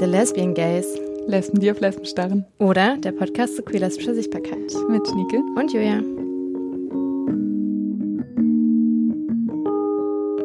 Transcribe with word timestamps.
The 0.00 0.06
Lesbian 0.06 0.54
Gays. 0.54 0.86
Lesben, 1.26 1.58
die 1.58 1.72
auf 1.72 1.80
Lesben 1.80 2.04
starren. 2.04 2.44
Oder 2.58 2.96
der 2.98 3.10
Podcast 3.10 3.56
zu 3.56 3.62
queer-lesbischer 3.62 4.14
Sichtbarkeit. 4.14 4.72
Mit 4.88 5.04
Schnieke. 5.08 5.38
Und 5.56 5.72
Julia. 5.72 6.00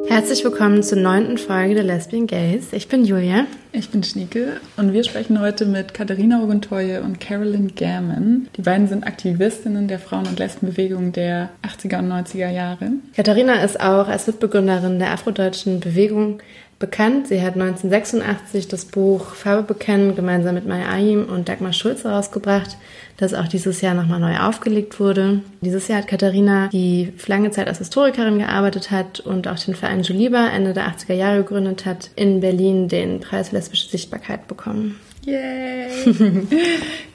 Herzlich 0.07 0.43
willkommen 0.43 0.81
zur 0.81 0.97
neunten 0.97 1.37
Folge 1.37 1.75
der 1.75 1.83
Lesbian 1.83 2.25
Gays. 2.25 2.73
Ich 2.73 2.87
bin 2.87 3.05
Julia. 3.05 3.45
Ich 3.71 3.89
bin 3.89 4.03
Schnieke 4.03 4.59
und 4.77 4.91
wir 4.91 5.03
sprechen 5.03 5.39
heute 5.39 5.67
mit 5.67 5.93
Katharina 5.93 6.43
Oguntoye 6.43 6.99
und 7.03 7.19
Carolyn 7.19 7.75
Gammon. 7.75 8.47
Die 8.57 8.61
beiden 8.63 8.87
sind 8.87 9.05
Aktivistinnen 9.05 9.87
der 9.87 9.99
Frauen- 9.99 10.27
und 10.27 10.39
Lesbenbewegung 10.39 11.11
der 11.11 11.49
80er 11.61 11.99
und 11.99 12.11
90er 12.11 12.49
Jahre. 12.49 12.91
Katharina 13.15 13.63
ist 13.63 13.79
auch 13.79 14.07
als 14.07 14.25
Mitbegründerin 14.25 14.97
der 14.97 15.11
afrodeutschen 15.11 15.79
Bewegung 15.79 16.41
bekannt. 16.83 17.29
Sie 17.29 17.41
hat 17.41 17.53
1986 17.53 18.67
das 18.67 18.83
Buch 18.83 19.35
Farbe 19.35 19.63
bekennen 19.63 20.17
gemeinsam 20.17 20.53
mit 20.53 20.67
Maya 20.67 20.89
Ayim 20.89 21.29
und 21.29 21.47
Dagmar 21.47 21.71
Schulz 21.71 22.03
herausgebracht, 22.03 22.75
das 23.15 23.33
auch 23.33 23.47
dieses 23.47 23.79
Jahr 23.79 23.93
nochmal 23.93 24.19
neu 24.19 24.37
aufgelegt 24.37 24.99
wurde. 24.99 25.39
Dieses 25.61 25.87
Jahr 25.87 25.99
hat 25.99 26.09
Katharina, 26.09 26.67
die 26.73 27.13
lange 27.27 27.51
Zeit 27.51 27.69
als 27.69 27.77
Historikerin 27.77 28.37
gearbeitet 28.37 28.91
hat 28.91 29.21
und 29.21 29.47
auch 29.47 29.57
den 29.57 29.75
Verein 29.75 30.03
Juliba 30.03 30.49
Ende 30.49 30.73
der 30.73 30.89
80er 30.89 31.13
Jahre 31.13 31.37
gegründet 31.37 31.85
hat, 31.85 32.09
in 32.17 32.41
Berlin 32.41 32.89
den 32.89 33.21
Preis 33.21 33.53
Lesbische 33.53 33.87
Sichtbarkeit 33.87 34.49
bekommen. 34.49 34.99
Yay! 35.25 35.89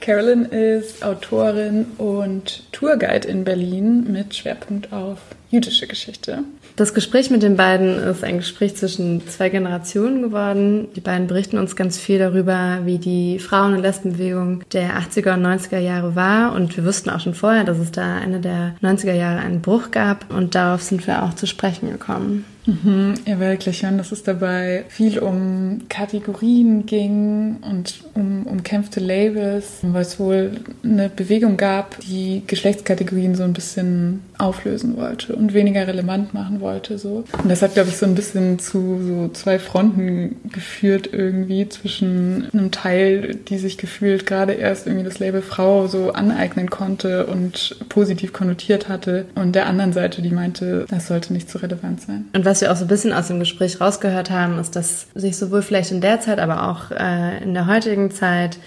Carolyn 0.00 0.46
ist 0.46 1.04
Autorin 1.04 1.86
und 1.98 2.62
Tourguide 2.72 3.28
in 3.28 3.44
Berlin 3.44 4.10
mit 4.10 4.34
Schwerpunkt 4.34 4.92
auf 4.92 5.18
jüdische 5.50 5.86
Geschichte. 5.86 6.44
Das 6.76 6.94
Gespräch 6.94 7.30
mit 7.30 7.42
den 7.42 7.56
beiden 7.56 7.98
ist 7.98 8.22
ein 8.22 8.38
Gespräch 8.38 8.76
zwischen 8.76 9.26
zwei 9.26 9.48
Generationen 9.48 10.22
geworden. 10.22 10.88
Die 10.94 11.00
beiden 11.00 11.26
berichten 11.26 11.58
uns 11.58 11.74
ganz 11.74 11.98
viel 11.98 12.18
darüber, 12.18 12.80
wie 12.84 12.98
die 12.98 13.40
Frauen- 13.40 13.74
und 13.74 13.82
Lesbenbewegung 13.82 14.62
der 14.72 14.98
80er 15.00 15.34
und 15.34 15.44
90er 15.44 15.78
Jahre 15.78 16.14
war. 16.14 16.52
Und 16.52 16.76
wir 16.76 16.84
wussten 16.84 17.10
auch 17.10 17.20
schon 17.20 17.34
vorher, 17.34 17.64
dass 17.64 17.78
es 17.78 17.90
da 17.90 18.20
Ende 18.20 18.38
der 18.38 18.76
90er 18.80 19.12
Jahre 19.12 19.40
einen 19.40 19.60
Bruch 19.60 19.90
gab. 19.90 20.32
Und 20.32 20.54
darauf 20.54 20.82
sind 20.82 21.06
wir 21.06 21.24
auch 21.24 21.34
zu 21.34 21.46
sprechen 21.46 21.90
gekommen. 21.90 22.44
Mhm, 22.68 23.14
ja, 23.24 23.40
wirklich. 23.40 23.84
Und 23.84 23.96
dass 23.96 24.12
es 24.12 24.22
dabei 24.22 24.84
viel 24.88 25.18
um 25.18 25.82
Kategorien 25.88 26.84
ging 26.84 27.56
und 27.62 28.04
um 28.14 28.46
umkämpfte 28.46 29.00
Labels, 29.00 29.78
weil 29.82 30.02
es 30.02 30.20
wohl 30.20 30.52
eine 30.84 31.08
Bewegung 31.08 31.56
gab, 31.56 31.98
die 32.00 32.42
Geschlechtskategorien 32.46 33.34
so 33.34 33.44
ein 33.44 33.54
bisschen 33.54 34.22
auflösen 34.36 34.96
wollte 34.96 35.34
und 35.34 35.54
weniger 35.54 35.86
relevant 35.86 36.34
machen 36.34 36.60
wollte. 36.60 36.98
So. 36.98 37.24
Und 37.42 37.48
das 37.50 37.62
hat, 37.62 37.74
glaube 37.74 37.88
ich, 37.88 37.96
so 37.96 38.06
ein 38.06 38.14
bisschen 38.14 38.58
zu 38.58 39.00
so 39.02 39.28
zwei 39.28 39.58
Fronten 39.58 40.36
geführt 40.52 41.08
irgendwie 41.12 41.68
zwischen 41.68 42.48
einem 42.52 42.70
Teil, 42.70 43.34
die 43.34 43.58
sich 43.58 43.78
gefühlt 43.78 44.26
gerade 44.26 44.52
erst 44.52 44.86
irgendwie 44.86 45.04
das 45.04 45.18
Label 45.18 45.42
Frau 45.42 45.86
so 45.86 46.12
aneignen 46.12 46.68
konnte 46.68 47.26
und 47.26 47.76
positiv 47.88 48.32
konnotiert 48.32 48.88
hatte 48.88 49.24
und 49.34 49.54
der 49.54 49.66
anderen 49.66 49.92
Seite, 49.92 50.22
die 50.22 50.30
meinte, 50.30 50.84
das 50.88 51.06
sollte 51.06 51.32
nicht 51.32 51.50
so 51.50 51.58
relevant 51.58 52.02
sein. 52.02 52.26
Und 52.34 52.44
was 52.44 52.57
wir 52.60 52.72
auch 52.72 52.76
so 52.76 52.84
ein 52.84 52.88
bisschen 52.88 53.12
aus 53.12 53.28
dem 53.28 53.38
Gespräch 53.38 53.80
rausgehört 53.80 54.30
haben, 54.30 54.58
ist, 54.58 54.76
dass 54.76 55.06
sich 55.14 55.36
sowohl 55.36 55.62
vielleicht 55.62 55.92
in 55.92 56.00
der 56.00 56.20
Zeit, 56.20 56.38
aber 56.38 56.68
auch 56.68 56.90
äh, 56.90 57.42
in 57.42 57.54
der 57.54 57.66
heutigen 57.66 58.10
Zeit 58.10 58.58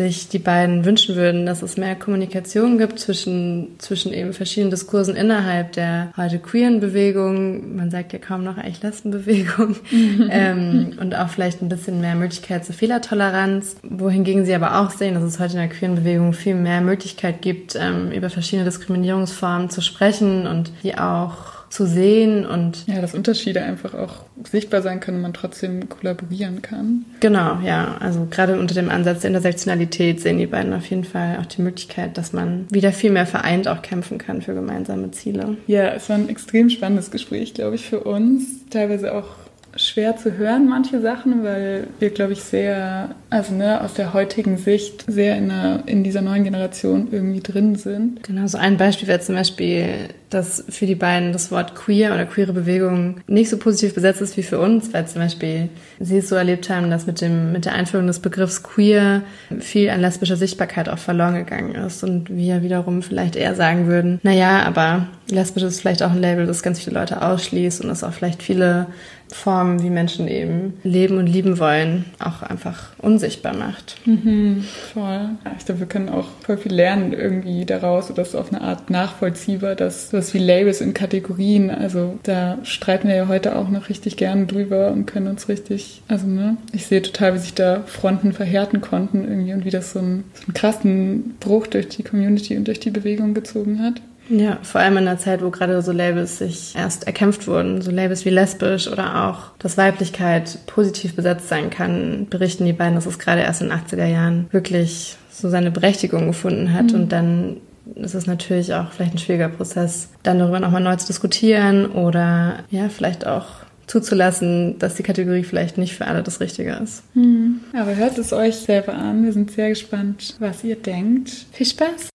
sich 0.00 0.30
die 0.30 0.38
beiden 0.38 0.86
wünschen 0.86 1.14
würden, 1.14 1.44
dass 1.44 1.60
es 1.60 1.76
mehr 1.76 1.94
Kommunikation 1.94 2.78
gibt 2.78 2.98
zwischen, 2.98 3.78
zwischen 3.78 4.14
eben 4.14 4.32
verschiedenen 4.32 4.70
Diskursen 4.70 5.14
innerhalb 5.14 5.72
der 5.72 6.10
heute 6.16 6.38
queeren 6.38 6.80
Bewegung. 6.80 7.76
Man 7.76 7.90
sagt 7.90 8.14
ja 8.14 8.18
kaum 8.18 8.42
noch 8.42 8.56
eigentlich 8.56 8.82
Lesbenbewegung. 8.82 9.76
ähm, 10.30 10.92
und 10.98 11.14
auch 11.14 11.28
vielleicht 11.28 11.60
ein 11.60 11.68
bisschen 11.68 12.00
mehr 12.00 12.14
Möglichkeit 12.14 12.64
zur 12.64 12.74
Fehlertoleranz. 12.74 13.76
Wohingegen 13.82 14.46
sie 14.46 14.54
aber 14.54 14.80
auch 14.80 14.90
sehen, 14.90 15.14
dass 15.14 15.24
es 15.24 15.38
heute 15.38 15.52
in 15.52 15.58
der 15.58 15.68
queeren 15.68 15.96
Bewegung 15.96 16.32
viel 16.32 16.54
mehr 16.54 16.80
Möglichkeit 16.80 17.42
gibt, 17.42 17.76
ähm, 17.76 18.10
über 18.10 18.30
verschiedene 18.30 18.64
Diskriminierungsformen 18.64 19.68
zu 19.68 19.82
sprechen 19.82 20.46
und 20.46 20.72
die 20.82 20.96
auch 20.96 21.59
zu 21.70 21.86
sehen 21.86 22.44
und 22.44 22.86
ja, 22.88 23.00
dass 23.00 23.14
Unterschiede 23.14 23.62
einfach 23.62 23.94
auch 23.94 24.24
sichtbar 24.50 24.82
sein 24.82 24.98
können 24.98 25.18
und 25.18 25.22
man 25.22 25.32
trotzdem 25.32 25.88
kollaborieren 25.88 26.62
kann. 26.62 27.04
Genau, 27.20 27.60
ja, 27.64 27.96
also 28.00 28.26
gerade 28.28 28.58
unter 28.58 28.74
dem 28.74 28.90
Ansatz 28.90 29.20
der 29.20 29.28
Intersektionalität 29.28 30.20
sehen 30.20 30.38
die 30.38 30.46
beiden 30.46 30.74
auf 30.74 30.86
jeden 30.86 31.04
Fall 31.04 31.38
auch 31.40 31.46
die 31.46 31.62
Möglichkeit, 31.62 32.18
dass 32.18 32.32
man 32.32 32.66
wieder 32.70 32.92
viel 32.92 33.12
mehr 33.12 33.26
vereint 33.26 33.68
auch 33.68 33.82
kämpfen 33.82 34.18
kann 34.18 34.42
für 34.42 34.52
gemeinsame 34.52 35.12
Ziele. 35.12 35.56
Ja, 35.68 35.90
es 35.90 36.08
war 36.08 36.16
ein 36.16 36.28
extrem 36.28 36.70
spannendes 36.70 37.12
Gespräch, 37.12 37.54
glaube 37.54 37.76
ich, 37.76 37.86
für 37.86 38.00
uns, 38.00 38.66
teilweise 38.68 39.14
auch 39.14 39.28
schwer 39.76 40.16
zu 40.16 40.36
hören, 40.36 40.68
manche 40.68 41.00
Sachen, 41.00 41.44
weil 41.44 41.86
wir, 41.98 42.10
glaube 42.10 42.32
ich, 42.32 42.42
sehr, 42.42 43.14
also 43.30 43.54
ne, 43.54 43.80
aus 43.82 43.94
der 43.94 44.12
heutigen 44.12 44.56
Sicht 44.56 45.04
sehr 45.06 45.36
in, 45.36 45.48
der, 45.48 45.82
in 45.86 46.02
dieser 46.02 46.22
neuen 46.22 46.44
Generation 46.44 47.08
irgendwie 47.10 47.40
drin 47.40 47.76
sind. 47.76 48.22
Genau, 48.24 48.46
so 48.46 48.58
ein 48.58 48.76
Beispiel 48.76 49.08
wäre 49.08 49.20
zum 49.20 49.36
Beispiel, 49.36 50.08
dass 50.28 50.64
für 50.68 50.86
die 50.86 50.94
beiden 50.94 51.32
das 51.32 51.50
Wort 51.50 51.74
queer 51.74 52.14
oder 52.14 52.24
queere 52.24 52.52
Bewegung 52.52 53.20
nicht 53.26 53.48
so 53.48 53.58
positiv 53.58 53.94
besetzt 53.94 54.20
ist 54.20 54.36
wie 54.36 54.42
für 54.42 54.60
uns, 54.60 54.92
weil 54.92 55.06
zum 55.06 55.22
Beispiel 55.22 55.68
sie 55.98 56.18
es 56.18 56.28
so 56.28 56.36
erlebt 56.36 56.70
haben, 56.70 56.90
dass 56.90 57.06
mit 57.06 57.20
dem, 57.20 57.52
mit 57.52 57.64
der 57.64 57.74
Einführung 57.74 58.06
des 58.06 58.20
Begriffs 58.20 58.62
queer 58.62 59.22
viel 59.58 59.90
an 59.90 60.00
lesbischer 60.00 60.36
Sichtbarkeit 60.36 60.88
auch 60.88 60.98
verloren 60.98 61.34
gegangen 61.34 61.74
ist 61.74 62.04
und 62.04 62.30
wir 62.30 62.62
wiederum 62.62 63.02
vielleicht 63.02 63.36
eher 63.36 63.54
sagen 63.54 63.86
würden, 63.86 64.20
na 64.22 64.32
ja, 64.32 64.62
aber 64.62 65.08
lesbisch 65.28 65.62
ist 65.62 65.80
vielleicht 65.80 66.02
auch 66.02 66.10
ein 66.10 66.20
Label, 66.20 66.46
das 66.46 66.62
ganz 66.62 66.80
viele 66.80 66.98
Leute 66.98 67.22
ausschließt 67.22 67.80
und 67.82 67.88
das 67.88 68.04
auch 68.04 68.12
vielleicht 68.12 68.42
viele 68.42 68.86
Formen, 69.32 69.82
wie 69.82 69.90
Menschen 69.90 70.28
eben 70.28 70.74
leben 70.82 71.18
und 71.18 71.26
lieben 71.26 71.58
wollen, 71.58 72.04
auch 72.18 72.42
einfach 72.42 72.90
unsichtbar 72.98 73.54
macht. 73.54 73.96
Mhm, 74.04 74.64
voll. 74.92 75.30
Ich 75.58 75.66
glaube, 75.66 75.80
wir 75.80 75.86
können 75.86 76.08
auch 76.08 76.26
voll 76.44 76.56
viel 76.56 76.72
lernen 76.72 77.12
irgendwie 77.12 77.64
daraus 77.64 78.10
oder 78.10 78.24
so 78.24 78.38
auf 78.38 78.52
eine 78.52 78.62
Art 78.62 78.90
nachvollziehbar, 78.90 79.74
dass 79.74 80.10
sowas 80.10 80.34
wie 80.34 80.38
Labels 80.38 80.80
in 80.80 80.94
Kategorien, 80.94 81.70
also 81.70 82.18
da 82.22 82.58
streiten 82.62 83.08
wir 83.08 83.16
ja 83.16 83.28
heute 83.28 83.56
auch 83.56 83.68
noch 83.68 83.88
richtig 83.88 84.16
gern 84.16 84.46
drüber 84.46 84.90
und 84.90 85.06
können 85.06 85.28
uns 85.28 85.48
richtig, 85.48 86.02
also 86.08 86.26
ne, 86.26 86.56
ich 86.72 86.86
sehe 86.86 87.02
total, 87.02 87.34
wie 87.34 87.38
sich 87.38 87.54
da 87.54 87.82
Fronten 87.86 88.32
verhärten 88.32 88.80
konnten 88.80 89.24
irgendwie 89.24 89.52
und 89.52 89.64
wie 89.64 89.70
das 89.70 89.92
so 89.92 89.98
einen, 90.00 90.24
so 90.34 90.44
einen 90.46 90.54
krassen 90.54 91.36
Bruch 91.40 91.66
durch 91.66 91.88
die 91.88 92.02
Community 92.02 92.56
und 92.56 92.66
durch 92.66 92.80
die 92.80 92.90
Bewegung 92.90 93.34
gezogen 93.34 93.82
hat. 93.82 94.00
Ja, 94.30 94.58
vor 94.62 94.80
allem 94.80 94.96
in 94.96 95.04
der 95.04 95.18
Zeit, 95.18 95.42
wo 95.42 95.50
gerade 95.50 95.82
so 95.82 95.92
Labels 95.92 96.38
sich 96.38 96.74
erst 96.76 97.06
erkämpft 97.06 97.48
wurden, 97.48 97.82
so 97.82 97.90
Labels 97.90 98.24
wie 98.24 98.30
lesbisch 98.30 98.88
oder 98.88 99.26
auch, 99.26 99.58
dass 99.58 99.76
Weiblichkeit 99.76 100.58
positiv 100.66 101.16
besetzt 101.16 101.48
sein 101.48 101.68
kann, 101.68 102.28
berichten 102.30 102.64
die 102.64 102.72
beiden, 102.72 102.94
dass 102.94 103.06
es 103.06 103.18
gerade 103.18 103.42
erst 103.42 103.60
in 103.60 103.68
den 103.68 103.78
80er 103.78 104.06
Jahren 104.06 104.46
wirklich 104.52 105.16
so 105.30 105.48
seine 105.48 105.70
Berechtigung 105.70 106.28
gefunden 106.28 106.72
hat 106.72 106.92
mhm. 106.92 106.94
und 106.94 107.12
dann 107.12 107.56
ist 107.96 108.14
es 108.14 108.26
natürlich 108.26 108.72
auch 108.72 108.92
vielleicht 108.92 109.14
ein 109.14 109.18
schwieriger 109.18 109.48
Prozess, 109.48 110.10
dann 110.22 110.38
darüber 110.38 110.60
nochmal 110.60 110.82
neu 110.82 110.94
zu 110.96 111.08
diskutieren 111.08 111.86
oder 111.86 112.60
ja, 112.70 112.88
vielleicht 112.88 113.26
auch 113.26 113.46
zuzulassen, 113.86 114.78
dass 114.78 114.94
die 114.94 115.02
Kategorie 115.02 115.42
vielleicht 115.42 115.76
nicht 115.76 115.96
für 115.96 116.06
alle 116.06 116.22
das 116.22 116.40
Richtige 116.40 116.72
ist. 116.74 117.02
Hm. 117.14 117.60
Aber 117.72 117.96
hört 117.96 118.16
es 118.18 118.32
euch 118.32 118.54
selber 118.54 118.94
an. 118.94 119.24
Wir 119.24 119.32
sind 119.32 119.50
sehr 119.50 119.70
gespannt, 119.70 120.36
was 120.38 120.62
ihr 120.62 120.76
denkt. 120.76 121.30
Viel 121.50 121.66
Spaß! 121.66 122.10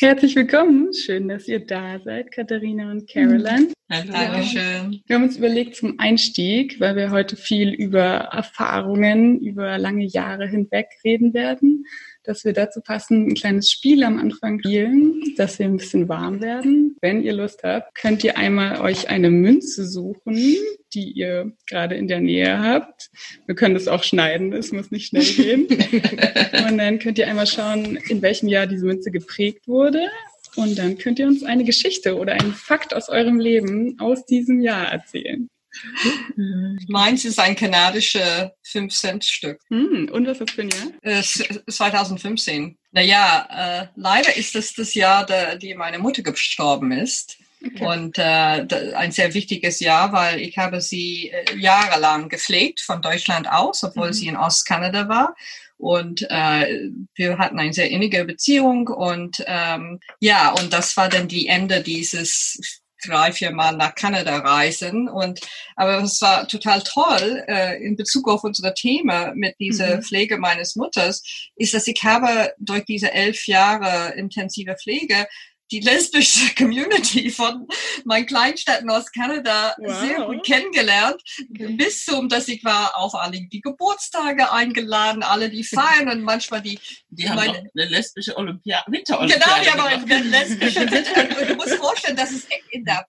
Herzlich 0.00 0.36
willkommen. 0.36 0.94
Schön, 0.94 1.26
dass 1.26 1.48
ihr 1.48 1.58
da 1.58 1.98
seid, 1.98 2.30
Katharina 2.30 2.92
und 2.92 3.10
Caroline. 3.10 3.72
Ja, 3.90 4.04
Dankeschön. 4.04 5.02
Wir 5.04 5.16
haben 5.16 5.24
uns 5.24 5.36
überlegt 5.36 5.74
zum 5.74 5.98
Einstieg, 5.98 6.78
weil 6.78 6.94
wir 6.94 7.10
heute 7.10 7.34
viel 7.34 7.70
über 7.74 8.00
Erfahrungen 8.00 9.40
über 9.40 9.76
lange 9.76 10.04
Jahre 10.04 10.46
hinweg 10.46 10.86
reden 11.02 11.34
werden, 11.34 11.84
dass 12.28 12.44
wir 12.44 12.52
dazu 12.52 12.82
passend 12.82 13.26
ein 13.26 13.34
kleines 13.34 13.70
Spiel 13.70 14.04
am 14.04 14.18
Anfang 14.18 14.58
spielen, 14.60 15.34
dass 15.38 15.58
wir 15.58 15.64
ein 15.64 15.78
bisschen 15.78 16.08
warm 16.10 16.42
werden. 16.42 16.94
Wenn 17.00 17.22
ihr 17.22 17.32
Lust 17.32 17.62
habt, 17.62 17.94
könnt 17.94 18.22
ihr 18.22 18.36
einmal 18.36 18.82
euch 18.82 19.08
eine 19.08 19.30
Münze 19.30 19.86
suchen, 19.86 20.38
die 20.92 21.10
ihr 21.12 21.52
gerade 21.66 21.94
in 21.94 22.06
der 22.06 22.20
Nähe 22.20 22.60
habt. 22.60 23.10
Wir 23.46 23.54
können 23.54 23.72
das 23.72 23.88
auch 23.88 24.02
schneiden, 24.02 24.52
es 24.52 24.72
muss 24.72 24.90
nicht 24.90 25.06
schnell 25.06 25.24
gehen. 25.24 25.68
Und 26.68 26.76
dann 26.76 26.98
könnt 26.98 27.18
ihr 27.18 27.28
einmal 27.28 27.46
schauen, 27.46 27.98
in 28.08 28.20
welchem 28.20 28.48
Jahr 28.48 28.66
diese 28.66 28.84
Münze 28.84 29.10
geprägt 29.10 29.66
wurde. 29.66 30.02
Und 30.56 30.78
dann 30.78 30.98
könnt 30.98 31.18
ihr 31.18 31.28
uns 31.28 31.44
eine 31.44 31.64
Geschichte 31.64 32.16
oder 32.16 32.34
einen 32.34 32.52
Fakt 32.52 32.94
aus 32.94 33.08
eurem 33.08 33.40
Leben 33.40 33.96
aus 34.00 34.26
diesem 34.26 34.60
Jahr 34.60 34.92
erzählen. 34.92 35.48
Meins 36.88 37.24
ist 37.24 37.38
ein 37.38 37.56
kanadisches 37.56 38.50
5-Cent-Stück. 38.66 39.60
Hm, 39.68 40.08
und 40.12 40.26
was 40.26 40.40
ist 40.40 40.50
für 40.50 40.62
ein 40.62 40.70
Jahr? 40.70 40.92
Äh, 41.02 41.22
2015. 41.22 42.78
Naja, 42.92 43.48
äh, 43.50 43.86
leider 43.96 44.36
ist 44.36 44.54
es 44.56 44.74
das 44.74 44.94
Jahr, 44.94 45.26
da, 45.26 45.56
die 45.56 45.74
meine 45.74 45.98
Mutter 45.98 46.22
gestorben 46.22 46.92
ist. 46.92 47.38
Okay. 47.64 47.84
Und 47.84 48.18
äh, 48.18 48.92
ein 48.94 49.10
sehr 49.10 49.34
wichtiges 49.34 49.80
Jahr, 49.80 50.12
weil 50.12 50.40
ich 50.40 50.56
habe 50.58 50.80
sie 50.80 51.30
äh, 51.30 51.56
jahrelang 51.56 52.28
gepflegt 52.28 52.80
von 52.80 53.02
Deutschland 53.02 53.50
aus, 53.50 53.82
obwohl 53.82 54.08
mhm. 54.08 54.12
sie 54.12 54.28
in 54.28 54.36
Ostkanada 54.36 55.08
war. 55.08 55.34
Und 55.76 56.22
äh, 56.30 56.90
wir 57.14 57.38
hatten 57.38 57.58
eine 57.58 57.72
sehr 57.72 57.90
innige 57.90 58.24
Beziehung 58.24 58.88
und 58.88 59.44
ähm, 59.46 60.00
ja, 60.18 60.50
und 60.50 60.72
das 60.72 60.96
war 60.96 61.08
dann 61.08 61.28
die 61.28 61.46
Ende 61.46 61.82
dieses 61.82 62.80
drei, 63.04 63.32
vier 63.32 63.52
Mal 63.52 63.76
nach 63.76 63.94
Kanada 63.94 64.38
reisen. 64.38 65.08
Und 65.08 65.40
aber 65.76 66.02
es 66.02 66.20
war 66.20 66.46
total 66.48 66.82
toll 66.82 67.44
äh, 67.48 67.82
in 67.82 67.96
Bezug 67.96 68.28
auf 68.28 68.44
unsere 68.44 68.74
Thema 68.74 69.32
mit 69.34 69.58
dieser 69.58 69.96
mhm. 69.96 70.02
Pflege 70.02 70.38
meines 70.38 70.76
Mutters, 70.76 71.22
ist, 71.56 71.74
dass 71.74 71.86
ich 71.86 72.02
habe 72.04 72.52
durch 72.58 72.84
diese 72.84 73.12
elf 73.12 73.46
Jahre 73.46 74.14
intensive 74.14 74.76
Pflege 74.76 75.26
die 75.70 75.80
lesbische 75.80 76.54
Community 76.56 77.30
von 77.30 77.66
meinen 78.04 78.26
Kleinstädten 78.26 78.90
aus 78.90 79.10
Kanada 79.12 79.74
wow. 79.78 80.00
sehr 80.00 80.22
gut 80.22 80.44
kennengelernt. 80.44 81.22
Okay. 81.50 81.74
Bis 81.74 82.04
zum, 82.04 82.28
dass 82.28 82.48
ich 82.48 82.64
war 82.64 82.96
auf 82.96 83.14
alle 83.14 83.40
die 83.40 83.60
Geburtstage 83.60 84.50
eingeladen, 84.52 85.22
alle 85.22 85.50
die 85.50 85.64
feiern 85.64 86.08
und 86.10 86.22
manchmal 86.22 86.62
die. 86.62 86.78
Die 87.10 87.28
haben 87.28 87.36
meine, 87.36 87.58
eine 87.58 87.88
lesbische 87.88 88.36
Olympia 88.36 88.84
Winterolympiade. 88.86 89.64
Genau, 89.64 89.88
die 89.88 90.00
haben 90.00 90.10
eine 90.10 90.22
lesbische 90.22 90.80
Winter. 90.90 91.40
Und 91.40 91.50
du 91.50 91.54
musst 91.54 91.74
vorstellen, 91.74 92.16
das 92.16 92.30
ist 92.30 92.50
echt 92.50 92.64
in 92.70 92.84
der 92.84 93.06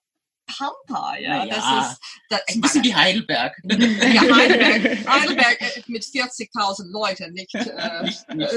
Pampa, 0.56 1.16
ja. 1.16 1.44
ja 1.44 1.46
das 1.46 1.92
ist, 1.92 2.00
das, 2.28 2.40
ist 2.48 2.56
ein 2.56 2.60
bisschen 2.60 2.84
wie 2.84 2.94
Heidelberg. 2.94 3.56
Ja, 3.64 4.36
Heidelberg, 4.36 5.08
Heidelberg 5.08 5.60
äh, 5.60 5.82
mit 5.86 6.02
40.000 6.02 6.90
Leuten, 6.90 7.32
nicht, 7.32 7.54
äh, 7.54 8.02
nicht, 8.02 8.34
nicht 8.34 8.54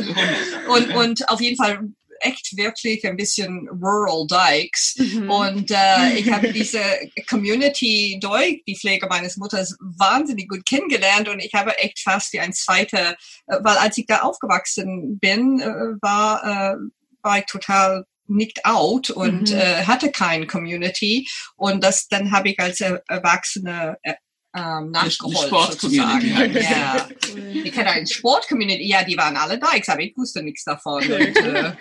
und, 0.67 0.95
und 0.95 1.29
auf 1.29 1.39
jeden 1.39 1.57
Fall 1.57 1.89
echt 2.23 2.55
wirklich 2.57 3.05
ein 3.05 3.17
bisschen 3.17 3.67
Rural 3.69 4.25
Dykes. 4.27 4.95
Mhm. 4.97 5.29
Und 5.29 5.71
äh, 5.71 6.13
ich 6.15 6.31
habe 6.31 6.51
diese 6.53 6.81
Community 7.29 8.19
durch 8.21 8.63
die 8.67 8.75
Pflege 8.75 9.07
meines 9.07 9.37
Mutters 9.37 9.75
wahnsinnig 9.79 10.47
gut 10.49 10.65
kennengelernt 10.65 11.29
und 11.29 11.39
ich 11.39 11.53
habe 11.53 11.77
echt 11.77 11.99
fast 11.99 12.33
wie 12.33 12.39
ein 12.39 12.53
zweiter, 12.53 13.11
äh, 13.47 13.57
weil 13.61 13.77
als 13.77 13.97
ich 13.97 14.05
da 14.07 14.21
aufgewachsen 14.21 15.19
bin, 15.19 15.59
äh, 15.59 16.01
war, 16.01 16.43
äh, 16.43 16.75
war 17.21 17.39
ich 17.39 17.45
total 17.45 18.05
nicht 18.27 18.65
out 18.65 19.09
und 19.09 19.51
mhm. 19.51 19.57
äh, 19.57 19.85
hatte 19.85 20.11
kein 20.11 20.47
Community 20.47 21.27
und 21.55 21.83
das 21.83 22.07
dann 22.07 22.31
habe 22.31 22.49
ich 22.49 22.59
als 22.59 22.79
Erwachsene 22.79 23.97
äh, 24.01 24.13
ähm, 24.55 24.91
nachgeholt 24.91 25.71
sozusagen. 25.71 26.23
Ja. 26.53 27.09
Ich 27.35 27.75
hatte 27.77 27.89
eine 27.89 28.07
Sportcommunity, 28.07 28.87
ja, 28.87 29.03
die 29.03 29.17
waren 29.17 29.35
alle 29.35 29.59
Dykes, 29.59 29.89
aber 29.89 29.99
ich 30.01 30.15
wusste 30.15 30.41
nichts 30.43 30.63
davon. 30.63 31.03
Und, 31.03 31.11
äh, 31.11 31.73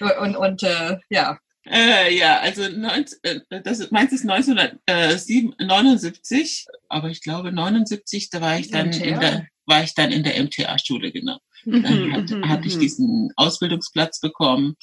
und, 0.20 0.36
und 0.36 0.62
äh, 0.62 0.96
ja. 1.10 1.38
Äh, 1.66 2.16
ja, 2.16 2.38
also 2.40 2.66
19, 2.68 3.18
äh, 3.22 3.40
das 3.62 3.90
meins 3.90 4.12
ist 4.12 4.22
1979, 4.28 6.66
aber 6.88 7.08
ich 7.08 7.20
glaube 7.20 7.52
79, 7.52 8.30
da 8.30 8.40
war 8.40 8.58
ich 8.58 8.70
dann 8.70 8.88
MTA. 8.88 9.04
in 9.04 9.20
der 9.20 9.46
war 9.68 9.84
ich 9.84 9.94
dann 9.94 10.10
in 10.10 10.24
der 10.24 10.42
MTA-Schule, 10.42 11.12
genau. 11.12 11.38
Mhm, 11.64 11.82
dann 11.82 12.12
hat, 12.12 12.30
mhm, 12.30 12.48
hatte 12.48 12.66
ich 12.66 12.78
diesen 12.78 13.30
Ausbildungsplatz 13.36 14.20
bekommen. 14.20 14.76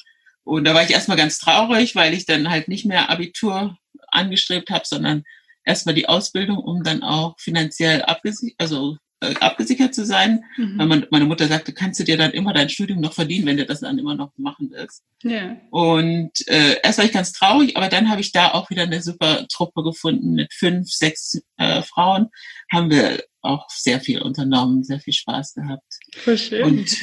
Und 0.44 0.64
da 0.64 0.74
war 0.74 0.84
ich 0.84 0.90
erstmal 0.90 1.16
ganz 1.16 1.38
traurig, 1.38 1.96
weil 1.96 2.14
ich 2.14 2.24
dann 2.24 2.48
halt 2.48 2.68
nicht 2.68 2.86
mehr 2.86 3.10
Abitur 3.10 3.76
angestrebt 4.08 4.70
habe, 4.70 4.84
sondern 4.86 5.24
erstmal 5.66 5.94
die 5.94 6.08
Ausbildung, 6.08 6.58
um 6.58 6.82
dann 6.82 7.02
auch 7.02 7.38
finanziell 7.38 8.02
abgesichert, 8.02 8.58
also 8.58 8.96
äh, 9.20 9.34
abgesichert 9.40 9.94
zu 9.94 10.04
sein. 10.04 10.44
Mhm. 10.56 10.78
Weil 10.78 10.86
man, 10.86 11.06
meine 11.10 11.24
Mutter 11.24 11.48
sagte, 11.48 11.72
kannst 11.72 11.98
du 12.00 12.04
dir 12.04 12.16
dann 12.16 12.32
immer 12.32 12.52
dein 12.52 12.68
Studium 12.68 13.00
noch 13.00 13.12
verdienen, 13.12 13.46
wenn 13.46 13.56
du 13.56 13.66
das 13.66 13.80
dann 13.80 13.98
immer 13.98 14.14
noch 14.14 14.32
machen 14.36 14.70
willst. 14.70 15.02
Ja. 15.22 15.56
Und 15.70 16.32
äh, 16.48 16.76
erst 16.82 16.98
war 16.98 17.04
ich 17.04 17.12
ganz 17.12 17.32
traurig, 17.32 17.76
aber 17.76 17.88
dann 17.88 18.08
habe 18.10 18.20
ich 18.20 18.32
da 18.32 18.52
auch 18.52 18.70
wieder 18.70 18.82
eine 18.82 19.02
super 19.02 19.46
Truppe 19.48 19.82
gefunden 19.82 20.34
mit 20.34 20.52
fünf, 20.52 20.90
sechs 20.90 21.40
äh, 21.56 21.82
Frauen. 21.82 22.28
Haben 22.70 22.90
wir 22.90 23.22
auch 23.40 23.66
sehr 23.70 24.00
viel 24.00 24.20
unternommen, 24.20 24.84
sehr 24.84 25.00
viel 25.00 25.12
Spaß 25.12 25.54
gehabt. 25.54 25.98
Voll 26.16 26.36
schön. 26.36 26.64
Und 26.64 26.96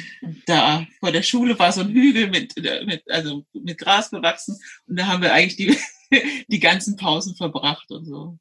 da 0.45 0.85
vor 0.99 1.11
der 1.11 1.23
Schule 1.23 1.57
war 1.57 1.71
so 1.71 1.81
ein 1.81 1.89
Hügel 1.89 2.29
mit, 2.29 2.53
mit, 2.85 3.09
also 3.09 3.45
mit 3.53 3.77
Gras 3.77 4.11
bewachsen 4.11 4.59
und 4.87 4.99
da 4.99 5.07
haben 5.07 5.23
wir 5.23 5.33
eigentlich 5.33 5.55
die, 5.55 5.77
die 6.47 6.59
ganzen 6.59 6.95
Pausen 6.95 7.35
verbracht 7.35 7.89
und 7.91 8.05
so. 8.05 8.37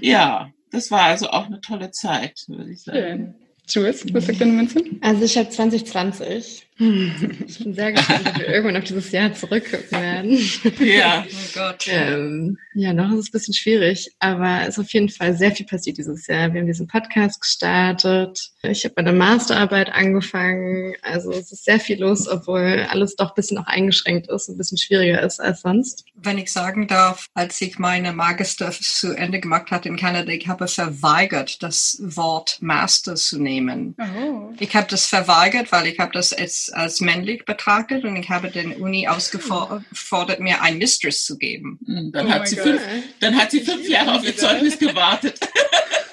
Ja, 0.00 0.50
das 0.70 0.90
war 0.90 1.02
also 1.02 1.28
auch 1.28 1.46
eine 1.46 1.60
tolle 1.60 1.90
Zeit, 1.90 2.44
würde 2.48 2.70
ich 2.72 2.82
sagen. 2.82 2.98
Schön. 2.98 3.34
Jules, 3.68 4.14
was 4.14 4.26
sagt 4.26 4.40
deine 4.40 4.52
Münze? 4.52 4.82
Also 5.00 5.24
ich 5.24 5.36
habe 5.36 5.48
2020. 5.50 6.65
Ich 7.46 7.58
bin 7.60 7.74
sehr 7.74 7.92
gespannt, 7.92 8.26
ob 8.26 8.38
wir 8.38 8.48
irgendwann 8.48 8.76
auf 8.76 8.84
dieses 8.84 9.10
Jahr 9.10 9.32
zurückgucken 9.32 9.90
werden. 9.90 10.38
Ja, 10.80 11.24
oh 11.30 11.50
Gott. 11.54 11.86
Ähm, 11.88 12.58
ja, 12.74 12.92
noch 12.92 13.10
ist 13.12 13.18
es 13.18 13.28
ein 13.28 13.32
bisschen 13.32 13.54
schwierig, 13.54 14.14
aber 14.18 14.62
es 14.62 14.70
ist 14.70 14.78
auf 14.80 14.92
jeden 14.92 15.08
Fall 15.08 15.34
sehr 15.34 15.52
viel 15.52 15.64
passiert 15.64 15.96
dieses 15.96 16.26
Jahr. 16.26 16.52
Wir 16.52 16.60
haben 16.60 16.66
diesen 16.66 16.86
Podcast 16.86 17.40
gestartet. 17.40 18.50
Ich 18.62 18.84
habe 18.84 18.94
meine 18.96 19.14
Masterarbeit 19.14 19.90
angefangen. 19.90 20.94
Also 21.02 21.30
es 21.30 21.50
ist 21.52 21.64
sehr 21.64 21.80
viel 21.80 22.00
los, 22.00 22.28
obwohl 22.28 22.86
alles 22.90 23.16
doch 23.16 23.30
ein 23.30 23.34
bisschen 23.34 23.58
auch 23.58 23.66
eingeschränkt 23.66 24.28
ist, 24.28 24.48
ein 24.48 24.58
bisschen 24.58 24.78
schwieriger 24.78 25.22
ist 25.22 25.40
als 25.40 25.62
sonst. 25.62 26.04
Wenn 26.14 26.36
ich 26.36 26.52
sagen 26.52 26.88
darf, 26.88 27.26
als 27.32 27.60
ich 27.62 27.78
meine 27.78 28.12
Magister 28.12 28.70
zu 28.70 29.16
Ende 29.16 29.40
gemacht 29.40 29.70
hatte 29.70 29.88
in 29.88 29.96
Kanada, 29.96 30.30
ich 30.30 30.46
habe 30.46 30.68
verweigert, 30.68 31.62
das 31.62 31.98
Wort 32.02 32.58
Master 32.60 33.14
zu 33.14 33.40
nehmen. 33.40 33.94
Oh. 33.98 34.50
Ich 34.58 34.76
habe 34.76 34.88
das 34.90 35.06
verweigert, 35.06 35.72
weil 35.72 35.86
ich 35.86 35.98
habe 35.98 36.12
das 36.12 36.32
als 36.34 36.65
als, 36.70 37.00
männlich 37.00 37.44
betrachtet 37.44 38.04
und 38.04 38.16
ich 38.16 38.28
habe 38.28 38.50
den 38.50 38.72
Uni 38.74 39.08
ausgefordert, 39.08 40.40
mir 40.40 40.62
ein 40.62 40.78
Mistress 40.78 41.24
zu 41.24 41.38
geben. 41.38 41.78
Hm, 41.86 42.12
dann, 42.12 42.26
oh 42.26 42.30
hat, 42.30 42.48
sie 42.48 42.56
fünf, 42.56 42.80
dann 43.20 43.36
hat 43.36 43.50
sie 43.50 43.60
fünf 43.60 43.88
Jahre 43.88 44.14
auf 44.14 44.24
ihr 44.24 44.36
Zeugnis 44.36 44.78
gewartet. 44.78 45.38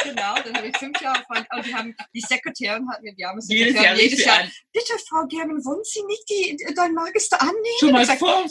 genau, 0.04 0.36
dann 0.44 0.63
ich 0.68 0.78
fünf 0.78 1.00
Jahre 1.02 1.24
von, 1.28 1.38
und 1.38 1.66
die 1.66 1.74
haben, 1.74 1.96
die 2.14 2.22
Sekretärin 2.22 2.90
hat 2.90 3.02
mir, 3.02 3.14
die 3.14 3.26
haben 3.26 3.40
jedes 3.48 3.82
Jahr, 3.82 3.96
jedes 3.96 4.24
Jahr, 4.24 4.40
bitte 4.72 4.94
Frau 5.08 5.26
German, 5.28 5.64
wollen 5.66 5.84
Sie 5.84 6.04
nicht 6.04 6.30
die, 6.30 6.74
dein 6.76 6.94
Magister 6.94 7.42
annehmen? 7.42 7.58
Schon 7.80 7.92
mal 7.92 8.02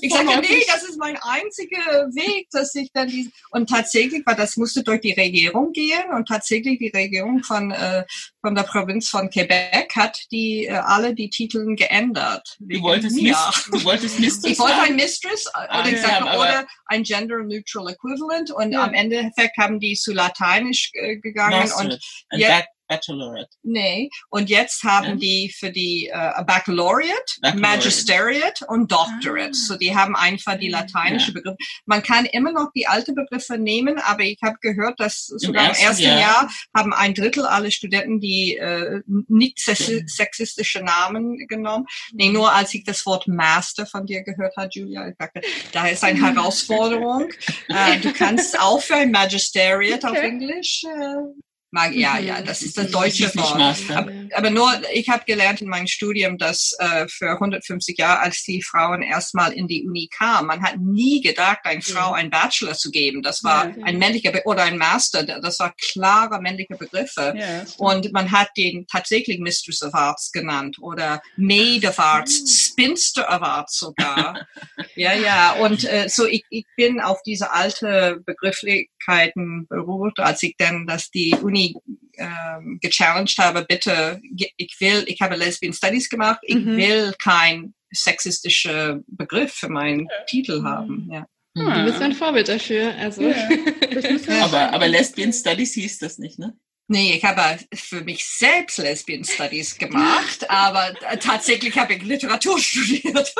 ich 0.00 0.12
sage, 0.12 0.41
nee, 0.41 0.64
das 0.67 0.82
ist 0.85 0.99
mein 0.99 1.17
einziger 1.23 2.09
Weg, 2.14 2.49
dass 2.50 2.75
ich 2.75 2.91
dann 2.93 3.09
die, 3.09 3.31
und 3.50 3.69
tatsächlich, 3.69 4.23
weil 4.25 4.37
das 4.37 4.56
musste 4.56 4.82
durch 4.82 5.00
die 5.00 5.12
Regierung 5.12 5.73
gehen 5.73 6.11
und 6.14 6.26
tatsächlich 6.29 6.79
die 6.79 6.91
Regierung 6.94 7.43
von, 7.43 7.70
äh, 7.70 8.05
von 8.41 8.55
der 8.55 8.65
Provinz 8.65 9.08
von 9.08 9.31
Quebec 9.31 9.94
hat 9.94 10.19
die, 10.31 10.67
äh, 10.67 10.73
alle 10.73 11.15
die 11.15 11.31
Titel 11.31 11.75
geändert. 11.76 12.56
Du 12.61 12.81
wolltest, 12.82 13.20
Miss, 13.20 13.37
du 13.70 13.85
wolltest 13.85 14.19
Mistress 14.19 14.53
Ich 14.53 14.58
wollte 14.58 14.81
ein 14.81 14.97
Mistress, 14.97 15.47
oder 15.49 15.69
ah, 15.70 15.88
ich 15.88 16.00
sage, 16.00 16.26
ja, 16.26 16.38
oder 16.38 16.67
ein 16.87 17.03
Gender 17.03 17.38
Neutral 17.43 17.88
Equivalent 17.88 18.50
und 18.50 18.73
ja. 18.73 18.85
am 18.85 18.94
Endeffekt 18.94 19.56
haben 19.56 19.81
die 19.81 19.94
zu 19.94 20.12
Lateinisch 20.12 20.91
äh, 20.94 21.17
gegangen 21.17 21.61
Master. 21.61 21.85
und 21.85 21.99
jetzt, 22.32 22.69
Bachelorette. 22.93 23.50
Nee, 23.62 24.10
und 24.28 24.50
jetzt 24.50 24.82
haben 24.82 25.10
ja. 25.10 25.14
die 25.16 25.54
für 25.56 25.70
die 25.70 26.10
uh, 26.12 26.44
Baccalaureate, 26.44 27.12
Baccalaureate, 27.40 27.60
Magisteriate 27.60 28.66
und 28.66 28.90
Doctorate. 28.93 29.50
Ah. 29.50 29.66
So 29.66 29.76
die 29.76 29.94
haben 29.94 30.14
einfach 30.14 30.58
die 30.58 30.69
lateinische. 30.69 31.32
Begriffe. 31.32 31.56
Man 31.87 32.02
kann 32.02 32.26
immer 32.26 32.52
noch 32.52 32.70
die 32.75 32.87
alte 32.87 33.12
Begriffe 33.12 33.56
nehmen, 33.56 33.99
aber 33.99 34.22
ich 34.25 34.38
habe 34.43 34.56
gehört, 34.60 35.00
dass 35.00 35.27
sogar 35.27 35.65
im 35.65 35.69
ersten, 35.70 35.82
im 35.82 35.88
ersten 35.88 36.05
Jahr. 36.05 36.19
Jahr. 36.19 36.50
haben 36.77 36.93
ein 36.93 37.15
Drittel 37.15 37.46
aller 37.46 37.70
Studenten 37.70 38.20
die 38.20 38.56
äh, 38.56 39.00
nicht 39.29 39.58
sexistische 39.60 40.82
Namen 40.82 41.46
genommen. 41.46 41.86
Nee, 42.12 42.29
nur 42.29 42.53
als 42.53 42.74
ich 42.74 42.84
das 42.84 43.06
Wort 43.06 43.27
Master 43.29 43.86
von 43.86 44.06
dir 44.06 44.22
gehört 44.22 44.56
habe, 44.56 44.69
Julia, 44.70 45.08
ich 45.08 45.17
dachte, 45.17 45.41
da 45.72 45.86
ist 45.88 46.05
eine 46.05 46.20
Herausforderung. 46.20 47.31
äh, 47.69 47.98
du 48.00 48.12
kannst 48.12 48.58
auch 48.60 48.82
für 48.82 48.96
ein 48.96 49.10
Magisteriate 49.10 50.06
okay. 50.06 50.19
auf 50.19 50.24
Englisch 50.24 50.84
äh, 50.84 51.43
Mag, 51.74 51.94
ja, 51.94 52.19
ja, 52.19 52.38
mhm. 52.38 52.44
das 52.44 52.60
ist 52.60 52.76
das 52.76 52.91
deutsche 52.91 53.34
Wort. 53.34 53.79
Aber, 53.96 54.12
aber, 54.34 54.50
nur, 54.50 54.70
ich 54.93 55.08
habe 55.08 55.24
gelernt 55.24 55.62
in 55.62 55.69
meinem 55.69 55.86
Studium, 55.86 56.36
dass 56.36 56.76
äh, 56.79 57.06
für 57.08 57.31
150 57.31 57.96
Jahre, 57.96 58.20
als 58.20 58.43
die 58.43 58.60
Frauen 58.62 59.00
erstmal 59.00 59.55
in 59.55 59.69
die 59.69 59.82
Uni 59.86 60.10
kamen, 60.14 60.48
man 60.48 60.62
hat 60.62 60.76
nie 60.76 61.22
gedacht, 61.22 61.60
eine 61.64 61.81
Frau 61.81 62.12
einen 62.12 62.29
Bachelor 62.29 62.74
zu 62.74 62.91
geben. 62.91 63.22
Das 63.22 63.43
war 63.43 63.70
ja, 63.70 63.84
ein 63.84 63.96
männlicher 63.96 64.32
Be 64.32 64.43
oder 64.44 64.64
ein 64.64 64.76
Master. 64.76 65.22
Das 65.22 65.60
war 65.60 65.72
klare 65.93 66.43
männliche 66.43 66.76
Begriffe. 66.76 67.32
Ja, 67.38 67.64
Und 67.79 68.12
man 68.12 68.31
hat 68.31 68.50
den 68.58 68.86
tatsächlich 68.86 69.38
Mistress 69.38 69.82
of 69.82 69.94
Arts 69.94 70.31
genannt 70.31 70.76
oder 70.79 71.22
Maid 71.36 71.86
of 71.86 71.98
Arts, 71.98 72.41
hm. 72.41 72.46
Spinster 72.48 73.34
of 73.34 73.41
Arts 73.41 73.79
sogar. 73.79 74.46
ja, 74.94 75.14
ja. 75.14 75.52
Und 75.52 75.84
äh, 75.84 76.10
so 76.10 76.26
ich, 76.26 76.44
ich 76.50 76.67
bin 76.76 77.00
auf 77.00 77.22
diese 77.22 77.50
alte 77.50 78.20
Begrifflichkeiten 78.26 79.67
beruht, 79.69 80.19
als 80.19 80.43
ich 80.43 80.55
dann, 80.58 80.86
dass 80.86 81.08
die 81.08 81.34
Uni 81.41 81.61
Uni 81.62 81.76
ähm, 82.19 82.78
gechallenged 82.81 83.38
habe, 83.38 83.64
bitte, 83.69 84.20
ich 84.56 84.76
will, 84.81 85.04
ich 85.06 85.20
habe 85.20 85.36
Lesbian 85.36 85.72
Studies 85.72 86.08
gemacht, 86.08 86.40
ich 86.42 86.56
mhm. 86.56 86.76
will 86.76 87.14
kein 87.22 87.74
sexistischer 87.90 89.00
Begriff 89.06 89.52
für 89.52 89.69
meinen 89.69 90.00
ja. 90.00 90.24
Titel 90.26 90.62
haben. 90.62 91.08
Ja. 91.10 91.26
Hm. 91.56 91.74
Du 91.74 91.84
bist 91.84 92.00
ein 92.00 92.14
Vorbild 92.14 92.48
dafür. 92.48 92.94
Also. 92.96 93.28
Ja. 93.28 93.36
aber, 94.42 94.72
aber 94.72 94.88
Lesbian 94.88 95.32
Studies 95.32 95.74
hieß 95.74 95.98
das 95.98 96.19
nicht, 96.19 96.38
ne? 96.38 96.56
Nee, 96.89 97.15
ich 97.15 97.24
habe 97.24 97.58
für 97.72 98.03
mich 98.03 98.24
selbst 98.24 98.79
Lesbian 98.79 99.24
Studies 99.24 99.79
gemacht, 99.79 100.44
aber 100.51 100.93
tatsächlich 101.20 101.79
habe 101.79 101.94
ich 101.94 102.03
Literatur 102.03 102.58
studiert. 102.58 103.34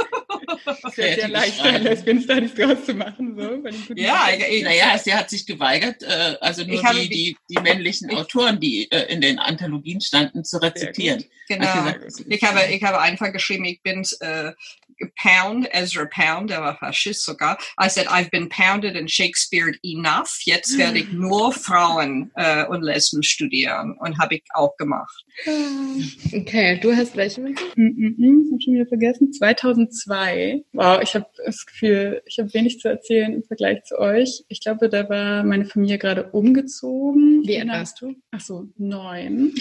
Sehr, 0.95 1.17
sehr 1.17 1.29
leicht, 1.29 1.63
Lesbian 1.63 2.23
Studies 2.23 2.55
draus 2.55 2.85
zu 2.85 2.95
machen. 2.95 3.37
So, 3.37 3.95
ja, 3.95 4.29
ich, 4.31 4.63
naja, 4.63 4.97
sie 4.97 5.13
hat 5.13 5.29
sich 5.29 5.45
geweigert, 5.45 6.03
äh, 6.03 6.37
also 6.41 6.65
nur 6.65 6.83
die, 6.93 7.09
die, 7.09 7.37
die 7.51 7.61
männlichen 7.61 8.11
ich, 8.11 8.17
Autoren, 8.17 8.61
die 8.61 8.91
äh, 8.91 9.13
in 9.13 9.21
den 9.21 9.39
Anthologien 9.39 10.01
standen, 10.01 10.45
zu 10.45 10.59
rezitieren. 10.59 11.25
Genau. 11.49 11.67
Gesagt, 11.67 12.25
ich 12.29 12.43
habe, 12.45 12.73
ich 12.73 12.83
habe 12.83 13.01
einfach 13.01 13.33
geschrieben, 13.33 13.65
ich 13.65 13.83
bin 13.83 14.07
äh, 14.21 14.53
Pound, 15.21 15.69
Ezra 15.73 16.07
Pound, 16.07 16.51
der 16.51 16.61
war 16.61 16.77
Faschist 16.77 17.25
sogar. 17.25 17.59
I 17.79 17.89
said, 17.89 18.07
I've 18.09 18.31
been 18.31 18.49
pounded 18.49 18.97
and 18.97 19.11
Shakespeare 19.11 19.73
enough. 19.83 20.41
Jetzt 20.45 20.77
werde 20.79 20.99
ich 20.99 21.13
nur 21.13 21.53
Frauen 21.53 22.31
äh, 22.35 22.65
und 22.67 22.83
Lesben 22.83 23.23
studieren 23.23 23.97
und 23.99 24.19
habe 24.19 24.37
ich 24.37 24.45
auch 24.55 24.77
gemacht. 24.77 25.25
Okay, 26.33 26.79
du 26.81 26.95
hast 26.95 27.17
welche 27.17 27.41
mit? 27.41 27.61
Mm 27.77 27.83
-mm, 27.83 28.15
mm, 28.19 28.43
ich 28.47 28.53
habe 28.53 28.63
schon 28.63 28.75
wieder 28.75 28.87
vergessen. 28.87 29.33
2002. 29.33 30.65
Wow, 30.73 31.01
ich 31.03 31.15
habe 31.15 31.27
das 31.45 31.67
Gefühl, 31.67 32.23
ich 32.27 32.39
habe 32.39 32.53
wenig 32.55 32.81
zu 32.81 32.89
erzählen 32.89 33.35
im 33.35 33.43
Vergleich 33.43 33.83
zu 33.85 33.99
euch. 33.99 34.45
Ich 34.49 34.61
glaube, 34.61 34.89
da 34.89 35.09
war 35.09 35.45
meine 35.45 35.65
Familie 35.65 35.99
gerade 35.99 36.31
umgezogen. 36.31 37.43
Wie 37.45 37.59
alt 37.59 37.69
warst 37.69 38.01
du? 38.01 38.15
Ach 38.31 38.41
so, 38.41 38.69
neun. 38.77 39.55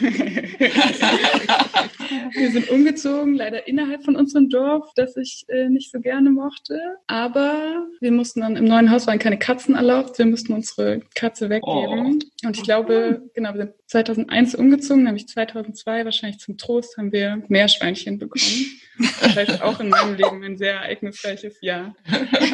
Wir 2.32 2.50
sind 2.50 2.70
umgezogen, 2.70 3.34
leider 3.34 3.66
innerhalb 3.66 4.04
von 4.04 4.16
unserem 4.16 4.48
Dorf, 4.48 4.90
das 4.94 5.16
ich 5.16 5.44
äh, 5.48 5.68
nicht 5.68 5.90
so 5.90 6.00
gerne 6.00 6.30
mochte. 6.30 6.78
Aber 7.06 7.86
wir 8.00 8.12
mussten 8.12 8.40
dann 8.40 8.56
im 8.56 8.64
neuen 8.64 8.90
Haus 8.90 9.06
waren 9.06 9.18
keine 9.18 9.38
Katzen 9.38 9.74
erlaubt. 9.74 10.18
Wir 10.18 10.26
mussten 10.26 10.52
unsere 10.52 11.00
Katze 11.14 11.48
weggeben. 11.50 12.22
Oh. 12.42 12.46
Und 12.46 12.56
ich 12.56 12.62
glaube, 12.62 13.22
genau, 13.34 13.54
wir 13.54 13.62
sind 13.62 13.74
2001 13.86 14.54
umgezogen, 14.54 15.04
nämlich 15.04 15.28
2002 15.28 16.04
wahrscheinlich 16.04 16.40
zum 16.40 16.56
Trost 16.56 16.96
haben 16.96 17.12
wir 17.12 17.42
Meerschweinchen 17.48 18.18
bekommen. 18.18 18.77
Das 18.98 19.36
heißt 19.36 19.62
auch 19.62 19.78
in 19.80 19.88
meinem 19.88 20.16
Leben 20.16 20.42
ein 20.42 20.56
sehr 20.56 20.74
ereignisreiches 20.74 21.60
Jahr. 21.60 21.94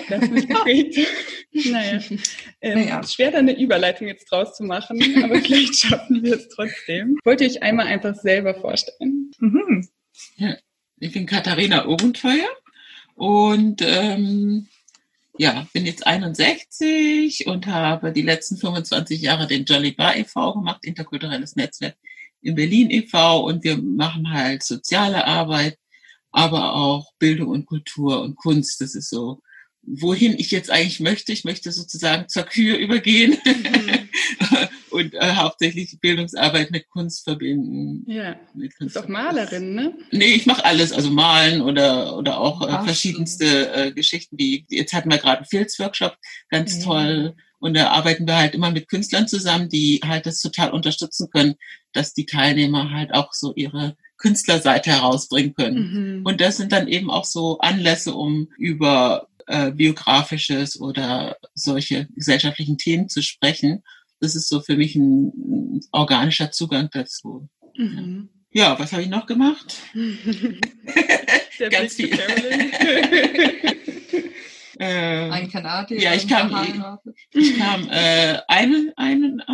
Das 0.09 0.29
mich 0.31 0.49
geprägt. 0.49 0.99
Naja, 1.71 2.01
ähm, 2.61 2.81
naja. 2.81 3.03
schwer 3.05 3.31
da 3.31 3.39
eine 3.39 3.57
Überleitung 3.57 4.09
jetzt 4.09 4.25
draus 4.25 4.57
zu 4.57 4.65
machen, 4.65 5.01
aber 5.23 5.37
vielleicht 5.41 5.77
schaffen 5.77 6.21
wir 6.25 6.35
es 6.35 6.49
trotzdem. 6.49 7.17
Wollt 7.23 7.41
ihr 7.41 7.47
euch 7.47 7.63
einmal 7.63 7.87
einfach 7.87 8.17
selber 8.17 8.57
vorstellen? 8.57 9.31
Mhm. 9.39 9.89
Ja, 10.35 10.57
ich 10.99 11.13
bin 11.13 11.27
Katharina 11.27 11.87
Ohrenteuer 11.87 12.49
und 13.15 13.83
ähm, 13.83 14.67
ja, 15.39 15.67
bin 15.73 15.87
jetzt 15.87 16.05
61 16.05 17.47
und 17.47 17.69
habe 17.69 18.13
die 18.13 18.23
letzten 18.23 18.57
25 18.57 19.23
Jahre 19.23 19.47
den 19.47 19.65
Jolly 19.65 19.93
Bar 19.93 20.17
e.V. 20.17 20.55
gemacht, 20.55 20.85
interkulturelles 20.85 21.55
Netzwerk 21.55 21.97
in 22.45 22.55
Berlin 22.55 22.91
e.V. 22.91 23.45
und 23.45 23.65
wir 23.65 23.79
machen 23.79 24.33
halt 24.33 24.63
soziale 24.63 25.27
Arbeit, 25.27 25.79
aber 26.35 26.75
auch 26.75 27.13
Bildung 27.21 27.49
und 27.49 27.65
Kultur 27.65 28.21
und 28.21 28.35
Kunst. 28.35 28.81
Das 28.81 28.97
ist 28.97 29.09
so, 29.09 29.41
wohin 29.83 30.37
ich 30.37 30.51
jetzt 30.51 30.69
eigentlich 30.69 30.99
möchte. 30.99 31.33
Ich 31.33 31.45
möchte 31.45 31.71
sozusagen 31.71 32.29
zur 32.29 32.43
Kühe 32.43 32.75
übergehen. 32.77 33.39
Mhm. 33.45 34.09
und 34.91 35.15
äh, 35.15 35.35
hauptsächlich 35.37 35.97
Bildungsarbeit 36.01 36.73
mit 36.73 36.91
Kunst 36.91 37.23
verbinden. 37.23 38.05
Ja, 38.11 38.35
mit 38.53 38.77
Kunst. 38.77 38.97
ist 38.97 39.03
auch 39.03 39.07
Malerin, 39.07 39.77
ne? 39.77 39.95
Nee, 40.11 40.35
ich 40.35 40.47
mache 40.47 40.65
alles, 40.65 40.93
also 40.93 41.09
malen 41.11 41.63
oder 41.63 42.17
oder 42.19 42.41
auch 42.41 42.67
äh, 42.67 42.85
verschiedenste 42.85 43.73
äh, 43.73 43.93
Geschichten. 43.93 44.37
Wie 44.37 44.67
jetzt 44.69 44.93
hatten 44.93 45.13
wir 45.13 45.19
gerade 45.19 45.39
einen 45.39 45.47
Fields-Workshop, 45.47 46.17
ganz 46.51 46.79
ja. 46.79 46.85
toll. 46.85 47.37
Und 47.61 47.75
da 47.75 47.91
arbeiten 47.91 48.27
wir 48.27 48.37
halt 48.37 48.57
immer 48.57 48.73
mit 48.73 48.89
Künstlern 48.89 49.29
zusammen, 49.29 49.69
die 49.69 50.01
halt 50.05 50.27
das 50.27 50.41
total 50.41 50.73
unterstützen 50.73 51.31
können, 51.31 51.55
dass 51.93 52.13
die 52.13 52.27
Teilnehmer 52.27 52.91
halt 52.91 53.15
auch 53.15 53.33
so 53.33 53.55
ihre 53.55 53.97
Künstlerseite 54.25 54.91
herausbringen 54.91 55.55
können. 55.55 56.19
Mhm. 56.19 56.27
Und 56.27 56.41
das 56.41 56.57
sind 56.57 56.73
dann 56.73 56.89
eben 56.89 57.11
auch 57.11 57.25
so 57.25 57.59
Anlässe, 57.59 58.15
um 58.15 58.49
über 58.57 59.29
äh, 59.47 59.71
biografisches 59.71 60.81
oder 60.81 61.37
solche 61.55 62.09
gesellschaftlichen 62.15 62.79
Themen 62.79 63.09
zu 63.09 63.23
sprechen 63.23 63.83
das 64.25 64.35
ist 64.35 64.49
so 64.49 64.61
für 64.61 64.77
mich 64.77 64.97
ein, 64.97 65.81
organischer 65.93 66.51
Zugang 66.51 66.89
dazu. 66.91 67.49
Mhm. 67.77 68.31
Ja, 68.53 68.79
was 68.79 68.93
habe 68.93 69.03
ich 69.03 69.09
noch 69.09 69.27
gemacht? 69.27 69.77
Ganz 71.71 71.95
viel. 71.95 72.11
äh, 74.79 75.31
ein 75.31 75.51
Kanadier. 75.51 76.01
Ja, 76.01 76.15
ich 76.15 76.29
kam, 76.29 77.01
ich 77.33 77.59
kam 77.59 77.89
äh, 77.91 78.39
eine, 78.49 78.93
eine, 78.97 79.45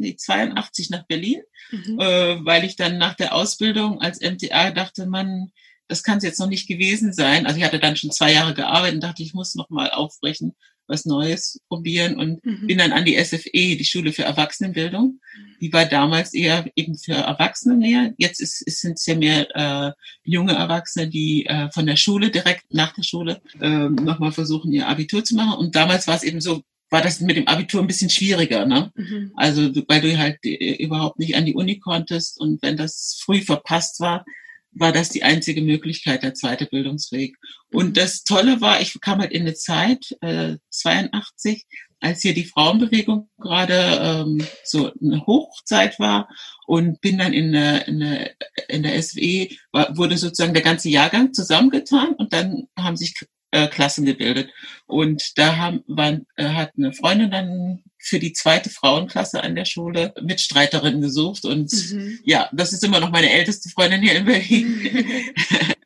nee, 0.00 0.16
82 0.16 0.90
nach 0.90 1.06
Berlin, 1.06 1.42
mhm. 1.70 2.00
äh, 2.00 2.44
weil 2.44 2.64
ich 2.64 2.76
dann 2.76 2.98
nach 2.98 3.14
der 3.14 3.34
Ausbildung 3.34 4.00
als 4.00 4.20
MTA 4.20 4.70
dachte, 4.70 5.06
man, 5.06 5.52
das 5.88 6.02
kann 6.02 6.18
es 6.18 6.24
jetzt 6.24 6.40
noch 6.40 6.48
nicht 6.48 6.68
gewesen 6.68 7.12
sein. 7.12 7.46
Also 7.46 7.58
ich 7.58 7.64
hatte 7.64 7.78
dann 7.78 7.96
schon 7.96 8.10
zwei 8.10 8.32
Jahre 8.32 8.54
gearbeitet 8.54 8.96
und 8.96 9.02
dachte, 9.02 9.22
ich 9.22 9.34
muss 9.34 9.54
noch 9.54 9.70
mal 9.70 9.90
aufbrechen 9.90 10.54
was 10.90 11.06
Neues 11.06 11.60
probieren 11.68 12.18
und 12.18 12.44
mhm. 12.44 12.66
bin 12.66 12.78
dann 12.78 12.92
an 12.92 13.04
die 13.04 13.16
SFE, 13.16 13.76
die 13.76 13.84
Schule 13.84 14.12
für 14.12 14.24
Erwachsenenbildung. 14.24 15.20
Die 15.60 15.72
war 15.72 15.86
damals 15.86 16.34
eher 16.34 16.66
eben 16.74 16.98
für 16.98 17.14
Erwachsene 17.14 17.76
näher. 17.76 18.12
Jetzt 18.18 18.40
ist, 18.40 18.60
ist, 18.60 18.80
sind 18.80 18.98
es 18.98 19.06
ja 19.06 19.14
mehr 19.14 19.46
äh, 19.54 19.92
junge 20.24 20.52
Erwachsene, 20.52 21.08
die 21.08 21.46
äh, 21.46 21.70
von 21.70 21.86
der 21.86 21.96
Schule 21.96 22.30
direkt 22.30 22.74
nach 22.74 22.92
der 22.92 23.04
Schule 23.04 23.40
äh, 23.60 23.88
nochmal 23.88 24.32
versuchen, 24.32 24.72
ihr 24.72 24.88
Abitur 24.88 25.24
zu 25.24 25.36
machen. 25.36 25.58
Und 25.58 25.76
damals 25.76 26.06
war 26.08 26.16
es 26.16 26.24
eben 26.24 26.40
so, 26.40 26.62
war 26.90 27.02
das 27.02 27.20
mit 27.20 27.36
dem 27.36 27.48
Abitur 27.48 27.80
ein 27.80 27.86
bisschen 27.86 28.10
schwieriger, 28.10 28.66
ne? 28.66 28.92
Mhm. 28.94 29.32
Also 29.36 29.70
weil 29.88 30.00
du 30.00 30.18
halt 30.18 30.38
äh, 30.44 30.74
überhaupt 30.82 31.18
nicht 31.18 31.36
an 31.36 31.46
die 31.46 31.54
Uni 31.54 31.78
konntest 31.78 32.40
und 32.40 32.60
wenn 32.62 32.76
das 32.76 33.20
früh 33.24 33.40
verpasst 33.40 34.00
war, 34.00 34.24
war 34.72 34.92
das 34.92 35.08
die 35.08 35.22
einzige 35.22 35.62
Möglichkeit, 35.62 36.22
der 36.22 36.34
zweite 36.34 36.66
Bildungsweg. 36.66 37.36
Und 37.72 37.88
mhm. 37.88 37.94
das 37.94 38.24
Tolle 38.24 38.60
war, 38.60 38.80
ich 38.80 39.00
kam 39.00 39.20
halt 39.20 39.32
in 39.32 39.42
eine 39.42 39.54
Zeit, 39.54 40.16
äh, 40.20 40.56
82, 40.70 41.64
als 42.00 42.22
hier 42.22 42.34
die 42.34 42.44
Frauenbewegung 42.44 43.28
gerade 43.38 43.74
ähm, 43.74 44.44
so 44.64 44.90
eine 45.02 45.26
Hochzeit 45.26 45.98
war 45.98 46.28
und 46.66 47.00
bin 47.00 47.18
dann 47.18 47.32
in, 47.32 47.52
der, 47.52 47.86
in, 47.88 48.00
der, 48.00 48.30
in 48.68 48.82
der 48.82 49.02
SWE, 49.02 49.48
war, 49.70 49.96
wurde 49.96 50.16
sozusagen 50.16 50.54
der 50.54 50.62
ganze 50.62 50.88
Jahrgang 50.88 51.34
zusammengetan 51.34 52.14
und 52.14 52.32
dann 52.32 52.68
haben 52.78 52.96
sich 52.96 53.14
äh, 53.50 53.68
Klassen 53.68 54.04
gebildet. 54.04 54.50
Und 54.86 55.38
da 55.38 55.56
haben, 55.56 55.82
waren, 55.86 56.26
äh, 56.36 56.48
hat 56.48 56.72
eine 56.76 56.92
Freundin 56.92 57.30
dann 57.30 57.82
für 57.98 58.18
die 58.18 58.32
zweite 58.32 58.70
Frauenklasse 58.70 59.42
an 59.42 59.54
der 59.54 59.64
Schule 59.64 60.14
Mitstreiterinnen 60.20 61.00
gesucht. 61.00 61.44
Und 61.44 61.72
mhm. 61.72 62.18
ja, 62.24 62.48
das 62.52 62.72
ist 62.72 62.84
immer 62.84 63.00
noch 63.00 63.10
meine 63.10 63.30
älteste 63.30 63.68
Freundin 63.68 64.02
hier 64.02 64.14
in 64.14 64.24
Berlin. 64.24 64.90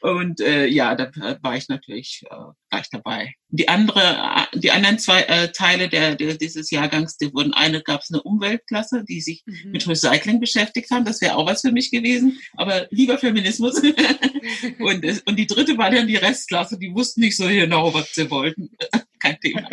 Und 0.00 0.40
äh, 0.40 0.66
ja, 0.66 0.94
da 0.94 1.10
war 1.42 1.56
ich 1.56 1.68
natürlich 1.68 2.22
äh, 2.30 2.34
gleich 2.70 2.88
dabei. 2.90 3.34
Die 3.48 3.68
andere, 3.68 4.46
die 4.54 4.70
anderen 4.70 4.98
zwei 4.98 5.22
äh, 5.22 5.52
Teile 5.52 5.88
der, 5.88 6.14
der 6.14 6.36
dieses 6.36 6.70
Jahrgangs, 6.70 7.18
die 7.18 7.32
wurden 7.34 7.52
eine 7.52 7.82
gab 7.82 8.00
es 8.00 8.10
eine 8.10 8.22
Umweltklasse, 8.22 9.04
die 9.04 9.20
sich 9.20 9.42
mhm. 9.44 9.72
mit 9.72 9.86
Recycling 9.86 10.40
beschäftigt 10.40 10.90
haben. 10.90 11.04
Das 11.04 11.20
wäre 11.20 11.36
auch 11.36 11.46
was 11.46 11.60
für 11.60 11.72
mich 11.72 11.90
gewesen. 11.90 12.38
Aber 12.56 12.86
lieber 12.90 13.18
Feminismus. 13.18 13.82
und, 14.78 15.22
und 15.26 15.36
die 15.36 15.46
dritte 15.46 15.76
war 15.76 15.90
dann 15.90 16.06
die 16.06 16.16
Restklasse. 16.16 16.78
Die 16.78 16.94
wussten 16.94 17.20
nicht 17.20 17.36
so 17.36 17.46
genau, 17.46 17.92
was 17.92 18.14
sie 18.14 18.30
wollten. 18.30 18.70
Kein 19.20 19.38
Thema. 19.40 19.68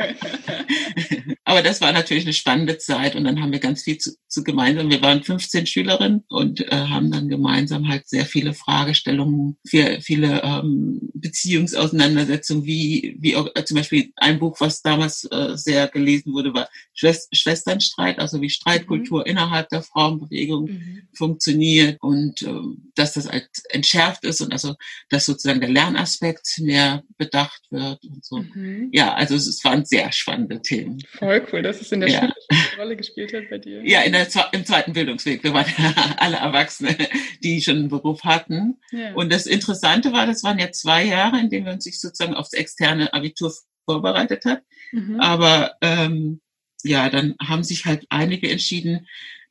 Aber 1.45 1.61
das 1.61 1.79
war 1.79 1.93
natürlich 1.93 2.25
eine 2.25 2.33
spannende 2.33 2.77
Zeit 2.77 3.15
und 3.15 3.23
dann 3.23 3.41
haben 3.41 3.53
wir 3.53 3.59
ganz 3.59 3.83
viel 3.83 3.97
zu, 3.97 4.11
zu 4.27 4.43
gemeinsam. 4.43 4.91
Wir 4.91 5.01
waren 5.01 5.23
15 5.23 5.65
Schülerinnen 5.65 6.25
und 6.27 6.59
äh, 6.59 6.75
haben 6.75 7.09
dann 7.09 7.29
gemeinsam 7.29 7.87
halt 7.87 8.09
sehr 8.09 8.25
viele 8.25 8.53
Fragestellungen, 8.53 9.57
viel, 9.65 10.01
viele 10.01 10.41
ähm, 10.43 11.09
Beziehungsauseinandersetzungen, 11.13 12.65
wie, 12.65 13.15
wie 13.19 13.37
auch, 13.37 13.47
äh, 13.55 13.63
zum 13.63 13.77
Beispiel 13.77 14.11
ein 14.17 14.39
Buch, 14.39 14.57
was 14.59 14.81
damals 14.81 15.23
äh, 15.31 15.55
sehr 15.55 15.87
gelesen 15.87 16.33
wurde, 16.33 16.53
war 16.53 16.67
Schwest 16.93 17.33
Schwesternstreit, 17.33 18.19
also 18.19 18.41
wie 18.41 18.49
Streitkultur 18.49 19.21
mhm. 19.21 19.27
innerhalb 19.27 19.69
der 19.69 19.83
Frauenbewegung 19.83 20.65
mhm. 20.65 21.01
funktioniert 21.13 21.97
und 22.01 22.41
äh, 22.41 22.53
dass 22.95 23.13
das 23.13 23.29
halt 23.29 23.47
entschärft 23.69 24.25
ist 24.25 24.41
und 24.41 24.51
also 24.51 24.75
dass 25.09 25.25
sozusagen 25.25 25.61
der 25.61 25.69
Lernaspekt 25.69 26.59
mehr 26.59 27.03
bedacht 27.17 27.61
wird 27.69 28.03
und 28.03 28.25
so. 28.25 28.37
Mhm. 28.39 28.89
Ja, 28.91 29.13
also 29.13 29.36
es 29.45 29.63
waren 29.63 29.85
sehr 29.85 30.11
spannende 30.11 30.61
Themen. 30.61 31.03
Voll 31.19 31.45
cool, 31.51 31.61
dass 31.61 31.81
es 31.81 31.91
in 31.91 31.99
der 31.99 32.09
ja. 32.09 32.19
Schule 32.19 32.33
eine 32.49 32.81
Rolle 32.81 32.95
gespielt 32.95 33.33
hat 33.33 33.49
bei 33.49 33.57
dir. 33.59 33.85
Ja, 33.85 34.01
in 34.01 34.13
der, 34.13 34.27
im 34.53 34.65
zweiten 34.65 34.93
Bildungsweg. 34.93 35.43
Wir 35.43 35.53
waren 35.53 35.65
alle 36.17 36.37
Erwachsene, 36.37 36.95
die 37.43 37.61
schon 37.61 37.77
einen 37.77 37.89
Beruf 37.89 38.23
hatten. 38.23 38.79
Ja. 38.91 39.13
Und 39.13 39.31
das 39.31 39.45
Interessante 39.45 40.13
war, 40.13 40.25
das 40.25 40.43
waren 40.43 40.59
ja 40.59 40.71
zwei 40.71 41.03
Jahre, 41.03 41.39
in 41.39 41.49
denen 41.49 41.65
wir 41.65 41.73
uns 41.73 41.83
sich 41.83 41.99
sozusagen 41.99 42.33
aufs 42.33 42.53
externe 42.53 43.13
Abitur 43.13 43.53
vorbereitet 43.85 44.45
hat. 44.45 44.63
Mhm. 44.91 45.19
Aber 45.19 45.75
ähm, 45.81 46.41
ja, 46.83 47.09
dann 47.09 47.35
haben 47.41 47.63
sich 47.63 47.85
halt 47.85 48.05
einige 48.09 48.49
entschieden, 48.49 49.07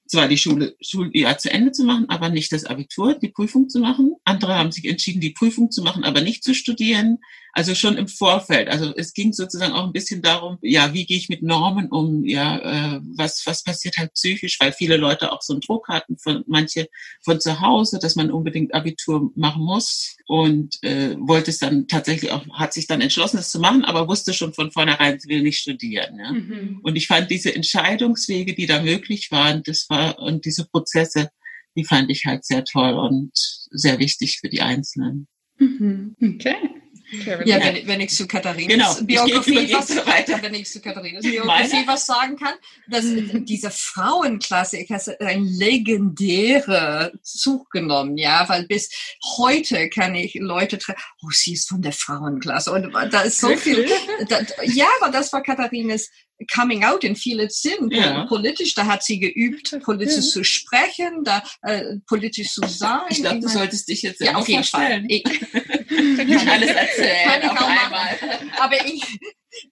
zwar 0.07 0.29
die 0.29 0.39
Schule, 0.39 0.77
Schuljahr 0.81 1.39
zu 1.39 1.51
Ende 1.51 1.73
zu 1.73 1.85
machen, 1.85 2.09
aber 2.09 2.29
nicht 2.29 2.53
das 2.53 2.65
Abitur, 2.65 3.15
die 3.15 3.29
Prüfung 3.29 3.69
zu 3.69 3.81
machen. 3.81 4.15
Andere 4.25 4.55
haben 4.55 4.71
sich 4.71 4.85
entschieden, 4.85 5.21
die 5.21 5.31
Prüfung 5.31 5.71
zu 5.71 5.83
machen, 5.83 6.05
aber 6.05 6.21
nicht 6.21 6.45
zu 6.45 6.55
studieren. 6.55 7.19
Also 7.57 7.75
schon 7.75 7.97
im 7.97 8.07
Vorfeld. 8.07 8.69
Also 8.69 8.93
es 8.95 9.15
ging 9.15 9.33
sozusagen 9.33 9.73
auch 9.73 9.87
ein 9.87 9.95
bisschen 9.95 10.21
darum, 10.21 10.59
ja, 10.61 10.93
wie 10.93 11.07
gehe 11.07 11.17
ich 11.17 11.31
mit 11.31 11.43
Normen 11.43 11.89
um? 11.89 12.27
Ja, 12.27 12.59
äh, 12.59 13.01
was 13.17 13.47
was 13.47 13.65
passiert 13.65 13.97
halt 13.97 14.13
psychisch, 14.13 14.61
weil 14.61 14.73
viele 14.73 14.99
Leute 14.99 15.33
auch 15.33 15.41
so 15.41 15.55
einen 15.55 15.63
Druck 15.63 15.89
hatten 15.89 16.19
von 16.19 16.45
manche 16.47 16.87
von 17.25 17.41
zu 17.41 17.63
Hause, 17.63 17.99
dass 17.99 18.15
man 18.15 18.31
unbedingt 18.31 18.75
Abitur 18.75 19.33
machen 19.37 19.63
muss 19.63 20.19
und 20.27 20.77
äh, 20.83 21.17
wollte 21.19 21.51
es 21.51 21.59
dann 21.59 21.89
tatsächlich 21.89 22.31
auch, 22.31 22.47
hat 22.53 22.75
sich 22.75 22.89
dann 22.89 23.01
entschlossen, 23.01 23.39
es 23.39 23.49
zu 23.49 23.59
machen, 23.59 23.87
aber 23.87 24.07
wusste 24.07 24.35
schon 24.35 24.53
von 24.53 24.71
vornherein, 24.71 25.19
sie 25.19 25.31
will 25.31 25.43
nicht 25.43 25.59
studieren. 25.59 26.19
Ja? 26.19 26.33
Mhm. 26.33 26.81
Und 26.83 26.97
ich 26.97 27.07
fand 27.07 27.31
diese 27.31 27.55
Entscheidungswege, 27.55 28.55
die 28.55 28.67
da 28.67 28.83
möglich 28.83 29.31
waren, 29.31 29.63
das 29.63 29.89
war 29.89 30.19
und 30.19 30.45
diese 30.45 30.67
Prozesse, 30.67 31.31
die 31.75 31.85
fand 31.85 32.11
ich 32.11 32.27
halt 32.27 32.45
sehr 32.45 32.67
toll 32.67 32.93
und 32.93 33.33
sehr 33.71 33.99
wichtig 33.99 34.41
für 34.41 34.51
die 34.51 34.61
Einzelnen. 34.61 35.27
Mhm. 35.59 36.17
Okay. 36.23 36.76
Ja, 37.11 37.61
wenn, 37.61 37.87
wenn 37.87 38.01
ich 38.01 38.11
zu 38.11 38.27
Katharinas 38.27 38.73
Genau, 38.73 38.97
ich 38.99 39.07
Biografie 39.07 39.73
was, 39.73 39.97
weiter. 40.07 40.43
wenn 40.43 40.55
ich 40.55 40.69
zu 40.69 40.81
Katharinas 40.81 41.23
Biografie 41.23 41.75
Meine? 41.75 41.87
was 41.87 42.07
sagen 42.07 42.37
kann, 42.37 42.55
dass 42.89 43.05
diese 43.45 43.71
Frauenklasse, 43.71 44.79
ich 44.79 44.91
habe 44.91 45.21
ein 45.21 45.45
legendäre 45.45 47.13
Zug 47.23 47.71
genommen, 47.71 48.17
ja, 48.19 48.49
weil 48.49 48.67
bis 48.67 48.91
heute 49.39 49.89
kann 49.89 50.15
ich 50.15 50.35
Leute 50.35 50.79
treffen, 50.79 51.01
oh, 51.23 51.31
sie 51.31 51.53
ist 51.55 51.69
von 51.69 51.83
der 51.83 51.93
Frauenklasse 51.93 52.73
und 52.73 52.93
da 53.11 53.21
ist 53.23 53.41
so 53.41 53.57
viel, 53.57 53.89
da, 54.29 54.41
ja, 54.65 54.87
aber 55.01 55.13
das 55.13 55.33
war 55.33 55.43
Katharinas 55.43 56.09
Coming 56.55 56.85
Out 56.85 57.03
in 57.05 57.17
viele 57.17 57.49
Sinn, 57.49 57.89
Ja. 57.91 58.27
politisch, 58.27 58.75
da 58.75 58.85
hat 58.87 59.03
sie 59.03 59.19
geübt, 59.19 59.79
politisch 59.83 60.29
zu 60.31 60.45
sprechen, 60.45 61.25
da 61.25 61.43
äh, 61.63 61.97
politisch 62.07 62.53
zu 62.53 62.61
sein. 62.67 63.01
Ich 63.09 63.23
glaube, 63.23 63.41
du 63.41 63.49
solltest 63.49 63.89
dich 63.89 64.03
jetzt 64.03 64.21
ja, 64.21 64.35
auf 64.35 64.47
jeden 64.47 64.65
Fall. 64.65 65.03
vorstellen. 65.03 65.76
Ich, 65.97 66.27
Nicht 66.27 66.49
alles 66.49 66.69
Kann 66.69 66.77
erzählen 66.77 67.41
ich 67.43 67.51
auf 67.51 67.57
einmal. 67.61 67.91
machen. 67.91 68.53
Aber 68.59 68.85
ich, 68.87 69.19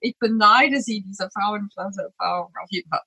ich 0.05 0.17
beneide 0.19 0.81
sie, 0.81 1.01
diese 1.01 1.29
Frauenklasse-Erfahrung 1.31 2.53
auf 2.61 2.69
jeden 2.69 2.89
Fall. 2.89 3.01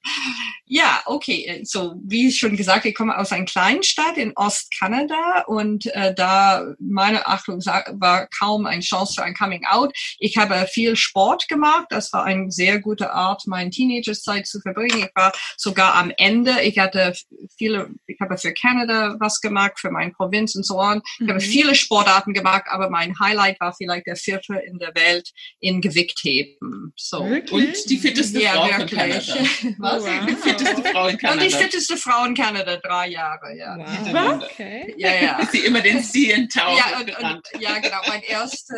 Ja, 0.67 1.00
okay. 1.07 1.62
So, 1.64 1.95
wie 2.05 2.31
schon 2.33 2.57
gesagt, 2.57 2.85
ich 2.85 2.95
komme 2.95 3.17
aus 3.17 3.33
einer 3.33 3.45
kleinen 3.45 3.83
Stadt 3.83 4.17
in 4.17 4.33
Ostkanada 4.37 5.45
und 5.47 5.87
äh, 5.95 6.14
da, 6.14 6.75
meine 6.78 7.26
Achtung, 7.26 7.59
war 7.64 8.26
kaum 8.38 8.67
eine 8.67 8.83
Chance 8.83 9.14
für 9.14 9.23
ein 9.23 9.35
Coming-out. 9.35 9.93
Ich 10.19 10.37
habe 10.37 10.67
viel 10.71 10.97
Sport 10.97 11.49
gemacht. 11.49 11.87
Das 11.90 12.12
war 12.12 12.25
eine 12.25 12.50
sehr 12.50 12.81
gute 12.81 13.12
Art, 13.12 13.47
meine 13.47 13.71
Teenagerzeit 13.71 14.47
zu 14.47 14.61
verbringen. 14.61 15.05
Ich 15.05 15.14
war 15.14 15.33
sogar 15.57 15.95
am 15.95 16.12
Ende. 16.17 16.61
Ich 16.62 16.78
hatte 16.78 17.14
viele, 17.57 17.90
ich 18.07 18.19
habe 18.21 18.37
für 18.37 18.52
Kanada 18.52 19.17
was 19.21 19.40
gemacht, 19.40 19.78
für 19.78 19.90
meine 19.90 20.12
Provinz 20.12 20.55
und 20.55 20.67
so 20.67 20.78
on. 20.78 21.02
Ich 21.19 21.28
habe 21.28 21.40
viele 21.40 21.75
Sportarten 21.75 22.35
gemacht, 22.35 22.64
aber 22.67 22.90
mein 22.90 23.19
Highlight 23.19 23.61
war 23.61 23.73
vielleicht 23.73 24.07
der 24.07 24.17
vierte 24.17 24.55
in 24.57 24.78
der 24.78 24.95
Welt 24.95 25.31
in 25.61 25.81
Gewichtheben. 25.81 26.88
So. 26.97 27.18
Und 27.21 27.75
die 27.88 27.99
fitteste 27.99 28.40
Ja, 28.40 28.52
Frau 28.52 28.78
wirklich. 28.78 28.99
Kanada. 28.99 29.75
Was? 29.78 30.04
Die 30.26 30.37
fitteste 30.37 30.83
Frau 30.85 31.07
in 31.07 31.14
Und 31.14 31.21
Kanada. 31.21 31.42
die 31.45 31.50
fitteste 31.50 31.97
Frau 31.97 32.25
in 32.25 32.35
Kanada, 32.35 32.76
drei 32.76 33.09
Jahre, 33.09 33.57
ja. 33.57 33.76
Wow. 33.78 34.42
Okay. 34.45 34.95
Ja, 34.97 35.14
ja. 35.14 35.38
Ist 35.38 35.52
sie 35.52 35.61
immer 35.61 35.80
den 35.80 36.02
CN 36.02 36.49
Tower 36.49 36.76
Ja, 36.76 36.99
und, 37.00 37.09
und, 37.18 37.42
ja, 37.61 37.78
genau. 37.78 37.99
Mein 38.09 38.23
erster 38.23 38.75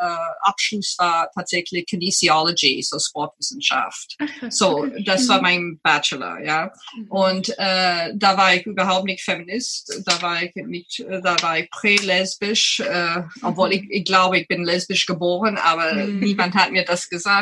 äh, 0.00 0.06
Abschluss 0.42 0.94
war 0.98 1.30
tatsächlich 1.34 1.86
Kinesiology, 1.86 2.82
so 2.82 2.98
Sportwissenschaft. 2.98 4.16
So, 4.50 4.86
das 5.04 5.28
war 5.28 5.40
mein 5.42 5.78
Bachelor, 5.82 6.40
ja. 6.40 6.72
Und 7.08 7.48
äh, 7.58 8.12
da 8.14 8.36
war 8.36 8.54
ich 8.54 8.66
überhaupt 8.66 9.04
nicht 9.06 9.22
Feminist, 9.22 10.02
da 10.06 10.20
war 10.22 10.42
ich 10.42 10.54
nicht, 10.54 11.04
da 11.08 11.36
war 11.42 11.58
ich 11.58 11.70
prä-lesbisch, 11.70 12.80
äh, 12.80 13.22
obwohl 13.42 13.72
ich, 13.72 13.84
ich 13.90 14.04
glaube, 14.04 14.38
ich 14.38 14.48
bin 14.48 14.64
lesbisch 14.64 15.06
geboren, 15.06 15.56
aber 15.58 15.94
niemand 15.94 16.54
hat 16.54 16.70
mir 16.72 16.84
das 16.84 17.08
gesagt. 17.08 17.37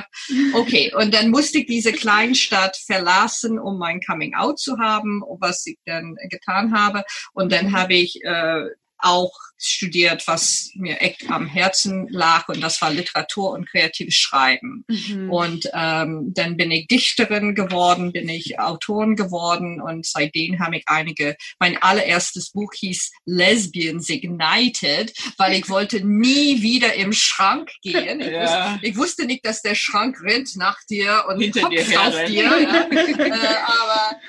Okay, 0.54 0.92
und 0.94 1.14
dann 1.14 1.30
musste 1.30 1.58
ich 1.58 1.66
diese 1.66 1.92
Kleinstadt 1.92 2.76
verlassen, 2.76 3.58
um 3.58 3.78
mein 3.78 4.00
Coming 4.00 4.34
Out 4.34 4.58
zu 4.58 4.78
haben, 4.78 5.22
was 5.40 5.66
ich 5.66 5.78
dann 5.84 6.16
getan 6.30 6.72
habe. 6.74 7.04
Und 7.32 7.52
dann 7.52 7.72
habe 7.72 7.94
ich 7.94 8.22
äh, 8.24 8.66
auch 8.98 9.32
studiert, 9.58 10.26
was 10.26 10.70
mir 10.74 11.00
echt 11.00 11.30
am 11.30 11.46
Herzen 11.46 12.08
lag, 12.10 12.48
und 12.48 12.60
das 12.60 12.80
war 12.82 12.90
Literatur 12.90 13.52
und 13.52 13.68
kreatives 13.68 14.14
Schreiben. 14.14 14.84
Mhm. 14.88 15.30
Und 15.30 15.70
ähm, 15.72 16.32
dann 16.34 16.56
bin 16.56 16.70
ich 16.70 16.86
Dichterin 16.88 17.54
geworden, 17.54 18.12
bin 18.12 18.28
ich 18.28 18.58
Autorin 18.60 19.16
geworden 19.16 19.80
und 19.80 20.04
seitdem 20.04 20.58
habe 20.58 20.76
ich 20.76 20.84
einige, 20.86 21.36
mein 21.58 21.80
allererstes 21.80 22.50
Buch 22.50 22.72
hieß 22.74 23.12
Lesbians 23.24 24.08
Ignited, 24.08 25.12
weil 25.38 25.54
ich 25.54 25.68
wollte 25.68 26.04
nie 26.04 26.62
wieder 26.62 26.94
im 26.94 27.12
Schrank 27.12 27.70
gehen. 27.82 28.20
Ich, 28.20 28.26
Ja. 28.36 28.42
wusste, 28.42 28.86
ich 28.86 28.96
wusste 28.96 29.26
nicht, 29.26 29.46
dass 29.46 29.62
der 29.62 29.74
Schrank 29.74 30.18
rennt 30.22 30.56
nach 30.56 30.78
dir 30.90 31.24
und 31.28 31.40
Hinter 31.40 31.62
Kopf 31.62 31.74
dir 31.74 32.02
auf 32.02 32.24
dir. 32.24 32.44
Ja. 32.44 32.86
äh, 32.90 33.56
aber 33.64 34.20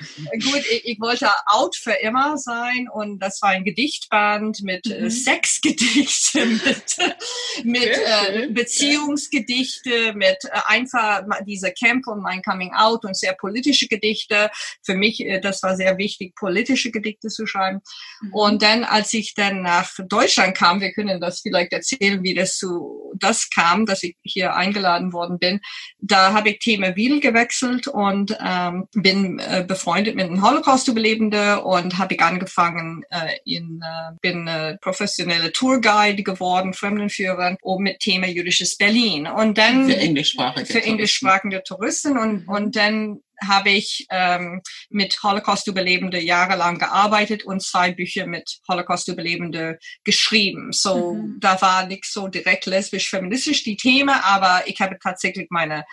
gut, 0.42 0.62
ich, 0.70 0.86
ich 0.86 1.00
wollte 1.00 1.28
out 1.46 1.76
für 1.76 1.92
immer 1.92 2.38
sein 2.38 2.88
und 2.90 3.18
das 3.18 3.42
war 3.42 3.50
ein 3.50 3.64
Gedichtband 3.64 4.62
mit 4.68 4.86
äh, 4.86 5.10
Sexgedichten, 5.10 6.60
mit, 6.64 7.64
mit 7.64 7.94
Sehr 7.94 8.44
äh. 8.44 8.48
Beziehungsgedichte, 8.48 10.12
mit 10.14 10.36
äh, 10.44 10.60
einfach 10.66 11.26
ma- 11.26 11.40
diese 11.40 11.72
Kämpfe 11.72 12.10
und 12.10 12.22
mein 12.22 12.42
Coming 12.42 12.74
Out 12.74 13.04
und 13.04 13.16
sehr 13.16 13.32
politische 13.32 13.88
Gedichte. 13.88 14.50
Für 14.84 14.94
mich, 14.94 15.20
äh, 15.20 15.40
das 15.40 15.62
war 15.62 15.74
sehr 15.74 15.96
wichtig, 15.96 16.34
politische 16.34 16.90
Gedichte 16.90 17.28
zu 17.28 17.46
schreiben. 17.46 17.80
Und 18.32 18.62
dann, 18.62 18.84
als 18.84 19.14
ich 19.14 19.34
dann 19.34 19.62
nach 19.62 19.90
Deutschland 20.08 20.56
kam, 20.56 20.80
wir 20.80 20.92
können 20.92 21.20
das 21.20 21.40
vielleicht 21.40 21.72
erzählen, 21.72 22.22
wie 22.22 22.34
das 22.34 22.58
zu 22.58 23.08
das 23.14 23.48
kam, 23.50 23.86
dass 23.86 24.02
ich 24.02 24.16
hier 24.22 24.54
eingeladen 24.54 25.12
worden 25.12 25.38
bin. 25.38 25.60
Da 25.98 26.32
habe 26.32 26.50
ich 26.50 26.58
Thema 26.58 26.96
Wiel 26.96 27.20
gewechselt 27.20 27.88
und 27.88 28.36
ähm, 28.44 28.86
bin 28.92 29.38
äh, 29.38 29.64
befreundet 29.66 30.14
mit 30.14 30.26
einem 30.26 30.42
Holocaust-Überlebende 30.42 31.62
und 31.62 31.98
habe 31.98 32.14
ich 32.14 32.20
angefangen 32.20 33.04
äh, 33.10 33.38
in 33.44 33.80
äh, 33.82 34.12
bin 34.20 34.47
äh, 34.48 34.76
professionelle 34.78 35.52
Tourguide 35.52 36.22
geworden, 36.22 36.72
Fremdenführer, 36.74 37.56
und 37.62 37.82
mit 37.82 38.00
Thema 38.00 38.26
jüdisches 38.26 38.76
Berlin. 38.76 39.26
Und 39.26 39.58
dann 39.58 39.88
Für 39.88 39.96
englischsprachige 39.96 40.66
für 40.66 40.72
Touristen. 40.72 40.90
englischsprachige 40.90 41.62
Touristen 41.62 42.18
und, 42.18 42.48
und 42.48 42.74
dann 42.76 43.20
habe 43.46 43.70
ich 43.70 44.04
ähm, 44.10 44.62
mit 44.90 45.22
Holocaust-Überlebende 45.22 46.20
jahrelang 46.20 46.78
gearbeitet 46.78 47.44
und 47.44 47.62
zwei 47.62 47.92
Bücher 47.92 48.26
mit 48.26 48.58
Holocaust-Überlebende 48.68 49.78
geschrieben. 50.04 50.72
So, 50.72 51.14
Mhm. 51.14 51.36
da 51.38 51.60
war 51.62 51.86
nicht 51.86 52.04
so 52.06 52.26
direkt 52.28 52.66
lesbisch-feministisch 52.66 53.62
die 53.62 53.76
Themen, 53.76 54.16
aber 54.22 54.62
ich 54.66 54.80
habe 54.80 54.98
tatsächlich 55.00 55.46
meine 55.50 55.84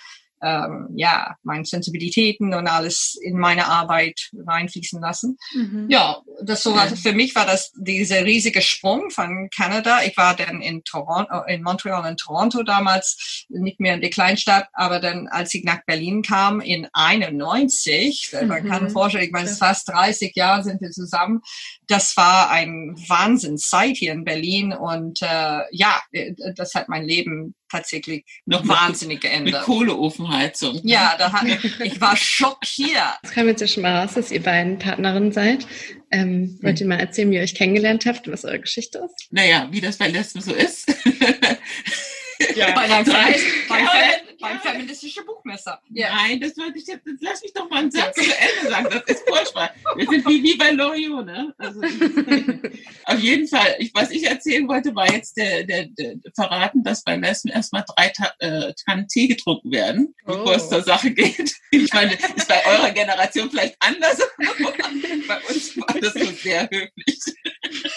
ähm, 0.41 0.89
ja, 0.95 1.36
meine 1.43 1.65
Sensibilitäten 1.65 2.54
und 2.54 2.67
alles 2.67 3.17
in 3.21 3.38
meine 3.38 3.67
Arbeit 3.67 4.30
reinfließen 4.45 5.02
lassen. 5.02 5.38
Mhm. 5.54 5.88
Ja, 5.89 6.21
das 6.43 6.63
so 6.63 6.76
war, 6.76 6.88
für 6.88 7.13
mich 7.13 7.36
war 7.36 7.45
das 7.45 7.71
dieser 7.76 8.26
riesige 8.26 8.62
Sprung 8.62 9.10
von 9.10 9.50
Kanada. 9.56 10.04
Ich 10.04 10.15
war 10.17 10.36
dann 10.36 10.62
in 10.62 10.84
Toronto, 10.84 11.43
in 11.48 11.63
Montreal 11.63 12.10
und 12.10 12.19
Toronto 12.19 12.63
damals, 12.63 13.45
nicht 13.50 13.80
mehr 13.80 13.95
in 13.95 14.02
der 14.02 14.10
Kleinstadt, 14.10 14.67
aber 14.74 15.00
dann, 15.00 15.28
als 15.28 15.54
ich 15.54 15.63
nach 15.63 15.84
Berlin 15.86 16.21
kam, 16.21 16.62
in 16.62 16.88
91, 16.93 18.32
man 18.48 18.63
Mhm. 18.63 18.69
kann 18.69 18.89
vorstellen, 18.89 19.26
ich 19.26 19.32
meine, 19.32 19.50
ist 19.50 19.60
fast 19.60 19.89
30 19.89 20.36
Jahre 20.36 20.63
sind 20.63 20.82
wir 20.82 20.91
zusammen. 20.91 21.41
Das 21.88 22.17
war 22.17 22.50
ein 22.50 22.95
Wahnsinnszeit 23.08 23.98
hier 23.98 24.12
in 24.12 24.24
Berlin 24.24 24.74
und 24.74 25.21
äh, 25.21 25.62
ja, 25.71 26.02
das 26.56 26.74
hat 26.74 26.89
mein 26.89 27.06
Leben 27.06 27.56
tatsächlich 27.69 28.23
Noch 28.45 28.63
mit- 28.63 28.71
wahnsinnig 28.71 29.15
Mit 29.15 29.32
geändert. 29.32 29.63
Kohleofenheizung. 29.63 30.80
Ja, 30.84 31.15
da 31.17 31.32
hat, 31.34 31.45
ich 31.84 31.99
war 32.01 32.15
schockiert. 32.15 33.19
Es 33.23 33.32
kam 33.32 33.47
jetzt 33.47 33.62
ja 33.62 33.67
schon 33.67 33.84
mal 33.84 34.01
raus, 34.01 34.13
dass 34.15 34.32
ihr 34.32 34.41
beiden 34.43 34.80
Partnerinnen 34.80 35.32
seid. 35.32 35.65
Ähm, 36.12 36.58
wollt 36.62 36.80
ihr 36.80 36.88
mal 36.88 36.99
erzählen, 36.99 37.32
wie 37.32 37.36
ihr 37.36 37.41
euch 37.41 37.56
kennengelernt 37.56 38.06
habt, 38.06 38.30
was 38.32 38.45
eure 38.45 38.60
Geschichte 38.60 38.99
ist? 38.99 39.28
Naja, 39.32 39.67
wie 39.71 39.82
das 39.82 39.97
bei 39.97 40.08
Lesben 40.08 40.41
so 40.41 40.54
ist. 40.54 40.88
Ja. 42.56 42.71
Bei 42.75 42.88
Fe 42.88 43.04
beim, 43.69 43.84
Ja, 43.84 43.89
Fe 43.89 44.35
beim 44.39 44.60
ja. 44.63 44.71
feministischen 44.71 45.26
Buchmesser. 45.26 45.80
Ja. 45.89 46.13
Nein, 46.15 46.39
das 46.39 46.58
wollte 46.58 46.78
ich 46.80 46.88
jetzt, 46.88 47.06
jetzt 47.06 47.21
lass 47.21 47.41
mich 47.41 47.54
doch 47.54 47.69
mal 47.69 47.80
einen 47.80 47.91
Satz 47.91 48.15
zu 48.15 48.21
Ende 48.21 48.69
sagen. 48.69 48.88
Das 48.91 49.04
ist 49.17 49.28
furchtbar. 49.28 49.71
Wir 49.95 50.08
sind 50.08 50.28
wie, 50.28 50.43
wie 50.43 50.56
bei 50.58 50.71
Loriot, 50.71 51.26
ne? 51.26 51.54
Also, 51.58 51.82
auf 53.06 53.19
jeden 53.19 53.48
Fall, 53.48 53.76
ich, 53.80 53.91
was 53.93 54.12
ich 54.12 54.26
erzählen 54.26 54.67
wollte, 54.67 54.95
war 54.95 55.12
jetzt 55.12 55.38
der, 55.38 55.63
der, 55.63 55.86
der 55.88 56.15
verraten, 56.36 56.84
dass 56.84 57.04
bei 57.04 57.15
Lesben 57.17 57.50
erstmal 57.50 57.84
drei 57.95 58.10
Ta 58.10 58.34
äh, 58.39 58.74
Tannen 58.86 59.08
Tee 59.08 59.28
getrunken 59.28 59.71
werden, 59.71 60.13
bevor 60.26 60.45
Oh. 60.45 60.52
es 60.52 60.69
zur 60.69 60.82
Sache 60.84 61.12
geht. 61.12 61.54
Ich 61.71 61.91
meine, 61.91 62.13
ist 62.13 62.48
bei 62.48 62.65
eurer 62.67 62.91
Generation 62.91 63.50
vielleicht 63.50 63.76
anders, 63.82 64.17
bei 64.38 65.38
uns 65.50 65.76
war 65.78 66.00
das 66.00 66.13
so 66.13 66.32
sehr 66.32 66.69
höflich. 66.71 67.19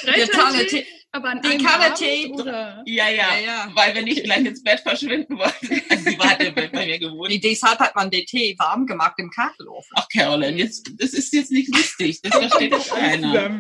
Der 0.05 0.27
Tanne 0.29 0.67
Tee. 0.67 0.85
Aber 1.11 1.31
an 1.31 1.41
Den 1.41 1.67
einem 1.67 2.33
oder? 2.33 2.83
Ja, 2.85 3.09
ja, 3.09 3.35
Ja, 3.35 3.41
ja. 3.41 3.71
weil 3.75 3.95
wir 3.95 4.03
nicht 4.03 4.25
gleich 4.25 4.45
ins 4.45 4.63
Bett 4.63 4.81
verschwinden 4.81 5.39
wollten. 5.39 5.83
Also 5.89 6.11
sie 6.11 6.19
war 6.19 6.38
ja 6.43 6.51
bei 6.51 6.69
mir 6.87 6.99
gewohnt. 6.99 7.31
Nee, 7.31 7.39
Deshalb 7.39 7.79
hat 7.81 7.95
man 7.97 8.11
den 8.11 8.25
Tee 8.27 8.55
warm 8.59 8.87
gemacht 8.87 9.15
im 9.19 9.31
Kachelofen. 9.31 9.91
Ach, 9.95 10.07
Caroline, 10.13 10.57
jetzt, 10.57 10.91
das 10.99 11.11
ist 11.11 11.33
jetzt 11.33 11.51
nicht 11.51 11.69
lustig. 11.75 12.21
Das 12.23 12.35
versteht 12.37 12.73
doch 12.73 12.89
keiner. 12.95 13.57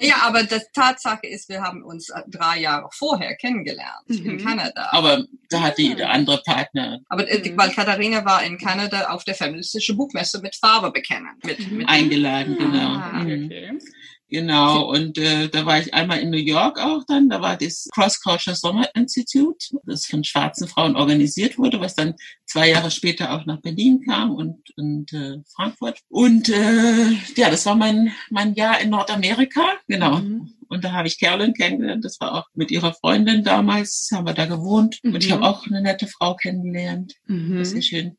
Ja, 0.00 0.16
aber 0.22 0.42
die 0.44 0.58
Tatsache 0.74 1.26
ist, 1.26 1.48
wir 1.48 1.62
haben 1.62 1.82
uns 1.82 2.12
drei 2.28 2.60
Jahre 2.60 2.88
vorher 2.92 3.34
kennengelernt 3.36 4.04
in 4.08 4.34
Mhm. 4.34 4.44
Kanada. 4.44 4.88
Aber 4.92 5.24
da 5.48 5.60
hat 5.62 5.78
die 5.78 5.94
der 5.94 6.10
andere 6.10 6.40
Partner 6.44 7.00
Aber 7.08 7.24
Mhm. 7.24 7.56
weil 7.56 7.70
Katharina 7.70 8.24
war 8.24 8.42
in 8.44 8.58
Kanada 8.58 9.08
auf 9.08 9.24
der 9.24 9.34
feministischen 9.34 9.96
Buchmesse 9.96 10.40
mit 10.40 10.54
Farbe 10.56 10.90
bekennen. 10.92 11.30
Mit, 11.44 11.70
mit 11.72 11.88
eingeladen, 11.88 12.56
genau. 12.56 12.94
Ah, 12.96 13.22
Mhm. 13.24 13.44
Okay. 13.46 13.78
Genau, 14.30 14.88
und 14.88 15.18
äh, 15.18 15.48
da 15.48 15.66
war 15.66 15.80
ich 15.80 15.92
einmal 15.92 16.20
in 16.20 16.30
New 16.30 16.36
York 16.36 16.78
auch 16.78 17.02
dann, 17.04 17.28
da 17.28 17.40
war 17.40 17.56
das 17.56 17.88
Cross 17.92 18.20
Culture 18.20 18.54
Summer 18.54 18.88
Institute, 18.94 19.76
das 19.84 20.06
von 20.06 20.22
schwarzen 20.22 20.68
Frauen 20.68 20.94
organisiert 20.94 21.58
wurde, 21.58 21.80
was 21.80 21.96
dann 21.96 22.14
zwei 22.46 22.70
Jahre 22.70 22.92
später 22.92 23.32
auch 23.32 23.44
nach 23.46 23.60
Berlin 23.60 24.02
kam 24.06 24.30
und, 24.30 24.58
und 24.76 25.12
äh, 25.12 25.38
Frankfurt. 25.54 25.98
Und 26.08 26.48
äh, 26.48 27.10
ja, 27.36 27.50
das 27.50 27.66
war 27.66 27.74
mein, 27.74 28.12
mein 28.30 28.54
Jahr 28.54 28.80
in 28.80 28.90
Nordamerika, 28.90 29.62
genau. 29.88 30.18
Mhm. 30.18 30.54
Und 30.68 30.84
da 30.84 30.92
habe 30.92 31.08
ich 31.08 31.18
Carolyn 31.18 31.52
kennengelernt. 31.52 32.04
Das 32.04 32.20
war 32.20 32.32
auch 32.32 32.46
mit 32.54 32.70
ihrer 32.70 32.94
Freundin 32.94 33.42
damals, 33.42 34.08
haben 34.12 34.26
wir 34.26 34.34
da 34.34 34.46
gewohnt. 34.46 35.00
Mhm. 35.02 35.14
Und 35.14 35.24
ich 35.24 35.32
habe 35.32 35.40
mhm. 35.40 35.46
auch 35.46 35.66
eine 35.66 35.82
nette 35.82 36.06
Frau 36.06 36.36
kennengelernt. 36.36 37.14
Mhm. 37.26 37.58
Das 37.58 37.72
ist 37.72 37.86
schön. 37.86 38.16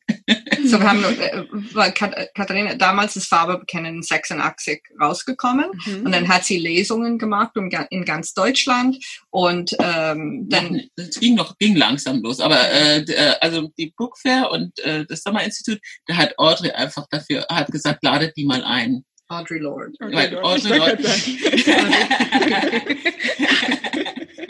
So, 0.65 0.79
wir 0.79 0.89
haben, 0.89 1.03
äh, 1.03 1.45
weil 1.73 1.91
Katharina, 1.91 2.75
damals 2.75 3.15
ist 3.15 3.27
Farbe 3.27 3.59
bekennen 3.59 4.03
86 4.03 4.81
rausgekommen. 4.99 5.71
Mhm. 5.85 6.05
Und 6.05 6.11
dann 6.11 6.27
hat 6.27 6.43
sie 6.43 6.57
Lesungen 6.57 7.17
gemacht 7.17 7.57
um, 7.57 7.69
in 7.89 8.05
ganz 8.05 8.33
Deutschland. 8.33 8.97
Und 9.29 9.75
ähm, 9.79 10.47
dann. 10.49 10.81
Es 10.95 11.19
ging 11.19 11.35
noch, 11.35 11.57
ging 11.57 11.75
langsam 11.75 12.21
los. 12.21 12.39
Aber 12.39 12.59
äh, 12.69 13.01
äh, 13.01 13.35
also 13.39 13.69
die 13.77 13.93
Book 13.95 14.17
Fair 14.17 14.51
und 14.51 14.77
äh, 14.79 15.05
das 15.05 15.23
Sommer 15.23 15.43
Institut, 15.43 15.79
da 16.07 16.15
hat 16.15 16.37
Audrey 16.37 16.71
einfach 16.71 17.05
dafür, 17.09 17.45
hat 17.49 17.71
gesagt, 17.71 18.03
ladet 18.03 18.35
die 18.35 18.45
mal 18.45 18.63
ein. 18.63 19.03
Audrey 19.27 19.59
Lord. 19.59 19.95
Audrey 20.01 20.27
Lord. 20.27 20.43
Audrey 20.43 20.77
Lord. 20.77 20.99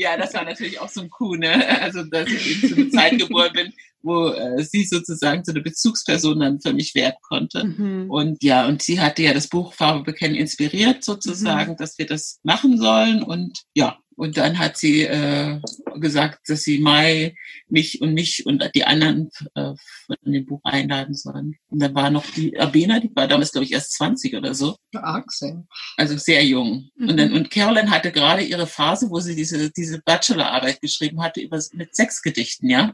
ja, 0.02 0.18
das 0.18 0.34
war 0.34 0.44
natürlich 0.44 0.80
auch 0.80 0.90
so 0.90 1.02
ein 1.02 1.10
Coup, 1.10 1.38
ne? 1.38 1.80
Also, 1.82 2.04
dass 2.04 2.28
ich 2.28 2.64
eben 2.64 2.68
zu 2.68 2.76
einer 2.76 2.90
Zeit 2.90 3.20
geboren 3.20 3.54
bin, 3.54 3.74
wo 4.02 4.30
äh, 4.30 4.64
sie 4.64 4.84
sozusagen 4.84 5.44
so 5.44 5.52
eine 5.52 5.62
Bezugsperson 5.62 6.40
dann 6.40 6.60
für 6.60 6.74
mich 6.74 6.96
werden 6.96 7.18
konnte. 7.22 7.64
Mhm. 7.66 8.10
Und 8.10 8.44
ja, 8.44 8.68
und 8.68 8.82
sie 8.82 9.00
hatte 9.00 9.22
ja 9.22 9.34
das 9.34 9.48
Buch 9.48 9.74
Farbe 9.74 10.04
bekennen 10.04 10.36
inspiriert 10.36 11.04
sozusagen, 11.04 11.74
mhm. 11.74 11.78
dass 11.78 12.00
wir 12.00 12.08
das 12.08 12.40
machen 12.42 12.80
sollen. 12.80 13.22
Und 13.22 13.60
ja, 13.76 14.00
und 14.16 14.38
dann 14.38 14.60
hat 14.60 14.78
sie 14.78 15.04
äh, 15.04 15.60
gesagt, 15.96 16.50
dass 16.50 16.64
sie 16.64 16.80
Mai, 16.80 17.36
mich 17.70 18.02
und 18.02 18.14
mich 18.14 18.46
und 18.46 18.64
die 18.76 18.84
anderen 18.84 19.30
äh, 19.56 19.74
von 20.06 20.18
dem 20.26 20.46
Buch 20.46 20.62
einladen 20.64 21.16
sollen. 21.16 21.56
Und 21.70 21.82
dann 21.82 21.96
war 21.96 22.10
noch 22.10 22.26
die 22.32 22.60
Abena, 22.60 23.00
die 23.00 23.12
war 23.16 23.28
damals, 23.28 23.52
glaube 23.52 23.66
ich, 23.66 23.72
erst 23.72 23.94
20 23.94 24.36
oder 24.36 24.54
so. 24.54 24.76
Axel. 24.94 25.64
Also 25.98 26.18
sehr 26.18 26.44
jung. 26.46 26.90
Mhm. 26.96 27.10
Und, 27.10 27.18
dann, 27.18 27.34
und 27.34 27.52
Caroline 27.52 27.90
hatte 27.90 28.12
gerade 28.12 28.44
ihre 28.44 28.68
Phase, 28.68 29.10
wo 29.10 29.20
sie 29.20 29.36
diese, 29.36 29.72
diese 29.72 30.02
Bachelorarbeit 30.02 30.82
geschrieben 30.82 31.22
hatte 31.22 31.42
über, 31.42 31.62
mit 31.74 31.96
Sexgedichten, 31.96 32.70
ja. 32.70 32.94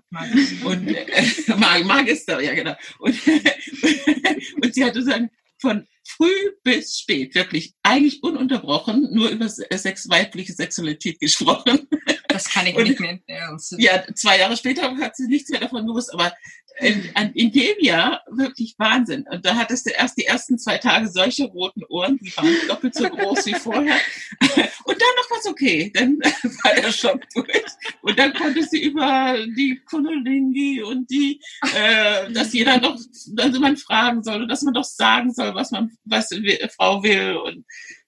Und 0.64 0.88
äh, 0.88 1.06
Magister, 1.84 2.42
ja 2.42 2.54
genau. 2.54 2.76
Und, 3.00 3.16
und 4.64 4.74
sie 4.74 4.86
hatte 4.86 5.04
dann 5.04 5.30
von 5.60 5.88
früh 6.04 6.52
bis 6.64 7.00
spät, 7.00 7.36
wirklich 7.36 7.74
eigentlich 7.84 8.24
ununterbrochen, 8.24 9.14
nur 9.14 9.30
über 9.30 9.50
sex, 9.50 10.10
weibliche 10.10 10.54
Sexualität 10.54 11.20
gesprochen. 11.20 11.88
Das 12.38 12.54
kann 12.54 12.68
ich 12.68 12.76
und, 12.76 12.84
nicht 12.84 13.00
mehr 13.00 13.20
ernst. 13.26 13.76
Ja, 13.80 14.04
zwei 14.14 14.38
Jahre 14.38 14.56
später 14.56 14.96
hat 14.98 15.16
sie 15.16 15.28
nichts 15.28 15.50
mehr 15.50 15.60
davon 15.60 15.88
gewusst, 15.88 16.14
aber 16.14 16.32
in, 16.80 17.10
in 17.34 17.52
dem 17.52 17.80
Jahr 17.80 18.22
wirklich 18.30 18.76
Wahnsinn. 18.78 19.26
Und 19.28 19.44
da 19.44 19.56
hattest 19.56 19.88
du 19.88 19.92
erst 19.92 20.18
die 20.18 20.26
ersten 20.26 20.60
zwei 20.60 20.78
Tage 20.78 21.08
solche 21.08 21.46
roten 21.46 21.84
Ohren, 21.90 22.20
die 22.20 22.36
waren 22.38 22.54
doppelt 22.68 22.94
so 22.94 23.10
groß 23.10 23.48
wie 23.48 23.56
vorher. 23.56 23.98
Und 24.84 25.02
dann 25.02 25.16
noch 25.18 25.32
was 25.32 25.48
okay, 25.48 25.92
dann 25.94 26.18
war 26.64 26.76
der 26.76 26.92
Schock 26.92 27.22
durch. 27.34 27.66
Und 28.02 28.20
dann 28.20 28.34
konnte 28.34 28.64
sie 28.64 28.84
über 28.84 29.38
die 29.58 29.82
Kunolingi 29.90 30.82
und 30.82 31.10
die, 31.10 31.42
äh, 31.76 32.32
dass 32.32 32.54
jeder 32.54 32.80
noch, 32.80 32.98
dass 33.34 33.60
man 33.60 33.76
fragen 33.76 34.24
soll 34.24 34.44
und 34.44 34.48
dass 34.48 34.62
man 34.62 34.74
doch 34.74 34.86
sagen 34.86 35.34
soll, 35.34 35.54
was 35.56 35.72
man, 35.72 35.92
was 36.06 36.30
Frau 36.78 37.04
will 37.04 37.36
und 37.36 37.66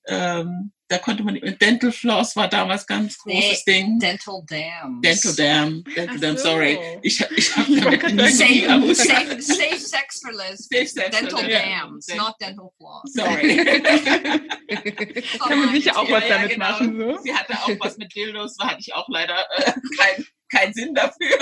ähm, 0.08 0.72
da 0.90 0.98
konnte 0.98 1.24
man, 1.24 1.40
Dental 1.62 1.92
Floss 1.92 2.36
war 2.36 2.48
damals 2.48 2.86
ganz 2.88 3.20
großes 3.20 3.64
nee, 3.68 3.74
Ding. 3.74 4.00
Dental 4.00 4.42
Dam. 4.48 5.02
Dental 5.02 5.36
Dam. 5.36 5.84
Dental 5.84 6.20
Dam, 6.20 6.38
sorry. 6.38 6.80
Ich, 7.04 7.22
ich 7.22 7.56
habe 7.56 7.98
damit 7.98 8.36
safe, 8.36 8.96
safe, 8.96 9.42
safe 9.42 9.80
Sex 9.80 10.22
for 10.22 10.34
Les. 10.34 10.68
Safe 10.68 10.88
Sex 10.88 11.16
Dental 11.16 11.48
Dams, 11.48 12.08
yeah. 12.10 12.18
not 12.18 12.36
Dental 12.42 12.72
Floss. 12.78 13.14
Sorry. 13.14 13.58
Kann 15.48 15.60
man 15.60 15.72
sicher 15.74 15.96
auch 15.96 16.10
was 16.10 16.28
damit 16.28 16.50
genau. 16.50 16.72
machen. 16.72 16.98
So. 16.98 17.22
Sie 17.22 17.34
hatte 17.36 17.54
auch 17.54 17.80
was 17.80 17.98
mit 17.98 18.16
Dildos, 18.16 18.58
da 18.58 18.70
hatte 18.70 18.80
ich 18.80 18.94
auch 18.96 19.08
leider 19.10 19.46
äh, 19.58 19.72
kein 19.96 20.26
keinen 20.52 20.74
Sinn 20.74 20.96
dafür. 20.96 21.38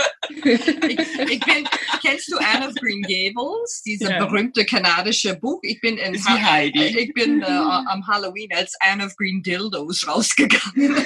Ich, 0.48 1.20
ich 1.30 1.40
bin, 1.40 1.68
kennst 2.04 2.32
du 2.32 2.38
Anne 2.38 2.68
of 2.70 2.76
Green 2.76 3.02
Gables, 3.02 3.82
diese 3.86 4.12
ja. 4.12 4.26
berühmte 4.26 4.66
kanadische 4.66 5.36
Buch? 5.36 5.60
Ich 5.64 5.82
bin 5.82 5.98
in 5.98 6.24
ha 6.26 6.42
Heidi. 6.52 6.84
ich 7.00 7.14
bin 7.14 7.42
äh, 7.42 7.46
am 7.46 8.06
Halloween 8.08 8.50
als 8.54 8.76
Anne 8.80 9.06
of 9.06 9.16
Green 9.16 9.42
Dildos 9.44 10.08
rausgegangen. 10.08 10.96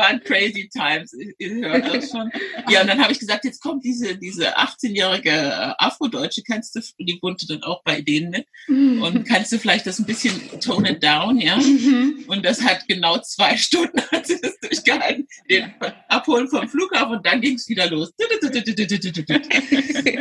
Waren 0.00 0.20
crazy 0.24 0.68
times, 0.68 1.14
ihr 1.38 1.68
hört 1.68 1.94
das 1.94 2.10
schon. 2.10 2.30
Ja, 2.68 2.80
und 2.82 2.86
dann 2.86 3.00
habe 3.00 3.12
ich 3.12 3.18
gesagt, 3.18 3.44
jetzt 3.44 3.60
kommt 3.60 3.84
diese, 3.84 4.16
diese 4.16 4.56
18-jährige 4.56 5.30
äh, 5.30 5.72
Afrodeutsche, 5.78 6.42
kannst 6.42 6.74
du, 6.74 6.80
die 6.98 7.18
wohnte 7.20 7.46
dann 7.46 7.62
auch 7.62 7.82
bei 7.84 8.00
denen 8.00 8.30
mit, 8.30 8.46
mhm. 8.68 9.02
und 9.02 9.28
kannst 9.28 9.52
du 9.52 9.58
vielleicht 9.58 9.86
das 9.86 9.98
ein 9.98 10.06
bisschen 10.06 10.40
tone 10.60 10.92
it 10.92 11.02
down, 11.02 11.38
ja? 11.38 11.56
Mhm. 11.56 12.24
Und 12.26 12.44
das 12.44 12.62
hat 12.62 12.86
genau 12.88 13.18
zwei 13.18 13.56
Stunden 13.58 14.00
hat 14.10 14.26
sie 14.26 14.40
das 14.40 14.58
durchgehalten, 14.60 15.26
den 15.50 15.74
Abholen 16.08 16.48
vom 16.48 16.68
Flughafen 16.68 17.16
und 17.16 17.26
dann 17.26 17.40
ging 17.40 17.56
es 17.56 17.68
wieder 17.68 17.88
los. 17.90 18.12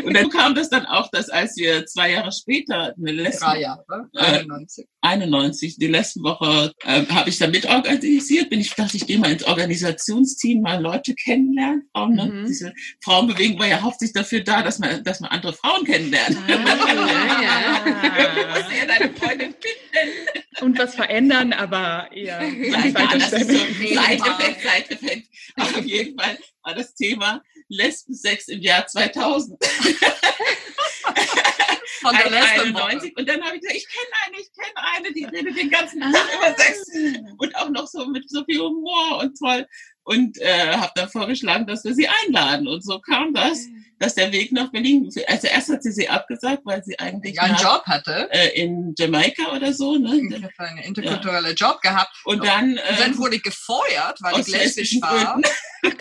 Und 0.04 0.14
dann 0.14 0.30
kam 0.30 0.56
das 0.56 0.70
dann 0.70 0.86
auch, 0.86 1.10
dass 1.12 1.30
als 1.30 1.56
wir 1.58 1.86
zwei 1.86 2.12
Jahre 2.12 2.32
später, 2.32 2.94
eine 2.98 3.12
letzte, 3.12 3.46
Drei 3.46 3.62
Jahre, 3.62 4.10
91. 4.14 4.86
Äh, 4.86 4.88
91, 5.02 5.78
die 5.78 5.88
letzte 5.88 6.22
Woche 6.22 6.74
äh, 6.84 7.06
habe 7.08 7.30
ich 7.30 7.38
da 7.38 7.48
mitorganisiert, 7.48 8.50
bin 8.50 8.60
ich, 8.60 8.72
dachte 8.72 8.98
ich, 8.98 9.08
gehe 9.08 9.18
mal 9.18 9.32
ins 9.32 9.44
Organisationsteam, 9.70 10.62
mal 10.62 10.82
Leute 10.82 11.14
kennenlernen. 11.14 11.88
Frauen, 11.94 12.16
ne? 12.16 12.26
Mhm. 12.26 12.48
Diese 12.48 12.74
Frauenbewegung 13.04 13.60
war 13.60 13.68
ja 13.68 13.82
hauptsächlich 13.82 14.14
dafür 14.14 14.44
da, 14.44 14.64
dass 14.64 14.80
man, 14.80 15.04
dass 15.04 15.20
man 15.20 15.30
andere 15.30 15.54
Frauen 15.54 15.86
kennenlernt. 15.86 16.38
Ah, 16.38 16.50
ja, 16.50 16.56
ja. 17.42 17.80
du 17.84 18.60
musst 18.60 18.80
ja 18.80 18.86
deine 18.86 19.14
Freundin 19.14 19.54
finden. 19.54 20.66
Und 20.66 20.78
was 20.78 20.96
verändern, 20.96 21.54
aber 21.54 22.10
eher. 22.12 22.44
Ja, 22.44 22.86
ja, 22.86 23.18
das 23.18 23.32
ist 23.34 23.48
so 23.48 23.58
Side-Effekt, 23.58 24.62
Side-Effekt. 24.62 25.28
Auf 25.58 25.86
jeden 25.86 26.20
Fall 26.20 26.38
war 26.64 26.76
das 26.76 26.96
Thema 26.96 27.44
Lesbensex 27.70 28.48
im 28.50 28.62
Jahr 28.62 28.86
2000. 28.86 29.64
Von 32.02 32.16
der 32.16 32.30
Lesbe 32.30 32.62
91. 32.62 33.18
Und 33.18 33.28
dann 33.28 33.44
habe 33.44 33.56
ich 33.58 33.62
gesagt, 33.62 33.78
ich 33.78 33.88
kenne 33.90 34.08
eine, 34.26 34.38
ich 34.40 34.52
kenne 34.54 34.74
eine, 34.96 35.14
die 35.14 35.26
redet 35.26 35.58
den 35.58 35.70
ganzen 35.70 36.00
Tag 36.02 36.16
ah. 36.16 36.38
über 36.38 36.56
Sex. 36.58 36.86
Und 37.38 37.56
auch 37.56 37.70
noch 37.70 37.88
so 37.88 38.06
mit 38.08 38.30
so 38.30 38.44
viel 38.46 38.60
Humor 38.60 39.20
und 39.20 39.38
toll. 39.38 39.68
Und 40.04 40.38
äh, 40.40 40.76
habe 40.78 40.94
dann 40.96 41.10
vorgeschlagen, 41.10 41.68
dass 41.68 41.84
wir 41.84 41.94
sie 41.94 42.08
einladen. 42.08 42.68
Und 42.68 42.84
so 42.84 43.00
kam 43.00 43.34
das 43.34 43.68
dass 44.00 44.16
der 44.16 44.32
Weg 44.32 44.52
nach 44.54 44.72
Berlin, 44.72 45.12
also 45.28 45.48
erst 45.48 45.70
hat 45.70 45.84
sie 45.84 45.92
sie 45.92 46.08
abgesagt, 46.08 46.62
weil 46.66 46.84
sie 46.84 46.98
eigentlich 46.98 47.36
ja, 47.36 47.44
einen 47.44 47.54
nach, 47.54 47.62
Job 47.62 47.84
hatte. 47.86 48.30
Äh, 48.32 48.62
in 48.62 48.96
Jamaika 48.98 49.56
oder 49.56 49.74
so. 49.74 49.98
Ne? 49.98 50.22
Ich 50.30 50.44
habe 50.44 50.54
einen 50.60 50.80
interkulturellen 50.80 51.56
ja. 51.58 51.68
Job 51.68 51.82
gehabt. 51.82 52.10
Und 52.24 52.46
dann, 52.46 52.78
äh, 52.78 52.82
und 52.90 53.00
dann 53.00 53.18
wurde 53.18 53.36
ich 53.36 53.44
gefeuert, 53.44 54.22
weil 54.22 54.40
ich 54.40 54.48
lesbisch 54.48 55.02
war. 55.02 55.40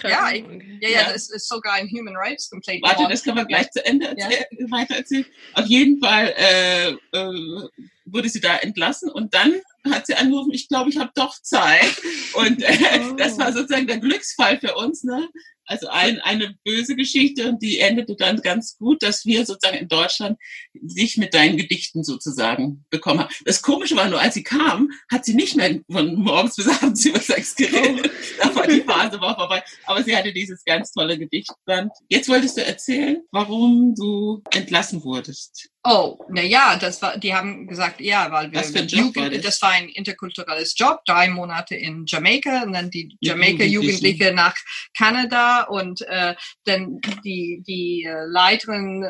ja, 0.08 0.30
ich, 0.32 0.44
ja, 0.80 0.88
ja, 0.88 1.12
das 1.12 1.28
ist 1.28 1.48
sogar 1.48 1.74
ein 1.74 1.88
Human 1.90 2.16
Rights 2.16 2.48
Complaint. 2.48 2.82
Warte, 2.82 3.06
das 3.08 3.22
können 3.24 3.36
wir 3.36 3.44
gleich 3.44 3.70
zu 3.72 3.84
Ende 3.84 4.06
erzähl 4.06 4.46
ja. 4.50 4.70
weiter 4.70 4.96
erzählen. 4.96 5.26
Auf 5.54 5.66
jeden 5.66 6.00
Fall 6.00 6.32
äh, 6.36 6.90
äh, 6.90 7.68
wurde 8.04 8.28
sie 8.28 8.40
da 8.40 8.56
entlassen 8.56 9.10
und 9.10 9.34
dann 9.34 9.54
hat 9.90 10.06
sie 10.06 10.14
angerufen, 10.14 10.52
ich 10.52 10.68
glaube, 10.68 10.90
ich 10.90 10.98
habe 10.98 11.10
doch 11.14 11.40
Zeit. 11.42 11.96
Und 12.34 12.62
äh, 12.62 13.00
oh. 13.00 13.14
das 13.14 13.38
war 13.38 13.52
sozusagen 13.52 13.86
der 13.86 13.98
Glücksfall 13.98 14.58
für 14.58 14.74
uns, 14.74 15.04
ne? 15.04 15.28
Also 15.68 15.88
ein, 15.88 16.20
eine 16.20 16.54
böse 16.64 16.96
Geschichte 16.96 17.48
und 17.48 17.62
die 17.62 17.78
endete 17.78 18.16
dann 18.16 18.40
ganz 18.40 18.78
gut, 18.78 19.02
dass 19.02 19.26
wir 19.26 19.44
sozusagen 19.44 19.78
in 19.78 19.88
Deutschland 19.88 20.38
sich 20.82 21.18
mit 21.18 21.34
deinen 21.34 21.58
Gedichten 21.58 22.04
sozusagen 22.04 22.86
bekommen 22.88 23.20
haben. 23.20 23.34
Das 23.44 23.60
Komische 23.60 23.94
war 23.94 24.08
nur, 24.08 24.20
als 24.20 24.34
sie 24.34 24.42
kam, 24.42 24.90
hat 25.10 25.26
sie 25.26 25.34
nicht 25.34 25.56
mehr 25.56 25.78
von 25.90 26.14
morgens 26.14 26.56
bis 26.56 26.68
abends 26.68 27.04
über 27.06 27.20
Sex 27.20 27.54
geredet. 27.54 28.10
Oh. 28.10 28.42
Da 28.42 28.54
war 28.54 28.66
die 28.66 28.80
Phase 28.80 29.20
war 29.20 29.36
vorbei. 29.36 29.62
Aber 29.98 30.04
sie 30.04 30.16
hatte 30.16 30.32
dieses 30.32 30.64
ganz 30.64 30.92
tolle 30.92 31.18
Gedichtband. 31.18 31.92
Jetzt 32.08 32.28
wolltest 32.28 32.56
du 32.56 32.64
erzählen, 32.64 33.18
warum 33.30 33.94
du 33.94 34.42
entlassen 34.52 35.02
wurdest. 35.04 35.68
Oh, 35.84 36.18
na 36.28 36.42
ja, 36.42 36.76
das 36.76 37.00
war, 37.00 37.16
die 37.16 37.34
haben 37.34 37.66
gesagt, 37.66 38.00
ja, 38.00 38.30
weil 38.30 38.52
wir, 38.52 38.60
Was 38.60 38.70
für 38.70 38.80
ein 38.80 38.88
Job 38.88 39.00
Jugend, 39.00 39.16
war 39.16 39.30
das? 39.30 39.42
das 39.42 39.62
war 39.62 39.70
ein 39.70 39.88
interkulturelles 39.88 40.74
Job, 40.76 41.00
drei 41.06 41.28
Monate 41.28 41.76
in 41.76 42.04
Jamaika 42.06 42.62
und 42.64 42.72
dann 42.72 42.90
die 42.90 43.16
Jamaika-Jugendliche 43.20 44.32
nach 44.32 44.54
Kanada 44.96 45.62
und 45.62 46.02
äh, 46.02 46.34
dann 46.64 47.00
die, 47.24 47.62
die 47.66 48.04
äh, 48.04 48.24
Leiterin 48.26 49.06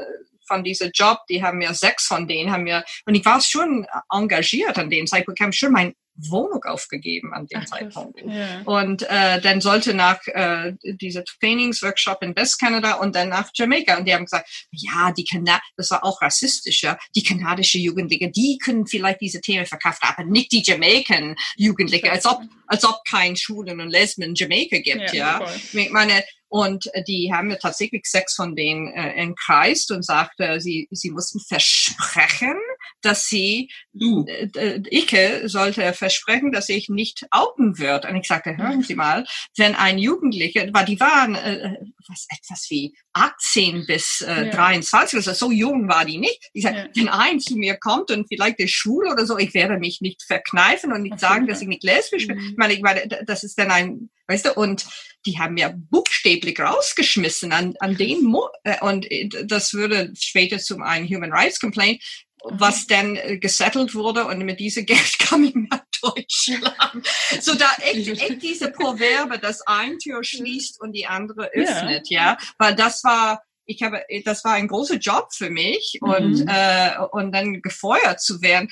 von 0.46 0.64
diesem 0.64 0.90
Job, 0.94 1.18
die 1.28 1.42
haben 1.42 1.58
mir 1.58 1.74
sechs 1.74 2.06
von 2.06 2.26
denen, 2.26 2.50
haben 2.50 2.64
mir, 2.64 2.84
und 3.06 3.14
ich 3.14 3.24
war 3.24 3.40
schon 3.40 3.86
engagiert 4.10 4.78
an 4.78 4.90
denen, 4.90 5.08
ich 5.12 5.24
bekam 5.26 5.52
schon 5.52 5.72
mein 5.72 5.94
Wohnung 6.18 6.62
aufgegeben 6.64 7.32
an 7.32 7.46
dem 7.46 7.60
Ach, 7.62 7.66
Zeitpunkt. 7.66 8.20
Ja. 8.20 8.62
Und 8.64 9.02
äh, 9.08 9.40
dann 9.40 9.60
sollte 9.60 9.94
nach 9.94 10.20
äh, 10.26 10.72
dieser 10.82 11.24
Trainingsworkshop 11.24 12.22
in 12.22 12.34
West 12.36 12.60
Canada 12.60 12.94
und 12.94 13.14
dann 13.14 13.28
nach 13.28 13.50
Jamaika. 13.54 13.98
Und 13.98 14.06
die 14.06 14.14
haben 14.14 14.24
gesagt, 14.24 14.66
ja, 14.70 15.12
die 15.12 15.24
Kanadier, 15.24 15.60
das 15.76 15.90
war 15.90 16.04
auch 16.04 16.20
rassistisch, 16.20 16.82
ja, 16.82 16.98
die 17.14 17.22
kanadische 17.22 17.78
Jugendliche, 17.78 18.30
die 18.30 18.58
können 18.58 18.86
vielleicht 18.86 19.20
diese 19.20 19.40
Themen 19.40 19.66
verkaufen, 19.66 20.00
aber 20.02 20.24
nicht 20.24 20.52
die 20.52 20.62
Jamaican 20.62 21.36
Jugendliche, 21.56 22.10
als 22.10 22.26
ob, 22.26 22.42
als 22.66 22.84
ob 22.84 23.00
kein 23.08 23.36
Schwulen 23.36 23.80
und 23.80 23.90
Lesben 23.90 24.22
in 24.22 24.34
Jamaika 24.34 24.78
gibt, 24.78 25.12
ja. 25.12 25.40
ja. 25.40 25.54
Ich 25.72 25.90
meine, 25.90 26.22
und 26.48 26.90
die 27.06 27.30
haben 27.32 27.48
mir 27.48 27.58
tatsächlich 27.58 28.06
sechs 28.06 28.34
von 28.34 28.56
denen 28.56 28.88
äh, 28.88 29.12
entkreist 29.12 29.90
und 29.90 30.02
sagte, 30.04 30.60
sie, 30.60 30.88
sie 30.90 31.10
mussten 31.10 31.40
versprechen, 31.40 32.56
dass 33.02 33.28
sie, 33.28 33.70
du, 33.92 34.24
äh, 34.26 34.48
äh 34.54 34.82
Icke 34.90 35.48
sollte 35.48 35.92
versprechen, 35.92 36.07
dass 36.52 36.68
ich 36.68 36.88
nicht 36.88 37.26
outen 37.30 37.78
wird. 37.78 38.04
Und 38.04 38.16
ich 38.16 38.26
sagte, 38.26 38.56
hören 38.56 38.82
Sie 38.82 38.94
mal, 38.94 39.26
wenn 39.56 39.74
ein 39.74 39.98
Jugendlicher, 39.98 40.66
weil 40.72 40.84
die 40.84 41.00
waren 41.00 41.34
äh, 41.34 41.74
was, 42.08 42.26
etwas 42.30 42.66
wie 42.70 42.94
18 43.12 43.86
bis 43.86 44.20
äh, 44.20 44.46
ja. 44.46 44.50
23, 44.50 45.16
also 45.16 45.32
so 45.32 45.52
jung 45.52 45.88
war 45.88 46.04
die 46.04 46.18
nicht. 46.18 46.48
Ich 46.52 46.62
sagte, 46.62 46.90
ja. 46.92 47.02
wenn 47.02 47.08
ein 47.08 47.40
zu 47.40 47.56
mir 47.56 47.76
kommt 47.76 48.10
und 48.10 48.26
vielleicht 48.28 48.58
ist 48.60 48.72
schwul 48.72 49.06
oder 49.08 49.26
so, 49.26 49.38
ich 49.38 49.54
werde 49.54 49.78
mich 49.78 50.00
nicht 50.00 50.22
verkneifen 50.22 50.92
und 50.92 51.02
nicht 51.02 51.20
sagen, 51.20 51.46
dass 51.46 51.62
ich 51.62 51.68
nicht 51.68 51.84
lesbisch 51.84 52.26
bin. 52.26 52.38
Mhm. 52.38 52.48
Ich 52.50 52.56
meine, 52.56 52.72
ich 52.74 52.82
meine, 52.82 53.08
das 53.26 53.44
ist 53.44 53.58
dann 53.58 53.70
ein, 53.70 54.10
weißt 54.26 54.46
du, 54.46 54.54
und 54.54 54.86
die 55.26 55.38
haben 55.38 55.54
mir 55.54 55.74
buchstäblich 55.90 56.58
rausgeschmissen 56.58 57.52
an, 57.52 57.74
an 57.80 57.96
den 57.96 58.24
Mo 58.24 58.48
äh, 58.64 58.78
und 58.80 59.10
äh, 59.10 59.28
das 59.44 59.74
würde 59.74 60.12
später 60.16 60.58
zum 60.58 60.82
einen 60.82 61.08
Human 61.08 61.32
Rights 61.32 61.60
Complaint, 61.60 62.02
was 62.44 62.86
dann 62.86 63.16
äh, 63.16 63.38
gesettelt 63.38 63.94
wurde 63.94 64.26
und 64.26 64.38
mit 64.38 64.60
diesem 64.60 64.86
Geld 64.86 65.18
kam 65.18 65.44
ich 65.44 65.54
nach 65.54 65.82
Deutschland. 66.00 67.06
So 67.40 67.54
da 67.54 67.70
echt, 67.82 68.08
echt 68.08 68.42
diese 68.42 68.70
Proverbe, 68.70 69.38
dass 69.38 69.66
ein 69.66 69.98
Tür 69.98 70.22
schließt 70.22 70.80
und 70.80 70.92
die 70.92 71.06
andere 71.06 71.50
öffnet, 71.52 72.08
ja, 72.08 72.32
ja? 72.32 72.38
weil 72.58 72.74
das 72.74 73.04
war 73.04 73.42
ich 73.70 73.82
habe, 73.82 74.02
das 74.24 74.44
war 74.44 74.54
ein 74.54 74.66
großer 74.66 74.96
Job 74.96 75.28
für 75.30 75.50
mich 75.50 75.98
und 76.00 76.38
mhm. 76.40 76.48
äh, 76.48 76.98
und 77.12 77.32
dann 77.32 77.60
gefeuert 77.60 78.18
zu 78.18 78.40
werden 78.40 78.70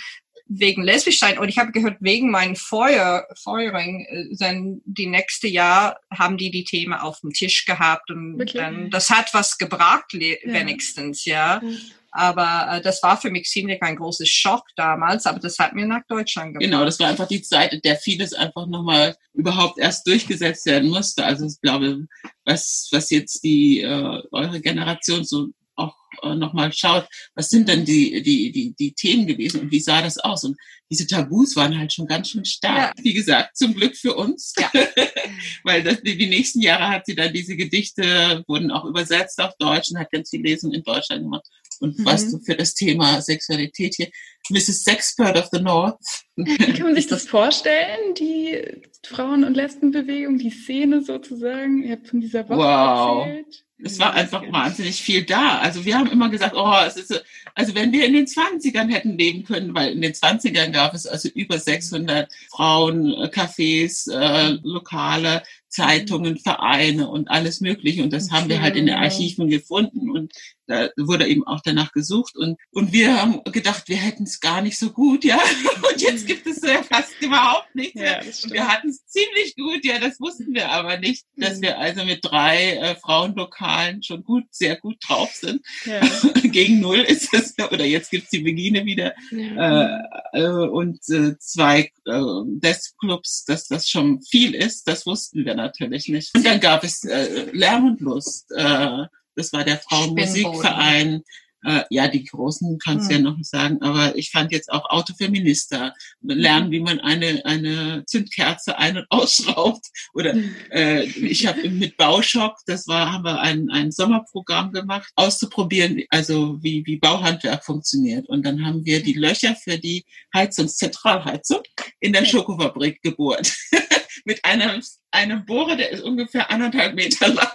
wegen 0.49 0.85
Lesbischsein 0.85 1.39
und 1.39 1.49
ich 1.49 1.59
habe 1.59 1.73
gehört, 1.73 1.97
wegen 2.01 2.31
meinem 2.31 2.57
Feuer, 2.57 3.27
Feuering, 3.43 4.07
äh, 4.09 4.37
dann 4.39 4.81
die 4.85 5.07
nächste 5.07 5.49
Jahr 5.49 5.99
haben 6.17 6.37
die 6.37 6.51
die 6.51 6.65
Themen 6.65 6.95
auf 6.95 7.21
dem 7.21 7.33
Tisch 7.33 7.67
gehabt 7.67 8.11
und 8.11 8.41
okay. 8.41 8.59
dann, 8.59 8.91
das 8.91 9.11
hat 9.11 9.35
was 9.35 9.59
gebracht, 9.59 10.13
ja. 10.13 10.37
wenigstens, 10.45 11.25
ja. 11.25 11.61
Mhm. 11.63 11.79
Aber 12.17 12.77
äh, 12.77 12.81
das 12.81 13.03
war 13.03 13.21
für 13.21 13.31
mich 13.31 13.45
ziemlich 13.45 13.83
ein 13.83 13.97
großes 13.97 14.27
Schock 14.27 14.65
damals, 14.75 15.27
aber 15.27 15.39
das 15.39 15.59
hat 15.59 15.75
mir 15.75 15.87
nach 15.87 16.01
Deutschland 16.09 16.55
gebracht. 16.55 16.65
Genau, 16.65 16.85
das 16.87 16.99
war 16.99 17.09
einfach 17.09 17.29
die 17.29 17.43
Zeit, 17.43 17.75
in 17.75 17.83
der 17.83 17.97
vieles 17.97 18.33
einfach 18.33 18.67
nochmal 18.67 19.15
überhaupt 19.35 19.79
erst 19.79 20.07
durchgesetzt 20.07 20.65
werden 20.65 20.89
musste. 20.89 21.27
Also 21.27 21.45
ich 21.45 21.61
glaube, 21.61 22.07
was, 22.47 22.89
was 22.91 23.11
jetzt 23.11 23.45
die 23.45 23.83
äh, 23.83 24.23
eure 24.33 24.63
Generation 24.63 25.25
so 25.25 25.49
auch 25.75 25.95
äh, 26.23 26.35
nochmal 26.35 26.73
schaut, 26.73 27.07
was 27.35 27.51
sind 27.51 27.69
denn 27.69 27.85
die, 27.85 28.23
die, 28.23 28.51
die, 28.51 28.75
die 28.79 28.95
Themen 28.95 29.27
gewesen 29.27 29.61
und 29.61 29.71
wie 29.71 29.81
sah 29.81 30.01
das 30.01 30.17
aus? 30.17 30.45
Und 30.45 30.57
diese 30.91 31.07
Tabus 31.07 31.55
waren 31.55 31.77
halt 31.79 31.93
schon 31.93 32.07
ganz 32.07 32.31
schön 32.31 32.47
stark. 32.47 32.95
Ja. 32.97 33.05
Wie 33.05 33.13
gesagt, 33.13 33.59
zum 33.59 33.75
Glück 33.75 33.95
für 33.95 34.15
uns. 34.15 34.55
Ja. 34.59 34.71
Weil 35.65 35.83
das, 35.83 36.01
die, 36.01 36.17
die 36.17 36.29
nächsten 36.29 36.61
Jahre 36.61 36.89
hat 36.89 37.05
sie 37.05 37.15
dann 37.15 37.35
diese 37.35 37.57
Gedichte, 37.57 38.43
wurden 38.47 38.71
auch 38.71 38.87
übersetzt 38.87 39.39
auf 39.39 39.55
Deutsch 39.59 39.91
und 39.91 39.99
hat 39.99 40.11
ganz 40.11 40.31
viel 40.31 40.41
Lesung 40.43 40.73
in 40.73 40.83
Deutschland 40.83 41.23
gemacht. 41.23 41.47
Und 41.81 41.99
mhm. 41.99 42.05
was 42.05 42.31
du 42.31 42.39
für 42.39 42.57
das 42.57 42.75
Thema 42.75 43.21
Sexualität 43.21 43.95
hier, 43.97 44.09
Mrs. 44.51 44.85
Sexpert 44.85 45.37
of 45.37 45.49
the 45.53 45.61
North. 45.61 45.99
Kann 46.37 46.83
man 46.83 46.95
sich 46.95 47.07
das 47.09 47.27
vorstellen, 47.27 48.15
die 48.15 48.59
Frauen- 49.05 49.45
und 49.45 49.55
Lesbenbewegung, 49.55 50.39
die 50.39 50.51
Szene 50.51 51.03
sozusagen? 51.03 51.83
Ihr 51.83 51.93
habt 51.93 52.09
von 52.09 52.21
dieser 52.21 52.49
Woche 52.49 52.59
wow. 52.59 53.27
erzählt. 53.27 53.65
Es 53.79 53.99
war 53.99 54.15
einfach 54.15 54.43
wahnsinnig 54.51 55.03
viel 55.03 55.25
da. 55.25 55.59
Also 55.59 55.85
wir 55.85 55.99
haben 55.99 56.11
immer 56.11 56.31
gesagt, 56.31 56.55
oh, 56.57 56.75
es 56.87 56.97
ist, 56.97 57.23
also 57.55 57.75
wenn 57.75 57.93
wir 57.93 58.07
in 58.07 58.15
den 58.15 58.27
20ern 58.27 58.91
hätten 58.91 59.19
leben 59.19 59.45
können, 59.45 59.75
weil 59.75 59.93
in 59.93 60.01
den 60.01 60.15
20ern 60.15 60.71
gab 60.71 60.95
es 60.95 61.07
also 61.07 61.29
über 61.29 61.59
600 61.59 62.33
Frauen, 62.51 63.13
Cafés, 63.31 64.11
äh, 64.11 64.59
Lokale, 64.63 65.43
Zeitungen, 65.77 66.39
Vereine 66.39 67.09
und 67.09 67.29
alles 67.29 67.61
Mögliche. 67.61 68.03
Und 68.03 68.13
das 68.13 68.27
okay, 68.27 68.35
haben 68.35 68.49
wir 68.49 68.63
halt 68.63 68.77
in 68.77 68.87
den 68.87 68.95
Archiven 68.97 69.49
gefunden 69.49 70.11
und 70.11 70.33
da 70.67 70.89
wurde 70.97 71.29
eben 71.29 71.47
auch 71.47 71.61
danach 71.65 71.93
gesucht. 71.93 72.37
Und, 72.37 72.59
und 72.73 72.93
wir 72.93 73.21
haben 73.21 73.43
gedacht, 73.45 73.85
wir 73.89 73.99
hätten 73.99 74.25
es 74.25 74.41
gar 74.41 74.63
nicht 74.63 74.79
so 74.79 74.91
gut, 74.91 75.25
ja. 75.25 75.39
Und 75.91 76.03
jetzt 76.03 76.27
gibt 76.27 76.47
es 76.47 76.61
ja 76.63 76.83
fast 76.83 77.15
überhaupt 77.21 77.75
nichts. 77.75 78.01
Ja, 78.01 78.21
wir 78.51 78.67
hatten 78.67 78.89
es 78.89 79.07
ziemlich 79.07 79.55
gut, 79.55 79.85
ja, 79.85 79.99
das 79.99 80.21
wussten 80.21 80.53
wir 80.55 80.71
aber 80.71 80.99
nicht, 80.99 81.25
dass 81.37 81.59
mhm. 81.59 81.63
wir 81.63 81.79
also 81.79 82.05
mit 82.05 82.25
drei 82.25 82.73
äh, 82.73 82.97
Frauenlokalen 82.97 84.03
schon 84.03 84.25
gut, 84.25 84.45
sehr 84.51 84.77
gut 84.77 84.97
drauf 85.07 85.33
sind. 85.33 85.65
Ja. 85.85 86.01
Gegen 86.43 86.81
null 86.81 86.99
ist 86.99 87.33
es, 87.33 87.55
oder 87.59 87.85
jetzt 87.85 88.11
gibt's 88.11 88.31
die 88.31 88.41
Begine 88.41 88.85
wieder. 88.85 89.15
Ja. 89.31 90.01
Äh, 90.33 90.41
äh, 90.41 90.69
und 90.69 90.99
äh, 91.09 91.39
zwei 91.39 91.93
äh, 92.07 92.21
Deskclubs, 92.47 93.45
dass 93.45 93.69
das 93.69 93.89
schon 93.89 94.23
viel 94.23 94.55
ist, 94.55 94.89
das 94.89 95.07
wussten 95.07 95.45
wir 95.45 95.55
natürlich 95.55 95.66
nicht. 96.09 96.35
Und 96.35 96.45
dann 96.47 96.61
gab 96.61 96.85
es 96.85 97.05
äh, 97.05 97.51
Lärm 97.53 97.87
und 97.87 98.01
Lust. 98.01 98.51
Äh, 98.53 99.05
das 99.35 99.53
war 99.53 99.65
der 99.65 99.79
Frauenmusikverein. 99.79 101.23
Äh, 101.67 101.83
ja, 101.91 102.07
die 102.07 102.25
Großen 102.25 102.79
kannst 102.79 103.11
hm. 103.11 103.17
ja 103.17 103.23
noch 103.23 103.39
sagen, 103.43 103.83
aber 103.83 104.17
ich 104.17 104.31
fand 104.31 104.53
jetzt 104.53 104.71
auch 104.71 104.89
Autofeminista. 104.89 105.95
Lernen, 106.23 106.71
wie 106.71 106.81
man 106.81 107.01
eine, 107.01 107.45
eine 107.45 108.05
Zündkerze 108.07 108.79
ein- 108.79 108.99
und 108.99 109.07
ausschraubt. 109.11 109.85
Oder 110.15 110.35
hm. 110.35 110.55
äh, 110.71 111.03
ich 111.03 111.47
habe 111.47 111.69
mit 111.69 111.97
Bauschock, 111.97 112.59
das 112.67 112.87
war, 112.87 113.13
haben 113.13 113.25
wir 113.25 113.41
ein, 113.41 113.69
ein 113.71 113.91
Sommerprogramm 113.91 114.71
gemacht, 114.71 115.11
auszuprobieren, 115.17 116.03
also 116.11 116.63
wie, 116.63 116.85
wie 116.87 116.99
Bauhandwerk 116.99 117.65
funktioniert. 117.65 118.29
Und 118.29 118.47
dann 118.47 118.65
haben 118.65 118.85
wir 118.85 119.03
die 119.03 119.15
Löcher 119.15 119.57
für 119.57 119.79
die 119.79 120.05
Heizungszentralheizung 120.35 121.63
in 121.99 122.13
der 122.13 122.25
Schokofabrik 122.25 123.03
gebohrt. 123.03 123.53
mit 124.25 124.45
einem, 124.45 124.83
einem 125.17 125.45
Bohrer, 125.45 125.77
der 125.77 125.91
ist 125.91 126.03
ungefähr 126.03 126.51
anderthalb 126.51 126.95
Meter 126.95 127.29
lang. 127.29 127.49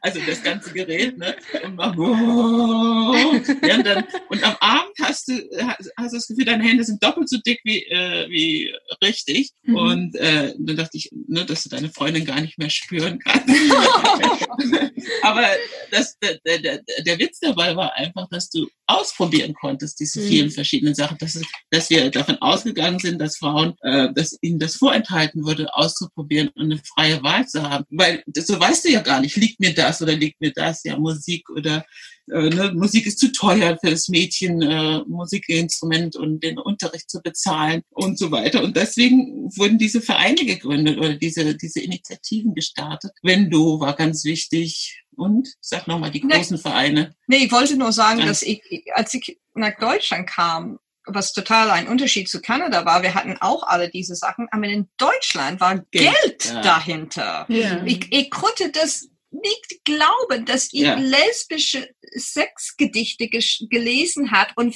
Also 0.00 0.20
das 0.26 0.42
ganze 0.42 0.72
Gerät, 0.72 1.18
ne? 1.18 1.36
Und, 1.64 1.76
macht, 1.76 1.98
oh, 1.98 3.14
ja, 3.62 3.76
und, 3.76 3.86
dann, 3.86 4.04
und 4.30 4.42
am 4.42 4.56
Abend 4.58 4.94
hast 5.00 5.28
du, 5.28 5.34
hast, 5.64 5.92
hast 5.96 6.14
das 6.14 6.26
Gefühl, 6.26 6.46
deine 6.46 6.64
Hände 6.64 6.82
sind 6.82 7.02
doppelt 7.02 7.28
so 7.28 7.38
dick 7.38 7.60
wie, 7.64 7.84
äh, 7.84 8.28
wie 8.28 8.74
richtig. 9.02 9.50
Mhm. 9.62 9.76
Und 9.76 10.16
äh, 10.16 10.54
dann 10.58 10.76
dachte 10.76 10.96
ich, 10.96 11.10
ne, 11.12 11.44
dass 11.44 11.62
du 11.62 11.68
deine 11.68 11.90
Freundin 11.90 12.24
gar 12.24 12.40
nicht 12.40 12.58
mehr 12.58 12.70
spüren 12.70 13.18
kannst. 13.18 13.48
Aber 15.22 15.46
das, 15.90 16.18
der, 16.18 16.38
der, 16.58 16.82
der 17.04 17.18
Witz 17.18 17.38
dabei 17.40 17.76
war 17.76 17.94
einfach, 17.94 18.28
dass 18.28 18.50
du 18.50 18.66
ausprobieren 18.86 19.54
konntest, 19.54 20.00
diese 20.00 20.20
mhm. 20.20 20.28
vielen 20.28 20.50
verschiedenen 20.50 20.94
Sachen, 20.94 21.18
dass, 21.18 21.40
dass 21.70 21.90
wir 21.90 22.10
davon 22.10 22.38
ausgegangen 22.38 22.98
sind, 22.98 23.20
dass 23.20 23.36
Frauen, 23.36 23.74
äh, 23.82 24.12
dass 24.12 24.38
ihnen 24.40 24.58
das 24.58 24.76
vorenthalten 24.76 25.44
würde, 25.46 25.72
auszuprobieren 25.74 26.48
und 26.54 26.72
eine 26.72 26.78
freie 26.84 27.22
Wahl 27.22 27.46
zu 27.46 27.62
haben. 27.62 27.84
Weil 27.90 28.22
so 28.34 28.58
weißt 28.58 28.84
du 28.84 28.90
ja 28.90 29.00
gar 29.00 29.20
nicht, 29.20 29.36
liegt 29.36 29.60
mir 29.60 29.74
das 29.74 30.02
oder 30.02 30.14
liegt 30.14 30.40
mir 30.40 30.52
das, 30.52 30.84
ja, 30.84 30.98
Musik 30.98 31.48
oder 31.50 31.84
äh, 32.30 32.50
ne, 32.50 32.72
Musik 32.74 33.06
ist 33.06 33.18
zu 33.18 33.32
teuer 33.32 33.78
für 33.80 33.90
das 33.90 34.08
Mädchen, 34.08 34.62
äh, 34.62 35.00
Musikinstrument 35.06 36.16
und 36.16 36.42
den 36.42 36.58
Unterricht 36.58 37.10
zu 37.10 37.20
bezahlen 37.20 37.82
und 37.90 38.18
so 38.18 38.30
weiter. 38.30 38.62
Und 38.62 38.76
deswegen 38.76 39.50
wurden 39.56 39.78
diese 39.78 40.00
Vereine 40.00 40.44
gegründet 40.44 40.98
oder 40.98 41.14
diese, 41.14 41.56
diese 41.56 41.80
Initiativen 41.80 42.54
gestartet. 42.54 43.12
Wendo 43.22 43.80
war 43.80 43.94
ganz 43.94 44.24
wichtig. 44.24 44.98
Und 45.14 45.48
sag 45.60 45.86
nochmal 45.88 46.10
die 46.10 46.22
großen 46.22 46.56
nee, 46.56 46.62
Vereine. 46.62 47.14
Nee, 47.26 47.44
ich 47.44 47.52
wollte 47.52 47.76
nur 47.76 47.92
sagen, 47.92 48.20
ja. 48.20 48.26
dass 48.26 48.42
ich, 48.42 48.62
als 48.94 49.12
ich 49.12 49.38
nach 49.54 49.76
Deutschland 49.78 50.26
kam, 50.26 50.78
was 51.06 51.32
total 51.32 51.70
ein 51.70 51.88
Unterschied 51.88 52.28
zu 52.28 52.40
Kanada 52.40 52.84
war, 52.84 53.02
wir 53.02 53.14
hatten 53.14 53.36
auch 53.40 53.62
alle 53.64 53.90
diese 53.90 54.14
Sachen, 54.14 54.48
aber 54.50 54.66
in 54.66 54.88
Deutschland 54.96 55.60
war 55.60 55.78
Geld, 55.90 56.14
Geld 56.14 56.44
ja. 56.46 56.62
dahinter. 56.62 57.46
Ja. 57.48 57.82
Ich, 57.84 58.12
ich 58.12 58.30
konnte 58.30 58.70
das 58.70 59.08
nicht 59.30 59.84
glauben, 59.84 60.44
dass 60.44 60.68
ich 60.72 60.82
ja. 60.82 60.94
lesbische 60.94 61.88
Sexgedichte 62.14 63.28
gelesen 63.28 64.30
hat 64.30 64.52
und 64.56 64.74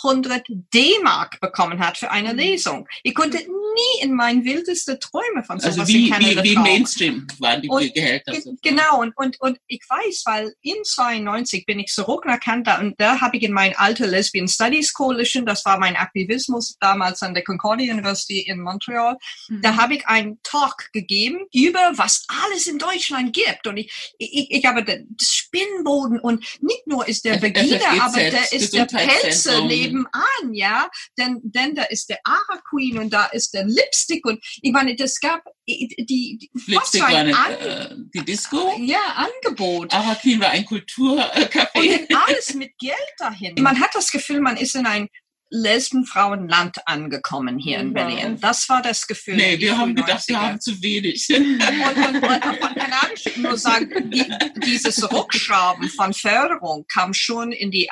400 0.00 0.44
D-Mark 0.48 1.40
bekommen 1.40 1.78
hat 1.80 1.98
für 1.98 2.10
eine 2.10 2.32
mhm. 2.32 2.38
Lesung. 2.38 2.88
Ich 3.02 3.14
konnte 3.14 3.38
nie 3.38 4.02
in 4.02 4.14
meinen 4.14 4.44
wildesten 4.44 4.98
Träume 5.00 5.44
von 5.44 5.60
sowas 5.60 5.78
also 5.78 5.92
wie, 5.92 6.08
in 6.08 6.12
Kanada 6.12 6.42
wie, 6.42 6.50
wie 6.50 6.58
Mainstream 6.58 7.26
waren 7.38 7.62
die 7.62 7.68
und, 7.68 7.94
Gehälter. 7.94 8.32
Ge 8.32 8.42
genau, 8.62 9.00
und, 9.00 9.16
und, 9.16 9.40
und 9.40 9.58
ich 9.66 9.82
weiß, 9.88 10.22
weil 10.26 10.54
in 10.62 10.76
92 10.82 11.66
bin 11.66 11.78
ich 11.78 11.92
zurück 11.92 12.24
nach 12.26 12.40
Kanada 12.40 12.80
und 12.80 13.00
da 13.00 13.20
habe 13.20 13.36
ich 13.36 13.42
in 13.42 13.52
mein 13.52 13.74
alter 13.76 14.06
Lesbian 14.06 14.48
Studies 14.48 14.92
Coalition, 14.92 15.46
das 15.46 15.64
war 15.64 15.78
mein 15.78 15.96
Aktivismus 15.96 16.76
damals 16.80 17.22
an 17.22 17.34
der 17.34 17.44
Concordia 17.44 17.92
University 17.92 18.40
in 18.40 18.60
Montreal, 18.60 19.16
mhm. 19.48 19.62
da 19.62 19.76
habe 19.76 19.94
ich 19.94 20.06
einen 20.06 20.40
Talk 20.42 20.90
gegeben 20.92 21.46
über 21.52 21.92
was 21.96 22.24
alles 22.44 22.66
in 22.66 22.78
Deutschland 22.78 23.32
gibt 23.32 23.66
und 23.66 23.76
ich, 23.76 24.14
ich, 24.18 24.50
ich 24.50 24.64
habe 24.64 24.84
das 24.84 25.28
Spinnboden 25.28 26.20
und 26.20 26.44
nicht 26.60 26.86
nur 26.86 27.06
ist 27.06 27.24
der 27.24 27.36
Beginer, 27.36 28.02
aber 28.02 28.30
da 28.30 28.38
ist 28.50 28.72
der 28.74 28.86
Pelze 28.86 29.60
nebenan, 29.86 30.52
ja, 30.52 30.88
denn, 31.18 31.40
denn 31.42 31.74
da 31.74 31.84
ist 31.84 32.08
der 32.08 32.18
Ara 32.24 32.60
Queen 32.68 32.98
und 32.98 33.12
da 33.12 33.26
ist 33.26 33.54
der 33.54 33.64
Lipstick 33.64 34.26
und 34.26 34.42
ich 34.60 34.72
meine, 34.72 34.96
das 34.96 35.20
gab 35.20 35.42
die, 35.68 35.94
die 36.08 36.50
Lipstick 36.66 37.02
war 37.02 37.08
eine, 37.08 37.30
äh, 37.30 37.94
die 38.14 38.24
Disco. 38.24 38.72
Ja, 38.80 39.28
Angebot. 39.44 39.92
Ara 39.94 40.14
Queen 40.16 40.40
war 40.40 40.50
ein 40.50 40.64
Kulturcafé. 40.64 41.68
Und 41.74 42.16
alles 42.16 42.54
mit 42.54 42.76
Geld 42.78 42.96
dahin. 43.18 43.54
Man 43.60 43.80
hat 43.80 43.90
das 43.94 44.10
Gefühl, 44.10 44.40
man 44.40 44.56
ist 44.56 44.74
in 44.74 44.86
ein 44.86 45.08
Lesbenfrauenland 45.52 46.78
angekommen 46.86 47.58
hier 47.58 47.78
in 47.78 47.92
Berlin. 47.92 48.38
Das 48.40 48.68
war 48.70 48.80
das 48.80 49.06
Gefühl. 49.06 49.36
Nee, 49.36 49.58
wir 49.60 49.76
haben 49.76 49.94
gedacht, 49.94 50.26
wir 50.26 50.40
haben 50.40 50.58
zu 50.58 50.82
wenig. 50.82 51.28
Und, 51.30 51.60
und, 51.60 52.06
und, 52.06 52.14
und 52.16 52.60
man 52.60 52.74
kann 52.74 52.92
auch 52.92 53.36
nur 53.36 53.58
sagen, 53.58 54.10
die, 54.10 54.24
dieses 54.64 55.12
Rückschrauben 55.12 55.90
von 55.90 56.14
Förderung 56.14 56.86
kam 56.90 57.12
schon 57.12 57.52
in 57.52 57.70
die 57.70 57.88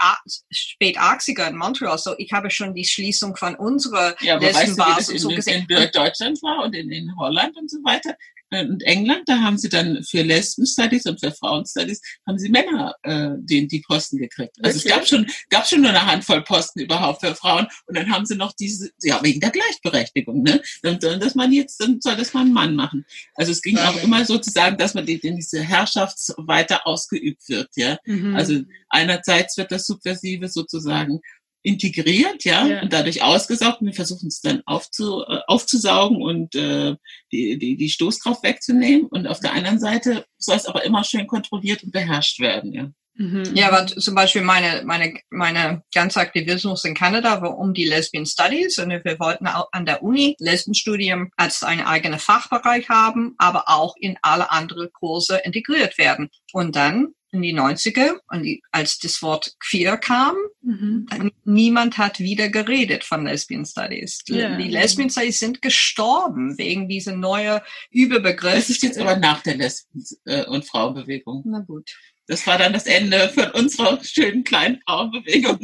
spät 0.50 0.98
80er 0.98 1.48
in 1.48 1.56
Montreal. 1.56 1.98
So, 1.98 2.14
ich 2.16 2.32
habe 2.32 2.50
schon 2.50 2.74
die 2.74 2.86
Schließung 2.86 3.36
von 3.36 3.54
unserer 3.54 4.16
ja, 4.22 4.38
Lesbenbasis 4.38 4.96
weißt 4.96 5.10
du, 5.10 5.18
so 5.18 5.28
gesehen. 5.28 5.66
In 5.68 5.90
Deutschland 5.92 6.42
war 6.42 6.64
und 6.64 6.74
in, 6.74 6.90
in 6.90 7.14
Holland 7.18 7.56
und 7.58 7.70
so 7.70 7.78
weiter 7.84 8.16
und 8.50 8.82
England, 8.82 9.22
da 9.26 9.40
haben 9.40 9.58
sie 9.58 9.68
dann 9.68 10.02
für 10.02 10.22
Lesben-Studies 10.22 11.06
und 11.06 11.20
für 11.20 11.30
Frauen-Studies 11.30 12.00
haben 12.26 12.38
sie 12.38 12.48
Männer 12.48 12.94
äh, 13.02 13.30
die, 13.38 13.68
die 13.68 13.80
Posten 13.80 14.18
gekriegt. 14.18 14.56
Also 14.62 14.78
okay. 14.78 14.88
es 14.88 14.94
gab 14.94 15.06
schon, 15.06 15.26
gab 15.50 15.66
schon 15.66 15.82
nur 15.82 15.90
eine 15.90 16.04
Handvoll 16.04 16.42
Posten 16.42 16.80
überhaupt 16.80 17.20
für 17.20 17.34
Frauen 17.34 17.66
und 17.86 17.96
dann 17.96 18.10
haben 18.10 18.26
sie 18.26 18.36
noch 18.36 18.52
diese, 18.52 18.90
ja, 19.02 19.22
wegen 19.22 19.40
der 19.40 19.50
Gleichberechtigung, 19.50 20.42
ne? 20.42 20.60
Dann 20.82 21.00
soll 21.00 21.18
das 21.18 21.34
man 21.34 21.52
jetzt, 21.52 21.80
dann 21.80 22.00
soll 22.00 22.16
das 22.16 22.34
mal 22.34 22.44
ein 22.44 22.52
Mann 22.52 22.74
machen. 22.74 23.04
Also 23.34 23.52
es 23.52 23.62
ging 23.62 23.76
ja. 23.76 23.88
auch 23.88 24.02
immer 24.02 24.24
sozusagen, 24.24 24.76
dass 24.76 24.94
man 24.94 25.06
die, 25.06 25.20
diese 25.20 25.62
Herrschaft 25.62 26.18
weiter 26.36 26.86
ausgeübt 26.86 27.48
wird, 27.48 27.68
ja. 27.76 27.98
Mhm. 28.04 28.34
Also 28.34 28.60
einerseits 28.88 29.56
wird 29.56 29.70
das 29.70 29.86
Subversive 29.86 30.48
sozusagen 30.48 31.20
integriert, 31.62 32.44
ja, 32.44 32.66
ja, 32.66 32.82
und 32.82 32.92
dadurch 32.92 33.22
ausgesaugt. 33.22 33.80
Und 33.80 33.88
wir 33.88 33.94
versuchen 33.94 34.28
es 34.28 34.40
dann 34.40 34.62
aufzu, 34.66 35.22
äh, 35.26 35.40
aufzusaugen 35.46 36.22
und 36.22 36.54
äh, 36.54 36.96
die, 37.32 37.58
die, 37.58 37.76
die 37.76 37.90
Stoßkraft 37.90 38.42
wegzunehmen. 38.42 39.06
Und 39.06 39.26
auf 39.26 39.40
der 39.40 39.52
anderen 39.52 39.78
Seite 39.78 40.24
soll 40.38 40.56
es 40.56 40.66
aber 40.66 40.84
immer 40.84 41.04
schön 41.04 41.26
kontrolliert 41.26 41.82
und 41.82 41.92
beherrscht 41.92 42.40
werden, 42.40 42.72
ja. 42.72 42.90
Mhm. 43.20 43.54
Ja, 43.54 43.68
aber 43.68 43.86
zum 43.86 44.14
Beispiel 44.14 44.40
meine, 44.40 44.82
meine, 44.86 45.20
meine 45.28 45.82
ganze 45.92 46.20
Aktivismus 46.20 46.84
in 46.84 46.94
Kanada 46.94 47.42
war 47.42 47.58
um 47.58 47.74
die 47.74 47.84
Lesbian 47.84 48.24
Studies 48.24 48.78
und 48.78 48.88
wir 48.90 49.18
wollten 49.18 49.46
auch 49.46 49.68
an 49.72 49.84
der 49.84 50.02
Uni 50.02 50.36
Lesbenstudium 50.38 51.30
als 51.36 51.62
einen 51.62 51.82
eigenen 51.82 52.18
Fachbereich 52.18 52.88
haben, 52.88 53.34
aber 53.36 53.64
auch 53.68 53.94
in 53.98 54.16
alle 54.22 54.50
anderen 54.50 54.90
Kurse 54.92 55.38
integriert 55.44 55.98
werden. 55.98 56.30
Und 56.52 56.76
dann 56.76 57.08
in 57.32 57.42
die 57.42 57.54
90er 57.54 58.18
und 58.28 58.42
die, 58.42 58.62
als 58.72 58.98
das 58.98 59.22
Wort 59.22 59.54
queer 59.60 59.96
kam, 59.96 60.34
mhm. 60.62 61.06
niemand 61.44 61.98
hat 61.98 62.18
wieder 62.18 62.48
geredet 62.48 63.04
von 63.04 63.24
Lesbian 63.24 63.64
Studies. 63.64 64.22
Yeah. 64.28 64.56
Die 64.56 64.68
Lesbian 64.68 65.10
Studies 65.10 65.38
sind 65.38 65.62
gestorben 65.62 66.58
wegen 66.58 66.88
dieser 66.88 67.14
neuen 67.14 67.60
Überbegriff. 67.90 68.54
Das 68.54 68.70
ist 68.70 68.82
jetzt 68.82 68.98
aber 68.98 69.16
nach 69.16 69.42
der 69.42 69.56
Lesben- 69.56 70.04
äh, 70.24 70.44
und 70.46 70.66
Frauenbewegung. 70.66 71.42
Na 71.46 71.60
gut. 71.60 71.90
Das 72.30 72.46
war 72.46 72.58
dann 72.58 72.72
das 72.72 72.86
Ende 72.86 73.28
von 73.30 73.50
unserer 73.50 73.98
schönen 74.04 74.44
kleinen 74.44 74.80
Frauenbewegung. 74.86 75.58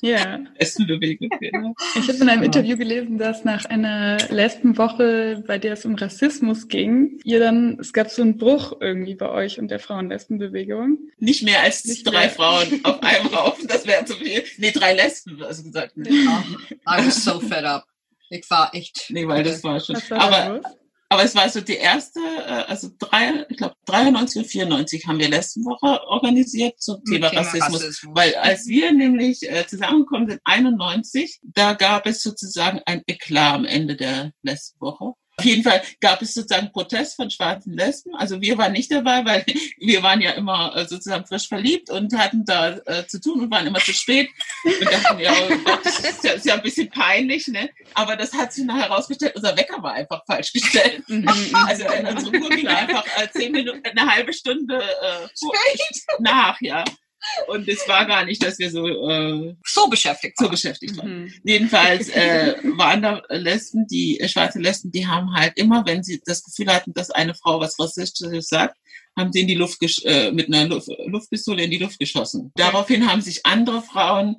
Ja. 0.00 0.38
Lesbenbewegung. 0.58 1.28
Genau. 1.38 1.74
Ich 1.96 2.08
habe 2.08 2.18
in 2.18 2.28
einem 2.30 2.44
Interview 2.44 2.78
gelesen, 2.78 3.18
dass 3.18 3.44
nach 3.44 3.66
einer 3.66 4.16
Lesbenwoche, 4.30 5.44
bei 5.46 5.58
der 5.58 5.74
es 5.74 5.84
um 5.84 5.96
Rassismus 5.96 6.68
ging, 6.68 7.20
ihr 7.24 7.40
dann, 7.40 7.78
es 7.78 7.92
gab 7.92 8.08
so 8.08 8.22
einen 8.22 8.38
Bruch 8.38 8.78
irgendwie 8.80 9.16
bei 9.16 9.28
euch 9.28 9.58
und 9.58 9.70
der 9.70 9.80
Frauen-Lesbenbewegung. 9.80 10.96
Nicht 11.18 11.42
mehr 11.42 11.60
als 11.62 11.84
Nicht 11.84 12.06
drei 12.06 12.20
mehr. 12.20 12.30
Frauen 12.30 12.80
auf 12.84 13.02
einem 13.02 13.26
Raum, 13.26 13.52
das 13.66 13.86
wäre 13.86 14.06
zu 14.06 14.14
viel. 14.14 14.42
Nee, 14.56 14.70
drei 14.70 14.94
Lesben, 14.94 15.42
also 15.42 15.62
gesagt. 15.62 15.92
Ja. 15.96 16.42
I 16.88 17.06
was 17.06 17.22
so 17.22 17.38
fed 17.38 17.64
up. 17.64 17.84
Ich 18.30 18.48
war 18.48 18.74
echt. 18.74 19.06
Nee, 19.10 19.28
weil 19.28 19.42
das 19.42 19.62
war 19.62 19.78
schon. 19.78 19.96
War 20.08 20.20
aber, 20.20 20.60
aber 21.10 21.24
es 21.24 21.34
war 21.34 21.48
so 21.48 21.60
die 21.60 21.76
erste, 21.76 22.20
äh, 22.20 22.64
also 22.68 22.90
drei, 22.98 23.46
ich 23.48 23.56
glaube 23.56 23.74
93 23.86 24.42
und 24.42 24.48
94 24.48 25.06
haben 25.06 25.18
wir 25.18 25.28
letzte 25.28 25.60
Woche 25.60 26.06
organisiert 26.06 26.80
zum 26.80 27.02
Thema, 27.04 27.30
Thema 27.30 27.42
Rassismus, 27.42 27.82
Rassismus, 27.82 28.14
Weil 28.14 28.34
als 28.34 28.66
wir 28.66 28.92
nämlich 28.92 29.42
äh, 29.42 29.66
zusammengekommen 29.66 30.28
sind, 30.28 30.40
91, 30.44 31.40
da 31.42 31.72
gab 31.72 32.06
es 32.06 32.22
sozusagen 32.22 32.80
ein 32.84 33.02
Eklat 33.06 33.54
am 33.54 33.64
Ende 33.64 33.96
der 33.96 34.32
letzten 34.42 34.80
Woche. 34.80 35.14
Auf 35.38 35.44
jeden 35.44 35.62
Fall 35.62 35.82
gab 36.00 36.20
es 36.20 36.34
sozusagen 36.34 36.72
Protest 36.72 37.14
von 37.14 37.30
schwarzen 37.30 37.72
Lesben. 37.72 38.14
Also 38.16 38.40
wir 38.40 38.58
waren 38.58 38.72
nicht 38.72 38.90
dabei, 38.90 39.24
weil 39.24 39.44
wir 39.78 40.02
waren 40.02 40.20
ja 40.20 40.32
immer 40.32 40.76
äh, 40.76 40.86
sozusagen 40.86 41.26
frisch 41.26 41.46
verliebt 41.46 41.90
und 41.90 42.12
hatten 42.18 42.44
da 42.44 42.76
äh, 42.86 43.06
zu 43.06 43.20
tun 43.20 43.42
und 43.42 43.50
waren 43.50 43.66
immer 43.66 43.78
zu 43.78 43.92
spät. 43.92 44.28
Und 44.64 44.92
dachten, 44.92 45.20
ja, 45.20 45.32
oh 45.32 45.56
Gott, 45.64 45.80
das 45.84 46.00
ist 46.00 46.24
ja, 46.24 46.32
ist 46.32 46.44
ja 46.44 46.54
ein 46.54 46.62
bisschen 46.62 46.90
peinlich, 46.90 47.46
ne? 47.46 47.70
Aber 47.94 48.16
das 48.16 48.32
hat 48.32 48.52
sich 48.52 48.64
nachher 48.64 48.88
herausgestellt, 48.88 49.36
unser 49.36 49.56
Wecker 49.56 49.82
war 49.82 49.92
einfach 49.92 50.24
falsch 50.26 50.52
gestellt. 50.52 51.08
Mhm, 51.08 51.20
mhm. 51.22 51.54
also 51.54 51.84
in 51.84 52.06
unsere 52.06 52.36
Uhr 52.36 52.50
ging 52.50 52.66
einfach 52.66 53.06
äh, 53.16 53.28
zehn 53.30 53.52
Minuten, 53.52 53.82
eine 53.84 54.12
halbe 54.12 54.32
Stunde 54.32 54.76
äh, 54.76 55.28
nach, 56.18 56.60
ja. 56.60 56.84
Und 57.48 57.68
es 57.68 57.86
war 57.88 58.06
gar 58.06 58.24
nicht, 58.24 58.42
dass 58.44 58.58
wir 58.58 58.70
so 58.70 58.86
äh, 58.86 59.54
so 59.64 59.88
beschäftigt 59.88 60.38
waren. 60.38 60.46
So 60.46 60.50
beschäftigt 60.50 60.96
waren. 60.96 61.22
Mhm. 61.22 61.32
Jedenfalls 61.44 62.08
äh, 62.14 62.54
waren 62.62 63.02
da 63.02 63.22
Lesben, 63.30 63.86
die 63.86 64.20
äh, 64.20 64.28
schwarze 64.28 64.58
Lesben, 64.58 64.90
die 64.90 65.06
haben 65.06 65.34
halt 65.34 65.52
immer, 65.56 65.84
wenn 65.86 66.02
sie 66.02 66.20
das 66.24 66.42
Gefühl 66.42 66.72
hatten, 66.72 66.92
dass 66.94 67.10
eine 67.10 67.34
Frau 67.34 67.60
was 67.60 67.78
Rassistisches 67.78 68.48
sagt, 68.48 68.76
haben 69.16 69.32
sie 69.32 69.40
in 69.40 69.48
die 69.48 69.54
Luft 69.54 69.78
äh, 70.04 70.30
mit 70.30 70.48
einer 70.48 70.68
Luft 70.68 70.88
Luftpistole 71.06 71.64
in 71.64 71.70
die 71.70 71.78
Luft 71.78 71.98
geschossen. 71.98 72.52
Daraufhin 72.54 73.10
haben 73.10 73.20
sich 73.20 73.44
andere 73.44 73.82
Frauen 73.82 74.36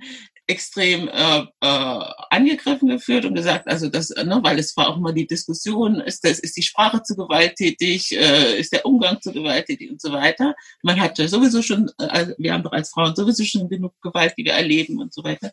extrem 0.49 1.07
äh, 1.07 1.39
äh, 1.61 2.03
angegriffen 2.31 2.89
geführt 2.89 3.25
und 3.25 3.35
gesagt, 3.35 3.67
also 3.67 3.87
das, 3.87 4.09
ne, 4.09 4.39
weil 4.41 4.57
es 4.57 4.75
war 4.75 4.89
auch 4.89 4.97
immer 4.97 5.13
die 5.13 5.27
Diskussion, 5.27 6.01
ist 6.01 6.25
das, 6.25 6.39
ist 6.39 6.57
die 6.57 6.63
Sprache 6.63 7.03
zu 7.03 7.15
gewalttätig, 7.15 8.11
äh, 8.11 8.59
ist 8.59 8.73
der 8.73 8.85
Umgang 8.85 9.21
zu 9.21 9.31
gewalttätig 9.31 9.91
und 9.91 10.01
so 10.01 10.11
weiter. 10.11 10.55
Man 10.81 10.99
hatte 10.99 11.27
sowieso 11.27 11.61
schon, 11.61 11.91
äh, 11.99 12.05
also 12.05 12.33
wir 12.39 12.53
haben 12.53 12.63
doch 12.63 12.71
als 12.71 12.89
Frauen 12.89 13.15
sowieso 13.15 13.43
schon 13.43 13.69
genug 13.69 13.93
Gewalt, 14.01 14.33
die 14.37 14.45
wir 14.45 14.53
erleben 14.53 14.99
und 14.99 15.13
so 15.13 15.23
weiter. 15.23 15.51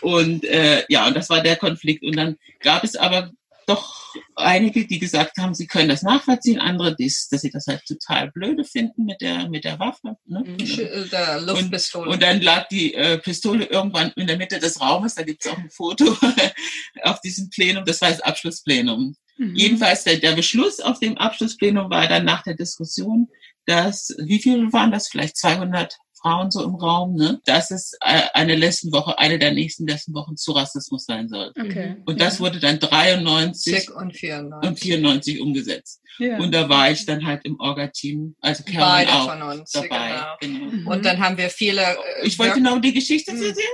Und 0.00 0.44
äh, 0.44 0.84
ja, 0.88 1.06
und 1.06 1.16
das 1.16 1.30
war 1.30 1.40
der 1.40 1.56
Konflikt. 1.56 2.04
Und 2.04 2.16
dann 2.16 2.36
gab 2.60 2.82
es 2.82 2.96
aber 2.96 3.30
doch 3.66 4.14
einige, 4.36 4.86
die 4.86 4.98
gesagt 4.98 5.38
haben, 5.38 5.54
sie 5.54 5.66
können 5.66 5.88
das 5.88 6.02
nachvollziehen, 6.02 6.60
andere, 6.60 6.94
dies, 6.94 7.28
dass 7.28 7.42
sie 7.42 7.50
das 7.50 7.66
halt 7.66 7.84
total 7.84 8.30
blöde 8.30 8.64
finden 8.64 9.04
mit 9.04 9.20
der, 9.20 9.48
mit 9.48 9.64
der 9.64 9.78
Waffe. 9.78 10.16
Ne? 10.24 10.44
Mhm. 10.46 10.60
Äh, 10.60 11.08
der 11.08 11.40
Luftpistole. 11.40 12.06
Und, 12.06 12.14
und, 12.14 12.22
dann 12.22 12.40
lag 12.40 12.68
die 12.68 12.94
äh, 12.94 13.18
Pistole 13.18 13.64
irgendwann 13.64 14.12
in 14.16 14.26
der 14.26 14.36
Mitte 14.36 14.58
des 14.58 14.80
Raumes, 14.80 15.16
da 15.16 15.22
gibt 15.22 15.44
es 15.44 15.50
auch 15.50 15.58
ein 15.58 15.70
Foto 15.70 16.16
auf 17.02 17.20
diesem 17.20 17.50
Plenum, 17.50 17.84
das 17.84 18.00
war 18.00 18.10
das 18.10 18.20
Abschlussplenum. 18.20 19.14
Mhm. 19.36 19.54
Jedenfalls 19.54 20.04
der, 20.04 20.16
der 20.16 20.32
Beschluss 20.32 20.80
auf 20.80 20.98
dem 21.00 21.18
Abschlussplenum 21.18 21.90
war 21.90 22.06
dann 22.06 22.24
nach 22.24 22.42
der 22.42 22.54
Diskussion, 22.54 23.28
dass, 23.66 24.14
wie 24.18 24.38
viele 24.38 24.72
waren 24.72 24.92
das? 24.92 25.08
Vielleicht 25.08 25.36
200 25.36 25.98
Frauen 26.20 26.50
so 26.50 26.64
im 26.64 26.74
Raum, 26.74 27.14
ne, 27.14 27.40
dass 27.44 27.70
es 27.70 27.92
äh, 28.00 28.22
eine 28.34 28.54
Lesbenwoche, 28.54 29.18
eine 29.18 29.38
der 29.38 29.52
nächsten 29.52 29.86
Lesbenwochen 29.86 30.36
zu 30.36 30.52
Rassismus 30.52 31.04
sein 31.04 31.28
soll. 31.28 31.52
Okay. 31.58 31.96
Und 32.04 32.20
das 32.20 32.34
ja. 32.34 32.40
wurde 32.40 32.60
dann 32.60 32.78
93 32.78 33.90
und 33.90 34.16
94, 34.16 34.70
und 34.70 34.78
94 34.78 35.40
umgesetzt. 35.40 36.02
Ja. 36.18 36.38
Und 36.38 36.52
da 36.52 36.68
war 36.68 36.90
ich 36.90 37.04
dann 37.04 37.26
halt 37.26 37.44
im 37.44 37.60
Orga-Team, 37.60 38.34
also 38.40 38.64
Caroline 38.64 39.12
auch 39.12 39.30
von 39.30 39.42
uns, 39.42 39.70
dabei. 39.70 40.36
Genau. 40.40 40.58
genau. 40.58 40.72
Mhm. 40.72 40.86
Und 40.86 41.04
dann 41.04 41.20
haben 41.20 41.36
wir 41.36 41.50
viele. 41.50 41.82
Äh, 41.82 42.26
ich 42.26 42.38
wollte 42.38 42.60
noch 42.60 42.80
die 42.80 42.94
Geschichte 42.94 43.34
mhm. 43.34 43.42
erzählen. 43.42 43.66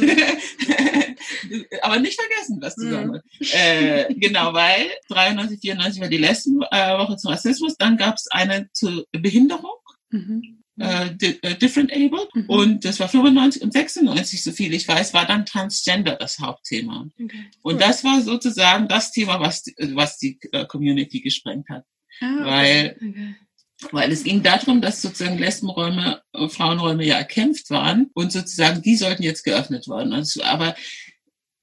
Mhm. 0.00 1.16
Aber 1.82 1.98
nicht 1.98 2.20
vergessen, 2.20 2.58
was 2.60 2.76
du 2.76 2.84
mhm. 2.84 3.20
äh, 3.52 4.14
Genau, 4.14 4.52
weil 4.52 4.86
93, 5.08 5.60
94 5.60 6.00
war 6.00 6.08
die 6.08 6.18
Lesbenwoche 6.18 7.16
zum 7.16 7.32
Rassismus, 7.32 7.76
dann 7.76 7.96
gab 7.96 8.14
es 8.16 8.28
eine 8.30 8.68
zur 8.72 9.04
Behinderung. 9.12 9.76
Mhm 10.10 10.59
äh, 10.80 11.14
äh, 11.42 11.54
Different 11.56 11.92
Able. 11.92 12.26
Mhm. 12.32 12.44
Und 12.48 12.84
das 12.84 12.98
war 13.00 13.08
95 13.08 13.62
und 13.62 13.72
96, 13.72 14.42
so 14.42 14.52
viel 14.52 14.72
ich 14.72 14.88
weiß, 14.88 15.12
war 15.12 15.26
dann 15.26 15.44
Transgender 15.44 16.16
das 16.16 16.38
Hauptthema. 16.38 17.06
Okay. 17.22 17.50
Und 17.62 17.80
das 17.80 18.02
war 18.02 18.22
sozusagen 18.22 18.88
das 18.88 19.12
Thema, 19.12 19.40
was, 19.40 19.64
was 19.92 20.18
die 20.18 20.38
äh, 20.52 20.64
Community 20.66 21.20
gesprengt 21.20 21.68
hat. 21.68 21.84
Ah. 22.20 22.44
Weil, 22.44 22.96
okay. 22.96 23.34
weil 23.92 24.12
es 24.12 24.24
ging 24.24 24.42
darum, 24.42 24.80
dass 24.80 25.02
sozusagen 25.02 25.38
Lesbenräume, 25.38 26.22
äh, 26.32 26.48
Frauenräume 26.48 27.04
ja 27.04 27.16
erkämpft 27.16 27.70
waren 27.70 28.10
und 28.14 28.32
sozusagen 28.32 28.80
die 28.80 28.96
sollten 28.96 29.22
jetzt 29.22 29.44
geöffnet 29.44 29.86
werden. 29.86 30.12
Also, 30.14 30.42
aber 30.42 30.74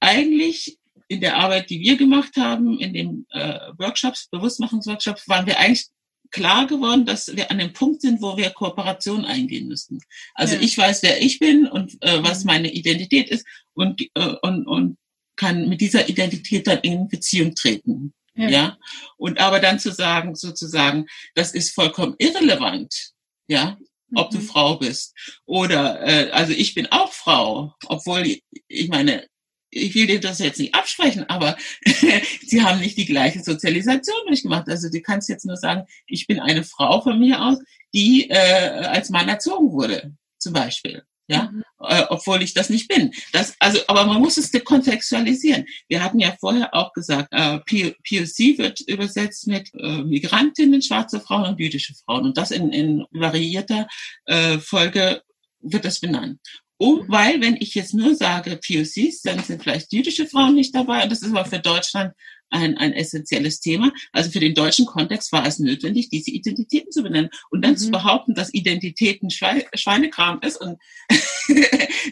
eigentlich 0.00 0.78
in 1.08 1.20
der 1.20 1.36
Arbeit, 1.38 1.70
die 1.70 1.80
wir 1.80 1.96
gemacht 1.96 2.36
haben, 2.36 2.78
in 2.78 2.92
den 2.92 3.26
äh, 3.30 3.58
Workshops, 3.78 4.28
Bewusstmachungsworkshops, 4.30 5.28
waren 5.28 5.46
wir 5.46 5.58
eigentlich 5.58 5.88
klar 6.30 6.66
geworden, 6.66 7.06
dass 7.06 7.34
wir 7.34 7.50
an 7.50 7.58
dem 7.58 7.72
Punkt 7.72 8.02
sind, 8.02 8.20
wo 8.20 8.36
wir 8.36 8.50
Kooperation 8.50 9.24
eingehen 9.24 9.68
müssen. 9.68 10.00
Also 10.34 10.54
ja. 10.54 10.60
ich 10.60 10.76
weiß, 10.76 11.02
wer 11.02 11.22
ich 11.22 11.38
bin 11.38 11.66
und 11.66 11.96
äh, 12.02 12.22
was 12.22 12.44
mhm. 12.44 12.48
meine 12.48 12.72
Identität 12.72 13.28
ist 13.30 13.46
und, 13.74 14.00
äh, 14.14 14.34
und, 14.42 14.66
und 14.66 14.98
kann 15.36 15.68
mit 15.68 15.80
dieser 15.80 16.08
Identität 16.08 16.66
dann 16.66 16.80
in 16.80 17.08
Beziehung 17.08 17.54
treten. 17.54 18.12
Ja. 18.34 18.48
ja. 18.48 18.78
Und 19.16 19.40
aber 19.40 19.60
dann 19.60 19.78
zu 19.78 19.92
sagen, 19.92 20.34
sozusagen, 20.34 21.06
das 21.34 21.52
ist 21.52 21.74
vollkommen 21.74 22.14
irrelevant, 22.18 23.12
ja, 23.48 23.78
ob 24.14 24.32
mhm. 24.32 24.38
du 24.38 24.44
Frau 24.44 24.76
bist. 24.76 25.14
Oder 25.46 26.00
äh, 26.06 26.30
also 26.30 26.52
ich 26.52 26.74
bin 26.74 26.86
auch 26.86 27.12
Frau, 27.12 27.74
obwohl 27.86 28.38
ich 28.68 28.88
meine, 28.88 29.26
ich 29.70 29.94
will 29.94 30.06
dir 30.06 30.20
das 30.20 30.38
jetzt 30.38 30.58
nicht 30.58 30.74
absprechen, 30.74 31.28
aber 31.28 31.56
sie 32.46 32.62
haben 32.62 32.80
nicht 32.80 32.96
die 32.96 33.06
gleiche 33.06 33.42
Sozialisation 33.42 34.16
durchgemacht. 34.26 34.68
Also 34.68 34.88
du 34.90 35.00
kannst 35.00 35.28
jetzt 35.28 35.44
nur 35.44 35.56
sagen, 35.56 35.84
ich 36.06 36.26
bin 36.26 36.40
eine 36.40 36.64
Frau 36.64 37.00
von 37.00 37.18
mir 37.18 37.42
aus, 37.42 37.58
die 37.94 38.28
äh, 38.30 38.34
als 38.34 39.10
Mann 39.10 39.28
erzogen 39.28 39.72
wurde, 39.72 40.12
zum 40.38 40.52
Beispiel. 40.52 41.02
Ja, 41.30 41.50
mhm. 41.50 41.62
äh, 41.80 42.04
obwohl 42.08 42.42
ich 42.42 42.54
das 42.54 42.70
nicht 42.70 42.88
bin. 42.88 43.12
Das, 43.34 43.54
also, 43.60 43.80
aber 43.86 44.06
man 44.06 44.18
muss 44.18 44.38
es 44.38 44.50
dekontextualisieren. 44.50 45.66
Wir 45.86 46.02
hatten 46.02 46.18
ja 46.18 46.34
vorher 46.40 46.74
auch 46.74 46.94
gesagt, 46.94 47.28
äh, 47.32 47.58
POC 47.58 48.56
wird 48.56 48.80
übersetzt 48.80 49.46
mit 49.46 49.70
äh, 49.74 50.02
Migrantinnen, 50.04 50.80
schwarze 50.80 51.20
Frauen 51.20 51.44
und 51.44 51.60
jüdische 51.60 51.94
Frauen. 51.94 52.24
Und 52.24 52.38
das 52.38 52.50
in, 52.50 52.72
in 52.72 53.04
variierter 53.10 53.86
äh, 54.24 54.58
Folge 54.58 55.22
wird 55.60 55.84
das 55.84 56.00
benannt. 56.00 56.40
Um, 56.80 57.04
weil 57.08 57.40
wenn 57.40 57.56
ich 57.56 57.74
jetzt 57.74 57.92
nur 57.92 58.14
sage 58.14 58.56
POCs, 58.56 59.22
dann 59.22 59.42
sind 59.42 59.62
vielleicht 59.62 59.92
jüdische 59.92 60.26
Frauen 60.26 60.54
nicht 60.54 60.74
dabei. 60.74 61.02
Und 61.02 61.10
das 61.10 61.22
ist 61.22 61.30
aber 61.30 61.44
für 61.44 61.58
Deutschland 61.58 62.14
ein, 62.50 62.76
ein 62.78 62.92
essentielles 62.92 63.60
Thema. 63.60 63.92
Also 64.12 64.30
für 64.30 64.40
den 64.40 64.54
deutschen 64.54 64.86
Kontext 64.86 65.32
war 65.32 65.46
es 65.46 65.58
notwendig, 65.58 66.08
diese 66.10 66.30
Identitäten 66.30 66.92
zu 66.92 67.02
benennen. 67.02 67.30
Und 67.50 67.62
dann 67.62 67.72
mhm. 67.72 67.78
zu 67.78 67.90
behaupten, 67.90 68.34
dass 68.34 68.52
Identitäten 68.54 69.30
Schweine, 69.30 69.64
Schweinekram 69.74 70.40
ist 70.42 70.60
und 70.60 70.78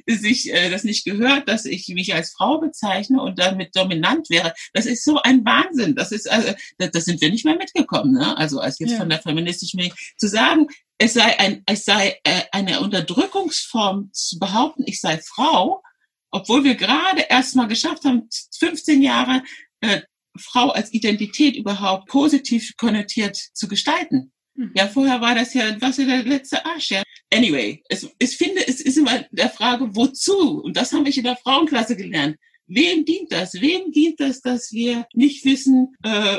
sich 0.06 0.52
äh, 0.52 0.70
das 0.70 0.84
nicht 0.84 1.04
gehört, 1.04 1.48
dass 1.48 1.64
ich 1.64 1.88
mich 1.88 2.14
als 2.14 2.32
Frau 2.32 2.58
bezeichne 2.58 3.20
und 3.22 3.38
damit 3.38 3.74
dominant 3.74 4.30
wäre, 4.30 4.54
das 4.72 4.86
ist 4.86 5.04
so 5.04 5.20
ein 5.22 5.44
Wahnsinn. 5.44 5.94
Das 5.94 6.12
ist 6.12 6.30
also, 6.30 6.52
da, 6.78 6.88
da 6.88 7.00
sind 7.00 7.20
wir 7.20 7.30
nicht 7.30 7.44
mehr 7.44 7.56
mitgekommen. 7.56 8.12
Ne? 8.12 8.36
Also 8.36 8.60
als 8.60 8.78
jetzt 8.78 8.92
ja. 8.92 8.98
von 8.98 9.08
der 9.08 9.20
feministischen 9.20 9.78
Bewegung 9.78 9.96
zu 10.16 10.28
sagen, 10.28 10.68
es 10.98 11.14
sei 11.14 11.38
ein, 11.38 11.62
es 11.66 11.84
sei 11.84 12.18
äh, 12.24 12.42
eine 12.52 12.80
Unterdrückungsform 12.80 14.10
zu 14.12 14.38
behaupten, 14.38 14.84
ich 14.86 15.00
sei 15.00 15.18
Frau, 15.18 15.82
obwohl 16.30 16.64
wir 16.64 16.74
gerade 16.74 17.22
erst 17.28 17.56
mal 17.56 17.68
geschafft 17.68 18.04
haben, 18.04 18.28
15 18.58 19.02
Jahre 19.02 19.42
äh, 19.80 20.02
Frau 20.38 20.70
als 20.70 20.92
Identität 20.92 21.56
überhaupt 21.56 22.08
positiv 22.08 22.76
konnotiert 22.76 23.36
zu 23.36 23.68
gestalten. 23.68 24.32
Mhm. 24.54 24.72
Ja, 24.74 24.88
vorher 24.88 25.20
war 25.20 25.34
das 25.34 25.54
ja, 25.54 25.76
was 25.80 25.98
ja 25.98 26.06
der 26.06 26.24
letzte 26.24 26.64
Arsch, 26.64 26.90
ja. 26.90 27.02
Anyway, 27.32 27.82
es, 27.88 28.08
ich 28.18 28.36
finde, 28.36 28.66
es 28.66 28.80
ist 28.80 28.96
immer 28.96 29.24
der 29.30 29.50
Frage, 29.50 29.94
wozu? 29.94 30.62
Und 30.62 30.76
das 30.76 30.92
haben 30.92 31.04
wir 31.04 31.16
in 31.16 31.24
der 31.24 31.36
Frauenklasse 31.36 31.96
gelernt. 31.96 32.36
Wem 32.68 33.04
dient 33.04 33.30
das? 33.30 33.54
Wem 33.54 33.92
dient 33.92 34.18
das, 34.18 34.40
dass 34.40 34.72
wir 34.72 35.06
nicht 35.14 35.44
wissen, 35.44 35.94
äh, 36.02 36.38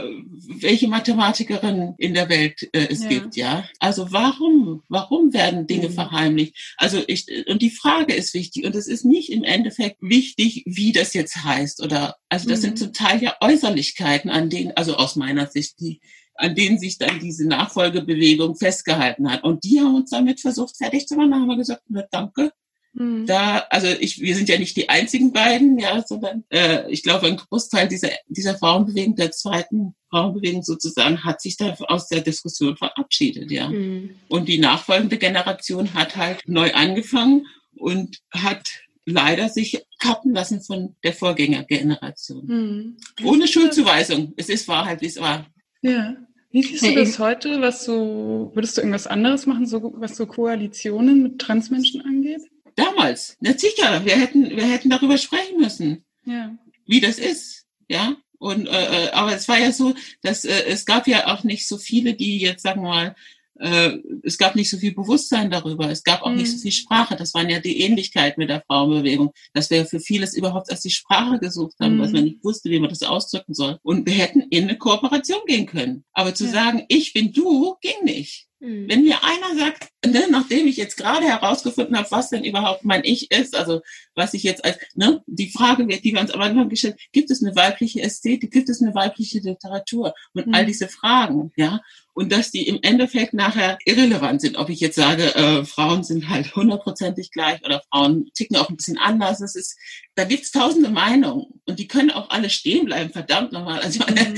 welche 0.59 0.87
Mathematikerin 0.87 1.95
in 1.97 2.13
der 2.13 2.27
Welt 2.27 2.67
äh, 2.73 2.87
es 2.89 3.03
ja. 3.03 3.09
gibt, 3.09 3.35
ja? 3.35 3.67
Also 3.79 4.11
warum? 4.11 4.83
Warum 4.89 5.33
werden 5.33 5.67
Dinge 5.67 5.89
mhm. 5.89 5.93
verheimlicht? 5.93 6.75
Also 6.77 7.01
ich, 7.07 7.27
und 7.47 7.61
die 7.61 7.69
Frage 7.69 8.13
ist 8.13 8.33
wichtig 8.33 8.65
und 8.65 8.75
es 8.75 8.87
ist 8.87 9.05
nicht 9.05 9.31
im 9.31 9.43
Endeffekt 9.43 10.01
wichtig, 10.01 10.63
wie 10.65 10.91
das 10.91 11.13
jetzt 11.13 11.43
heißt 11.43 11.81
oder, 11.81 12.17
also 12.29 12.49
das 12.49 12.59
mhm. 12.59 12.63
sind 12.63 12.79
zum 12.79 12.93
Teil 12.93 13.23
ja 13.23 13.35
Äußerlichkeiten, 13.39 14.29
an 14.29 14.49
denen, 14.49 14.71
also 14.75 14.95
aus 14.95 15.15
meiner 15.15 15.47
Sicht, 15.47 15.79
die, 15.79 16.01
an 16.35 16.55
denen 16.55 16.77
sich 16.77 16.97
dann 16.97 17.19
diese 17.19 17.47
Nachfolgebewegung 17.47 18.55
festgehalten 18.55 19.31
hat. 19.31 19.43
Und 19.43 19.63
die 19.63 19.79
haben 19.79 19.95
uns 19.95 20.11
damit 20.11 20.39
versucht, 20.39 20.77
fertig 20.77 21.07
zu 21.07 21.15
machen. 21.15 21.31
Da 21.31 21.37
haben 21.37 21.47
wir 21.47 21.57
gesagt, 21.57 21.83
na, 21.87 22.03
danke, 22.11 22.51
Mhm. 22.97 23.27
Da, 23.27 23.59
also 23.69 23.87
ich, 23.87 24.19
wir 24.21 24.35
sind 24.35 24.49
ja 24.49 24.57
nicht 24.57 24.75
die 24.75 24.89
einzigen 24.89 25.31
beiden, 25.31 25.77
ja, 25.77 26.03
sondern 26.05 26.43
äh, 26.49 26.89
ich 26.91 27.03
glaube, 27.03 27.27
ein 27.27 27.37
Großteil 27.37 27.87
dieser, 27.87 28.09
dieser 28.27 28.57
Frauenbewegung, 28.57 29.15
der 29.15 29.31
zweiten 29.31 29.93
Frauenbewegung 30.09 30.63
sozusagen, 30.63 31.23
hat 31.23 31.39
sich 31.41 31.57
da 31.57 31.75
aus 31.87 32.07
der 32.07 32.21
Diskussion 32.21 32.75
verabschiedet, 32.75 33.51
ja. 33.51 33.69
Mhm. 33.69 34.15
Und 34.29 34.47
die 34.49 34.57
nachfolgende 34.57 35.17
Generation 35.17 35.93
hat 35.93 36.15
halt 36.15 36.41
neu 36.47 36.73
angefangen 36.73 37.45
und 37.75 38.17
hat 38.31 38.67
leider 39.05 39.49
sich 39.49 39.85
kappen 39.99 40.33
lassen 40.33 40.61
von 40.61 40.95
der 41.03 41.13
Vorgängergeneration. 41.13 42.45
Mhm. 42.45 42.97
Ohne 43.23 43.47
Schuldzuweisung. 43.47 44.33
Es 44.37 44.49
ist 44.49 44.67
Wahrheit, 44.67 45.01
wie 45.01 45.07
es 45.07 45.19
war. 45.19 45.45
Ja. 45.81 46.15
Wie 46.51 46.63
siehst 46.63 46.83
du 46.83 46.95
das 46.95 47.19
heute, 47.19 47.61
was 47.61 47.85
so, 47.85 48.51
würdest 48.55 48.77
du 48.77 48.81
irgendwas 48.81 49.05
anderes 49.05 49.45
machen, 49.45 49.67
so, 49.67 49.93
was 49.97 50.15
so 50.15 50.25
Koalitionen 50.25 51.21
mit 51.21 51.39
Transmenschen 51.39 52.01
angeht? 52.01 52.41
Damals, 52.77 53.35
na 53.41 53.57
sicher, 53.57 54.05
wir 54.05 54.15
hätten, 54.15 54.51
wir 54.51 54.65
hätten 54.65 54.89
darüber 54.89 55.17
sprechen 55.17 55.59
müssen, 55.59 56.05
ja. 56.25 56.55
wie 56.85 57.01
das 57.01 57.17
ist, 57.17 57.65
ja. 57.89 58.15
Und 58.39 58.67
äh, 58.67 59.05
äh, 59.07 59.11
aber 59.11 59.35
es 59.35 59.47
war 59.47 59.57
ja 59.57 59.71
so, 59.71 59.95
dass 60.21 60.45
äh, 60.45 60.63
es 60.67 60.85
gab 60.85 61.07
ja 61.07 61.33
auch 61.33 61.43
nicht 61.43 61.67
so 61.67 61.79
viele, 61.79 62.13
die 62.13 62.37
jetzt 62.37 62.61
sagen 62.61 62.83
wir 62.83 62.89
mal 62.89 63.15
äh, 63.59 63.97
es 64.23 64.37
gab 64.37 64.55
nicht 64.55 64.69
so 64.69 64.77
viel 64.77 64.93
Bewusstsein 64.93 65.49
darüber, 65.49 65.89
es 65.89 66.03
gab 66.03 66.21
auch 66.21 66.29
mhm. 66.29 66.37
nicht 66.37 66.51
so 66.51 66.57
mhm. 66.57 66.61
viel 66.61 66.71
Sprache. 66.71 67.15
Das 67.15 67.33
waren 67.33 67.49
ja 67.49 67.59
die 67.59 67.81
Ähnlichkeiten 67.81 68.39
mit 68.39 68.49
der 68.49 68.61
Frauenbewegung, 68.61 69.33
dass 69.53 69.69
wir 69.69 69.85
für 69.85 69.99
vieles 69.99 70.35
überhaupt 70.35 70.69
erst 70.69 70.85
die 70.85 70.91
Sprache 70.91 71.39
gesucht 71.39 71.75
haben, 71.79 71.95
mhm. 71.95 72.01
dass 72.01 72.11
man 72.11 72.23
nicht 72.23 72.43
wusste, 72.43 72.69
wie 72.69 72.79
man 72.79 72.89
das 72.89 73.03
ausdrücken 73.03 73.53
soll. 73.53 73.79
Und 73.83 74.05
wir 74.05 74.13
hätten 74.13 74.41
in 74.41 74.65
eine 74.65 74.77
Kooperation 74.77 75.41
gehen 75.45 75.65
können. 75.65 76.03
Aber 76.13 76.35
zu 76.35 76.45
ja. 76.45 76.51
sagen, 76.51 76.85
ich 76.87 77.13
bin 77.13 77.33
du, 77.33 77.75
ging 77.81 78.03
nicht. 78.03 78.47
Mhm. 78.59 78.89
Wenn 78.89 79.03
mir 79.03 79.23
einer 79.23 79.57
sagt, 79.57 79.89
ne, 80.05 80.27
nachdem 80.29 80.67
ich 80.67 80.77
jetzt 80.77 80.97
gerade 80.97 81.25
herausgefunden 81.25 81.97
habe, 81.97 82.11
was 82.11 82.29
denn 82.29 82.43
überhaupt 82.43 82.85
mein 82.85 83.03
Ich 83.03 83.31
ist, 83.31 83.55
also 83.55 83.81
was 84.15 84.33
ich 84.33 84.43
jetzt 84.43 84.63
als, 84.65 84.77
ne, 84.95 85.23
die 85.25 85.49
Frage 85.49 85.87
wird, 85.87 86.03
die 86.03 86.13
wir 86.13 86.21
uns 86.21 86.31
am 86.31 86.41
Anfang 86.41 86.69
gestellt, 86.69 86.99
gibt 87.11 87.31
es 87.31 87.43
eine 87.43 87.55
weibliche 87.55 88.01
Ästhetik, 88.01 88.51
gibt 88.51 88.69
es 88.69 88.81
eine 88.81 88.93
weibliche 88.93 89.39
Literatur 89.39 90.13
und 90.33 90.47
mhm. 90.47 90.53
all 90.53 90.65
diese 90.65 90.87
Fragen, 90.87 91.51
ja, 91.55 91.81
und 92.17 92.31
dass 92.31 92.49
die 92.49 92.67
im 92.67 92.79
Endeffekt 92.81 93.35
nachher 93.35 93.77
irrelevant 93.85 94.41
sind. 94.41 94.57
Ob 94.57 94.69
ich 94.69 94.79
jetzt 94.79 94.95
sage, 94.95 95.35
äh, 95.35 95.63
Frauen 95.63 96.03
sind 96.03 96.27
halt 96.27 96.55
hundertprozentig 96.55 97.29
gleich 97.29 97.63
oder 97.63 97.83
Frauen 97.91 98.31
ticken 98.33 98.57
auch 98.57 98.69
ein 98.69 98.75
bisschen 98.75 98.97
anders. 98.97 99.37
Das 99.37 99.55
ist, 99.55 99.77
da 100.15 100.23
gibt's 100.23 100.51
tausende 100.51 100.89
Meinungen 100.89 101.45
und 101.67 101.77
die 101.77 101.87
können 101.87 102.09
auch 102.09 102.31
alle 102.31 102.49
stehen 102.49 102.85
bleiben, 102.85 103.11
verdammt 103.11 103.51
nochmal. 103.51 103.81
Also 103.81 103.99
mhm. 103.99 104.17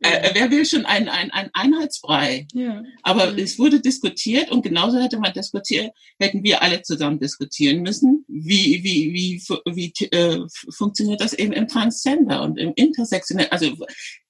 äh, 0.00 0.30
wer 0.34 0.50
will 0.50 0.66
schon 0.66 0.86
einen, 0.86 1.08
einen, 1.08 1.30
einen 1.30 1.50
Einheitsbrei? 1.52 2.48
Ja. 2.52 2.82
Aber 3.04 3.30
mhm. 3.30 3.38
es 3.38 3.60
wurde 3.60 3.80
diskutiert 3.80 4.50
und 4.50 4.62
genauso 4.62 4.93
hätte 4.98 5.18
man 5.18 5.32
diskutiert, 5.32 5.92
hätten 6.18 6.42
wir 6.42 6.62
alle 6.62 6.82
zusammen 6.82 7.18
diskutieren 7.18 7.82
müssen, 7.82 8.24
wie, 8.28 8.82
wie, 8.82 9.12
wie, 9.12 9.42
wie, 9.74 9.92
äh, 10.06 10.40
funktioniert 10.70 11.20
das 11.20 11.32
eben 11.32 11.52
im 11.52 11.68
Transgender 11.68 12.42
und 12.42 12.58
im 12.58 12.72
Intersektionell, 12.74 13.48
also 13.50 13.74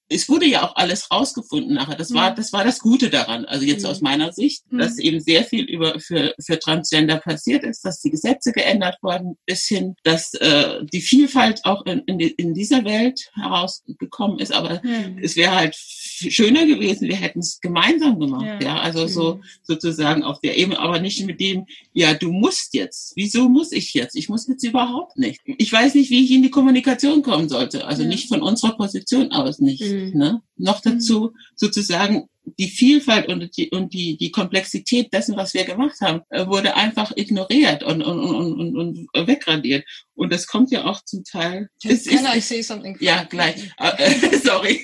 es 0.07 0.29
wurde 0.29 0.45
ja 0.45 0.63
auch 0.63 0.75
alles 0.75 1.09
rausgefunden 1.09 1.73
nachher. 1.73 1.95
Das 1.95 2.13
war, 2.13 2.31
mhm. 2.31 2.35
das 2.35 2.53
war 2.53 2.63
das 2.63 2.79
Gute 2.79 3.09
daran. 3.09 3.45
Also 3.45 3.65
jetzt 3.65 3.83
mhm. 3.83 3.89
aus 3.89 4.01
meiner 4.01 4.31
Sicht, 4.31 4.63
mhm. 4.71 4.77
dass 4.77 4.99
eben 4.99 5.19
sehr 5.19 5.43
viel 5.43 5.65
über 5.65 5.99
für, 5.99 6.35
für 6.39 6.59
Transgender 6.59 7.17
passiert 7.17 7.63
ist, 7.63 7.83
dass 7.83 8.01
die 8.01 8.11
Gesetze 8.11 8.51
geändert 8.51 8.97
wurden, 9.01 9.37
bis 9.45 9.65
hin, 9.65 9.95
dass 10.03 10.33
äh, 10.35 10.83
die 10.93 11.01
Vielfalt 11.01 11.65
auch 11.65 11.85
in, 11.85 11.99
in, 12.01 12.19
in 12.19 12.53
dieser 12.53 12.85
Welt 12.85 13.31
herausgekommen 13.33 14.39
ist. 14.39 14.53
Aber 14.53 14.81
mhm. 14.83 15.17
es 15.21 15.35
wäre 15.35 15.55
halt 15.55 15.75
schöner 16.15 16.65
gewesen, 16.65 17.07
wir 17.07 17.15
hätten 17.15 17.39
es 17.39 17.59
gemeinsam 17.59 18.19
gemacht. 18.19 18.61
Ja, 18.61 18.75
ja? 18.75 18.79
also 18.79 19.07
so 19.07 19.35
mhm. 19.35 19.43
sozusagen 19.63 20.23
auf 20.23 20.39
der 20.39 20.57
Ebene, 20.57 20.79
aber 20.79 20.99
nicht 20.99 21.25
mit 21.25 21.39
dem, 21.39 21.65
ja, 21.93 22.13
du 22.13 22.31
musst 22.31 22.73
jetzt. 22.73 23.13
Wieso 23.15 23.49
muss 23.49 23.71
ich 23.71 23.93
jetzt? 23.93 24.15
Ich 24.15 24.29
muss 24.29 24.47
jetzt 24.47 24.63
überhaupt 24.63 25.17
nicht. 25.17 25.41
Ich 25.45 25.71
weiß 25.71 25.95
nicht, 25.95 26.09
wie 26.09 26.23
ich 26.23 26.31
in 26.31 26.43
die 26.43 26.51
Kommunikation 26.51 27.21
kommen 27.21 27.49
sollte. 27.49 27.85
Also 27.85 28.03
ja. 28.03 28.09
nicht 28.09 28.27
von 28.27 28.41
unserer 28.41 28.77
Position 28.77 29.31
aus 29.31 29.59
nicht. 29.59 29.81
Mhm. 29.81 30.05
Mhm. 30.05 30.17
Ne? 30.17 30.41
Noch 30.57 30.81
dazu 30.81 31.33
sozusagen 31.55 32.29
die 32.59 32.69
Vielfalt 32.69 33.27
und 33.27 33.57
die, 33.57 33.69
und 33.69 33.93
die, 33.93 34.17
die 34.17 34.31
Komplexität 34.31 35.11
dessen, 35.13 35.35
was 35.35 35.53
wir 35.53 35.63
gemacht 35.63 35.99
haben, 36.01 36.21
äh, 36.29 36.45
wurde 36.45 36.75
einfach 36.75 37.11
ignoriert 37.15 37.83
und, 37.83 38.01
und, 38.03 38.19
und, 38.19 38.75
und, 38.75 39.09
und 39.11 39.27
wegradiert. 39.27 39.85
Und 40.13 40.31
das 40.31 40.47
kommt 40.47 40.71
ja 40.71 40.85
auch 40.85 41.03
zum 41.03 41.23
Teil. 41.23 41.69
Can, 41.81 41.91
ist, 41.91 42.07
I 42.07 42.39
say 42.39 42.61
something? 42.61 42.97
Ja, 42.99 43.23
gleich. 43.23 43.55
Äh, 43.77 44.37
sorry. 44.43 44.83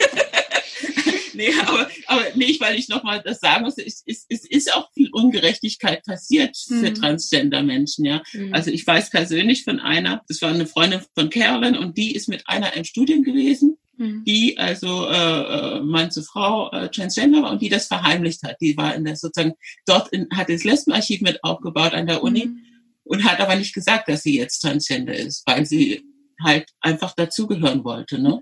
Nee, 1.42 1.54
aber, 1.66 1.90
aber 2.08 2.24
nicht, 2.36 2.62
weil 2.62 2.78
ich 2.78 2.90
nochmal 2.90 3.22
das 3.24 3.40
sagen 3.40 3.66
muss, 3.66 3.78
es, 3.78 4.04
es, 4.06 4.26
es 4.30 4.46
ist 4.46 4.74
auch 4.74 4.92
viel 4.94 5.10
Ungerechtigkeit 5.12 6.04
passiert 6.04 6.58
für 6.58 6.90
mhm. 6.90 6.96
Transgender-Menschen, 6.96 8.06
ja. 8.06 8.22
Mhm. 8.34 8.54
Also 8.54 8.72
ich 8.72 8.86
weiß 8.86 9.10
persönlich 9.10 9.64
von 9.64 9.80
einer, 9.80 10.22
das 10.28 10.42
war 10.42 10.50
eine 10.50 10.68
Freundin 10.68 11.02
von 11.16 11.30
Carolyn 11.30 11.78
und 11.78 11.98
die 11.98 12.16
ist 12.16 12.28
mit 12.28 12.48
einer 12.48 12.76
im 12.76 12.84
Studium 12.84 13.24
gewesen 13.24 13.78
Mhm. 14.02 14.24
die 14.26 14.58
also 14.58 15.08
äh, 15.08 15.78
äh, 15.78 15.80
Mann 15.82 16.10
zu 16.10 16.24
Frau 16.24 16.72
äh, 16.72 16.90
Transgender 16.90 17.44
war 17.44 17.52
und 17.52 17.62
die 17.62 17.70
das 17.70 17.86
verheimlicht 17.86 18.42
hat. 18.42 18.56
Die 18.60 18.76
war 18.76 18.96
in 18.96 19.06
der 19.06 19.16
sozusagen 19.16 19.54
dort 19.86 20.10
in, 20.10 20.28
hat 20.34 20.50
das 20.50 20.64
Lesbenarchiv 20.64 21.22
mit 21.22 21.44
aufgebaut 21.44 21.94
an 21.94 22.08
der 22.08 22.24
Uni 22.24 22.48
mhm. 22.48 22.66
und 23.04 23.24
hat 23.24 23.40
aber 23.40 23.56
nicht 23.56 23.76
gesagt, 23.76 24.10
dass 24.10 24.24
sie 24.24 24.38
jetzt 24.38 24.60
Transgender 24.62 25.14
ist, 25.14 25.44
weil 25.46 25.68
sie 25.68 26.04
halt 26.44 26.70
einfach 26.80 27.14
dazugehören 27.14 27.84
wollte. 27.84 28.20
Ne? 28.20 28.42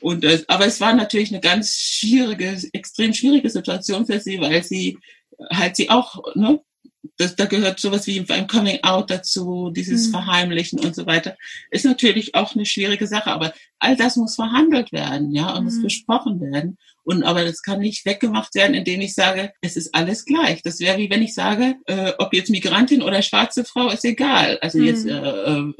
Und 0.00 0.24
äh, 0.24 0.42
aber 0.48 0.66
es 0.66 0.80
war 0.80 0.94
natürlich 0.94 1.30
eine 1.32 1.40
ganz 1.40 1.74
schwierige, 1.74 2.56
extrem 2.72 3.12
schwierige 3.12 3.50
Situation 3.50 4.06
für 4.06 4.20
sie, 4.20 4.40
weil 4.40 4.62
sie 4.62 4.98
halt 5.50 5.76
sie 5.76 5.90
auch, 5.90 6.22
ne, 6.34 6.60
das, 7.16 7.36
da 7.36 7.46
gehört 7.46 7.80
sowas 7.80 8.06
wie 8.06 8.24
ein 8.28 8.46
Coming 8.46 8.82
Out 8.82 9.10
dazu, 9.10 9.70
dieses 9.70 10.08
mhm. 10.08 10.12
Verheimlichen 10.12 10.80
und 10.80 10.94
so 10.94 11.06
weiter. 11.06 11.36
Ist 11.70 11.84
natürlich 11.84 12.34
auch 12.34 12.54
eine 12.54 12.66
schwierige 12.66 13.06
Sache, 13.06 13.30
aber 13.30 13.52
all 13.78 13.96
das 13.96 14.16
muss 14.16 14.34
verhandelt 14.34 14.92
werden, 14.92 15.32
ja, 15.32 15.50
und 15.52 15.60
mhm. 15.60 15.64
muss 15.64 15.82
besprochen 15.82 16.40
werden. 16.40 16.78
Und 17.08 17.22
aber 17.22 17.42
das 17.42 17.62
kann 17.62 17.80
nicht 17.80 18.04
weggemacht 18.04 18.54
werden, 18.54 18.74
indem 18.74 19.00
ich 19.00 19.14
sage, 19.14 19.52
es 19.62 19.78
ist 19.78 19.94
alles 19.94 20.26
gleich. 20.26 20.60
Das 20.60 20.78
wäre 20.78 20.98
wie 20.98 21.08
wenn 21.08 21.22
ich 21.22 21.32
sage, 21.32 21.76
äh, 21.86 22.12
ob 22.18 22.34
jetzt 22.34 22.50
Migrantin 22.50 23.00
oder 23.00 23.22
schwarze 23.22 23.64
Frau 23.64 23.88
ist 23.88 24.04
egal. 24.04 24.58
Also 24.60 24.76
mhm. 24.76 24.84
jetzt 24.84 25.06
äh, 25.06 25.16
äh, 25.16 25.72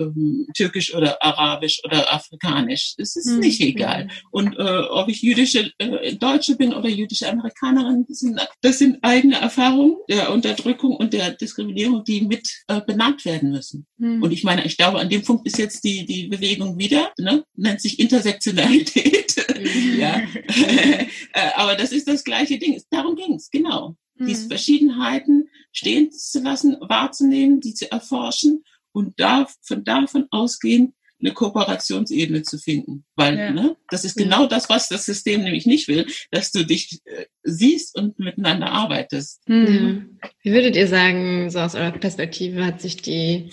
türkisch 0.57 0.95
oder 0.95 1.23
arabisch 1.23 1.83
oder 1.85 2.15
afrikanisch. 2.15 2.95
Es 2.97 3.15
ist 3.15 3.27
mhm. 3.27 3.41
nicht 3.41 3.61
egal. 3.61 4.09
Und 4.31 4.57
äh, 4.57 4.63
ob 4.89 5.11
ich 5.11 5.21
jüdische 5.21 5.71
äh, 5.77 6.15
Deutsche 6.15 6.57
bin 6.57 6.73
oder 6.73 6.89
jüdische 6.89 7.29
Amerikanerin, 7.29 8.07
das 8.09 8.21
sind, 8.21 8.41
das 8.63 8.79
sind 8.79 8.97
eigene 9.03 9.39
Erfahrungen 9.39 9.97
der 10.09 10.33
Unterdrückung 10.33 10.97
und 10.97 11.13
der 11.13 11.33
Diskriminierung, 11.33 12.05
die 12.05 12.23
mit 12.23 12.49
äh, 12.69 12.81
benannt 12.81 13.27
werden 13.27 13.51
müssen. 13.51 13.87
Mhm. 13.99 14.23
Und 14.23 14.33
ich 14.33 14.45
meine, 14.45 14.65
ich 14.65 14.79
glaube, 14.79 14.99
an 14.99 15.11
dem 15.11 15.23
Punkt 15.23 15.47
ist 15.47 15.59
jetzt 15.59 15.85
die, 15.85 16.07
die 16.07 16.29
Bewegung 16.29 16.79
wieder, 16.79 17.13
ne? 17.19 17.45
nennt 17.55 17.83
sich 17.83 17.99
Intersektionalität. 17.99 19.35
Ja. 19.99 20.23
Äh, 21.33 21.51
aber 21.57 21.75
das 21.75 21.93
ist 21.93 22.09
das 22.09 22.25
gleiche 22.25 22.59
Ding. 22.59 22.81
Darum 22.91 23.17
ging 23.17 23.35
es, 23.35 23.51
genau. 23.51 23.97
Mhm. 24.17 24.27
Diese 24.27 24.49
Verschiedenheiten 24.49 25.49
stehen 25.73 26.11
zu 26.11 26.41
lassen, 26.41 26.77
wahrzunehmen, 26.81 27.61
die 27.61 27.75
zu 27.75 27.91
erforschen 27.91 28.65
und 28.93 29.19
da, 29.19 29.47
von 29.63 29.85
davon 29.85 30.27
ausgehend 30.31 30.95
eine 31.21 31.33
Kooperationsebene 31.33 32.43
zu 32.43 32.59
finden. 32.59 33.05
Weil 33.17 33.39
ja. 33.39 33.51
ne, 33.51 33.77
das 33.91 34.05
ist 34.05 34.17
genau 34.17 34.47
das, 34.47 34.69
was 34.69 34.89
das 34.89 35.05
System 35.05 35.43
nämlich 35.43 35.67
nicht 35.67 35.89
will, 35.89 36.07
dass 36.31 36.53
du 36.53 36.65
dich 36.65 37.01
äh, 37.05 37.27
siehst 37.43 37.97
und 37.97 38.19
miteinander 38.19 38.71
arbeitest. 38.71 39.49
Mhm. 39.49 40.19
Wie 40.43 40.53
würdet 40.53 40.77
ihr 40.77 40.87
sagen, 40.87 41.51
so 41.51 41.59
aus 41.59 41.75
eurer 41.75 41.93
Perspektive 41.93 42.65
hat 42.65 42.81
sich 42.81 42.99
die, 42.99 43.51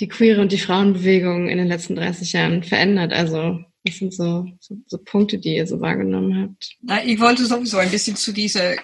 die 0.00 0.08
queere 0.08 0.40
und 0.40 0.52
die 0.52 0.58
Frauenbewegung 0.58 1.48
in 1.48 1.58
den 1.58 1.68
letzten 1.68 1.94
30 1.94 2.32
Jahren 2.32 2.62
verändert? 2.64 3.12
Also 3.12 3.60
was 3.82 3.96
sind 3.96 4.12
so, 4.12 4.46
so, 4.60 4.76
so, 4.86 4.98
Punkte, 4.98 5.38
die 5.38 5.56
ihr 5.56 5.66
so 5.66 5.80
wahrgenommen 5.80 6.42
habt? 6.42 6.76
Na, 6.82 7.02
ich 7.02 7.18
wollte 7.18 7.46
sowieso 7.46 7.78
ein 7.78 7.90
bisschen 7.90 8.14
zu 8.14 8.32
dieser 8.32 8.76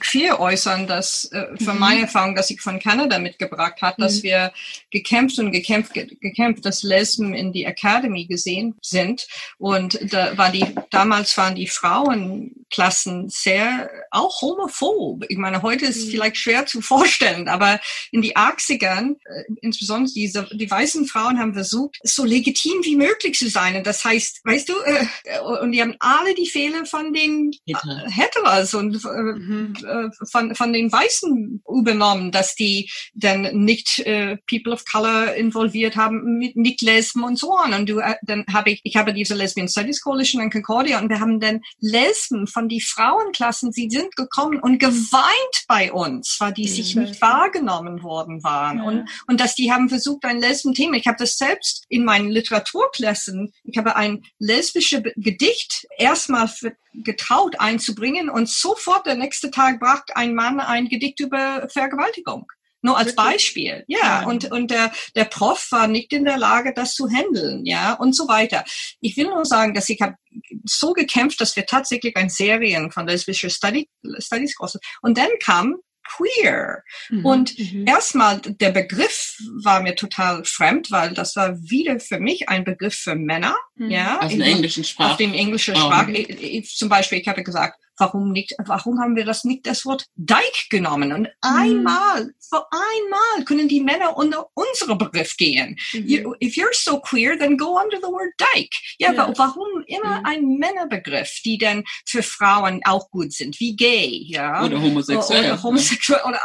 Queer 0.00 0.40
äußern, 0.40 0.86
dass 0.86 1.24
äh, 1.32 1.56
von 1.64 1.74
mhm. 1.74 1.80
meiner 1.80 2.00
Erfahrung, 2.02 2.34
dass 2.34 2.50
ich 2.50 2.60
von 2.60 2.78
Kanada 2.78 3.18
mitgebracht 3.18 3.80
hat, 3.80 3.98
mhm. 3.98 4.02
dass 4.02 4.22
wir 4.22 4.52
gekämpft 4.90 5.38
und 5.38 5.52
gekämpft, 5.52 5.94
gekämpft, 5.94 6.66
dass 6.66 6.82
Lesben 6.82 7.32
in 7.32 7.52
die 7.52 7.64
Academy 7.64 8.26
gesehen 8.26 8.74
sind. 8.82 9.26
Und 9.56 9.98
da 10.12 10.36
war 10.36 10.52
die, 10.52 10.66
damals 10.90 11.36
waren 11.38 11.54
die 11.54 11.68
Frauenklassen 11.68 13.30
sehr 13.30 13.90
auch 14.10 14.42
homophob. 14.42 15.24
Ich 15.30 15.38
meine, 15.38 15.62
heute 15.62 15.86
ist 15.86 15.96
es 15.96 16.06
mhm. 16.06 16.10
vielleicht 16.10 16.36
schwer 16.36 16.66
zu 16.66 16.82
vorstellen, 16.82 17.48
aber 17.48 17.80
in 18.10 18.20
die 18.20 18.36
80ern, 18.36 19.16
äh, 19.24 19.44
insbesondere 19.62 20.12
diese, 20.12 20.46
die 20.52 20.70
weißen 20.70 21.06
Frauen 21.06 21.38
haben 21.38 21.54
versucht, 21.54 21.98
so 22.02 22.24
legitim 22.24 22.82
wie 22.82 22.96
möglich 22.96 23.38
zu 23.38 23.48
sein. 23.48 23.76
Und 23.76 23.86
das 23.86 24.04
heißt, 24.04 24.41
weißt 24.44 24.68
du, 24.68 24.72
äh, 24.84 25.40
und 25.62 25.72
die 25.72 25.80
haben 25.80 25.94
alle 26.00 26.34
die 26.34 26.46
Fehler 26.48 26.84
von 26.84 27.12
den 27.12 27.52
Hitler. 27.64 28.04
Heteros 28.08 28.74
und 28.74 29.04
äh, 29.04 29.08
mhm. 29.08 29.74
äh, 29.86 30.26
von, 30.30 30.54
von 30.54 30.72
den 30.72 30.90
Weißen 30.90 31.62
übernommen, 31.68 32.32
dass 32.32 32.54
die 32.54 32.90
dann 33.14 33.42
nicht 33.64 34.00
äh, 34.00 34.36
People 34.48 34.72
of 34.72 34.84
Color 34.84 35.34
involviert 35.34 35.96
haben, 35.96 36.38
mit, 36.38 36.56
mit 36.56 36.80
Lesben 36.82 37.24
und 37.24 37.38
so 37.38 37.52
on. 37.52 37.72
Und 37.72 37.88
du, 37.88 38.00
äh, 38.00 38.16
dann 38.22 38.44
habe 38.52 38.70
ich, 38.70 38.80
ich 38.84 38.96
habe 38.96 39.12
diese 39.12 39.34
Lesbian 39.34 39.68
Studies 39.68 40.00
Coalition 40.00 40.42
in 40.42 40.50
Concordia 40.50 41.00
und 41.00 41.08
wir 41.08 41.20
haben 41.20 41.40
dann 41.40 41.60
Lesben 41.78 42.46
von 42.46 42.68
die 42.68 42.80
Frauenklassen, 42.80 43.72
sie 43.72 43.88
sind 43.90 44.16
gekommen 44.16 44.58
und 44.60 44.78
geweint 44.78 45.64
bei 45.68 45.92
uns, 45.92 46.36
weil 46.40 46.52
die 46.52 46.64
mhm. 46.64 46.68
sich 46.68 46.96
nicht 46.96 47.22
wahrgenommen 47.22 48.02
worden 48.02 48.42
waren. 48.42 48.78
Ja. 48.78 48.84
Und, 48.84 49.08
und 49.26 49.40
dass 49.40 49.54
die 49.54 49.72
haben 49.72 49.88
versucht, 49.88 50.24
ein 50.24 50.40
Lesben-Thema. 50.40 50.96
Ich 50.96 51.06
habe 51.06 51.18
das 51.18 51.36
selbst 51.36 51.84
in 51.88 52.04
meinen 52.04 52.30
Literaturklassen, 52.30 53.52
ich 53.64 53.78
habe 53.78 53.96
ein 53.96 54.22
lesbische 54.42 55.02
Gedicht 55.16 55.86
erstmal 55.98 56.50
getraut 56.92 57.60
einzubringen 57.60 58.28
und 58.28 58.48
sofort 58.48 59.06
der 59.06 59.14
nächste 59.14 59.52
Tag 59.52 59.78
brachte 59.78 60.16
ein 60.16 60.34
Mann 60.34 60.58
ein 60.58 60.88
Gedicht 60.88 61.20
über 61.20 61.68
Vergewaltigung. 61.72 62.50
Nur 62.84 62.98
als 62.98 63.14
Beispiel, 63.14 63.84
ja. 63.86 64.26
Und, 64.26 64.50
und 64.50 64.72
der, 64.72 64.92
der 65.14 65.26
Prof 65.26 65.68
war 65.70 65.86
nicht 65.86 66.12
in 66.12 66.24
der 66.24 66.36
Lage, 66.36 66.72
das 66.74 66.96
zu 66.96 67.08
handeln, 67.08 67.64
ja, 67.64 67.92
und 67.92 68.16
so 68.16 68.26
weiter. 68.26 68.64
Ich 69.00 69.16
will 69.16 69.28
nur 69.28 69.44
sagen, 69.44 69.72
dass 69.72 69.88
ich 69.88 70.00
habe 70.00 70.16
so 70.64 70.92
gekämpft, 70.92 71.40
dass 71.40 71.54
wir 71.54 71.64
tatsächlich 71.64 72.16
ein 72.16 72.28
Serien 72.28 72.90
von 72.90 73.06
lesbische 73.06 73.50
Study, 73.50 73.88
Studies 74.18 74.56
groß. 74.56 74.78
Und 75.02 75.16
dann 75.16 75.30
kam 75.40 75.76
queer. 76.16 76.82
Mhm. 77.10 77.24
Und 77.24 77.58
mhm. 77.58 77.86
erstmal, 77.86 78.40
der 78.40 78.70
Begriff 78.70 79.36
war 79.62 79.82
mir 79.82 79.94
total 79.94 80.44
fremd, 80.44 80.90
weil 80.90 81.14
das 81.14 81.36
war 81.36 81.56
wieder 81.62 81.98
für 82.00 82.18
mich 82.18 82.48
ein 82.48 82.64
Begriff 82.64 82.94
für 82.94 83.14
Männer. 83.14 83.56
Mhm. 83.76 83.90
Ja, 83.90 84.20
auf 84.20 84.34
der 84.34 84.46
englischen 84.46 84.84
Sprache. 84.84 85.12
Auf 85.12 85.16
dem 85.16 85.34
englischen 85.34 85.76
Sprache. 85.76 86.12
Oh. 86.12 86.62
Zum 86.64 86.88
Beispiel, 86.88 87.18
ich 87.18 87.28
hatte 87.28 87.42
gesagt, 87.42 87.78
Warum 87.98 88.32
nicht, 88.32 88.54
warum 88.64 89.00
haben 89.00 89.16
wir 89.16 89.24
das 89.24 89.44
nicht 89.44 89.66
das 89.66 89.84
Wort 89.84 90.06
Dike 90.16 90.68
genommen? 90.70 91.12
Und 91.12 91.28
einmal, 91.40 92.24
mhm. 92.24 92.34
für 92.40 92.64
einmal 92.70 93.44
können 93.44 93.68
die 93.68 93.80
Männer 93.80 94.16
unter 94.16 94.46
unsere 94.54 94.96
Begriff 94.96 95.36
gehen. 95.36 95.76
Mhm. 95.92 96.06
You, 96.06 96.34
if 96.42 96.54
you're 96.54 96.72
so 96.72 97.00
queer, 97.00 97.38
then 97.38 97.56
go 97.56 97.78
under 97.78 97.98
the 97.98 98.08
word 98.08 98.32
Dike. 98.38 98.76
Ja, 98.98 99.12
ja. 99.12 99.32
warum 99.36 99.84
immer 99.86 100.20
mhm. 100.20 100.26
ein 100.26 100.44
Männerbegriff, 100.58 101.40
die 101.44 101.58
dann 101.58 101.84
für 102.06 102.22
Frauen 102.22 102.80
auch 102.84 103.10
gut 103.10 103.32
sind, 103.32 103.60
wie 103.60 103.76
gay, 103.76 104.24
ja? 104.26 104.64
Oder 104.64 104.80
homosexuell. 104.80 105.44
Oder 105.52 105.62
homosexuell, 105.62 106.22
oder 106.26 106.40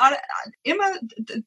immer, 0.64 0.92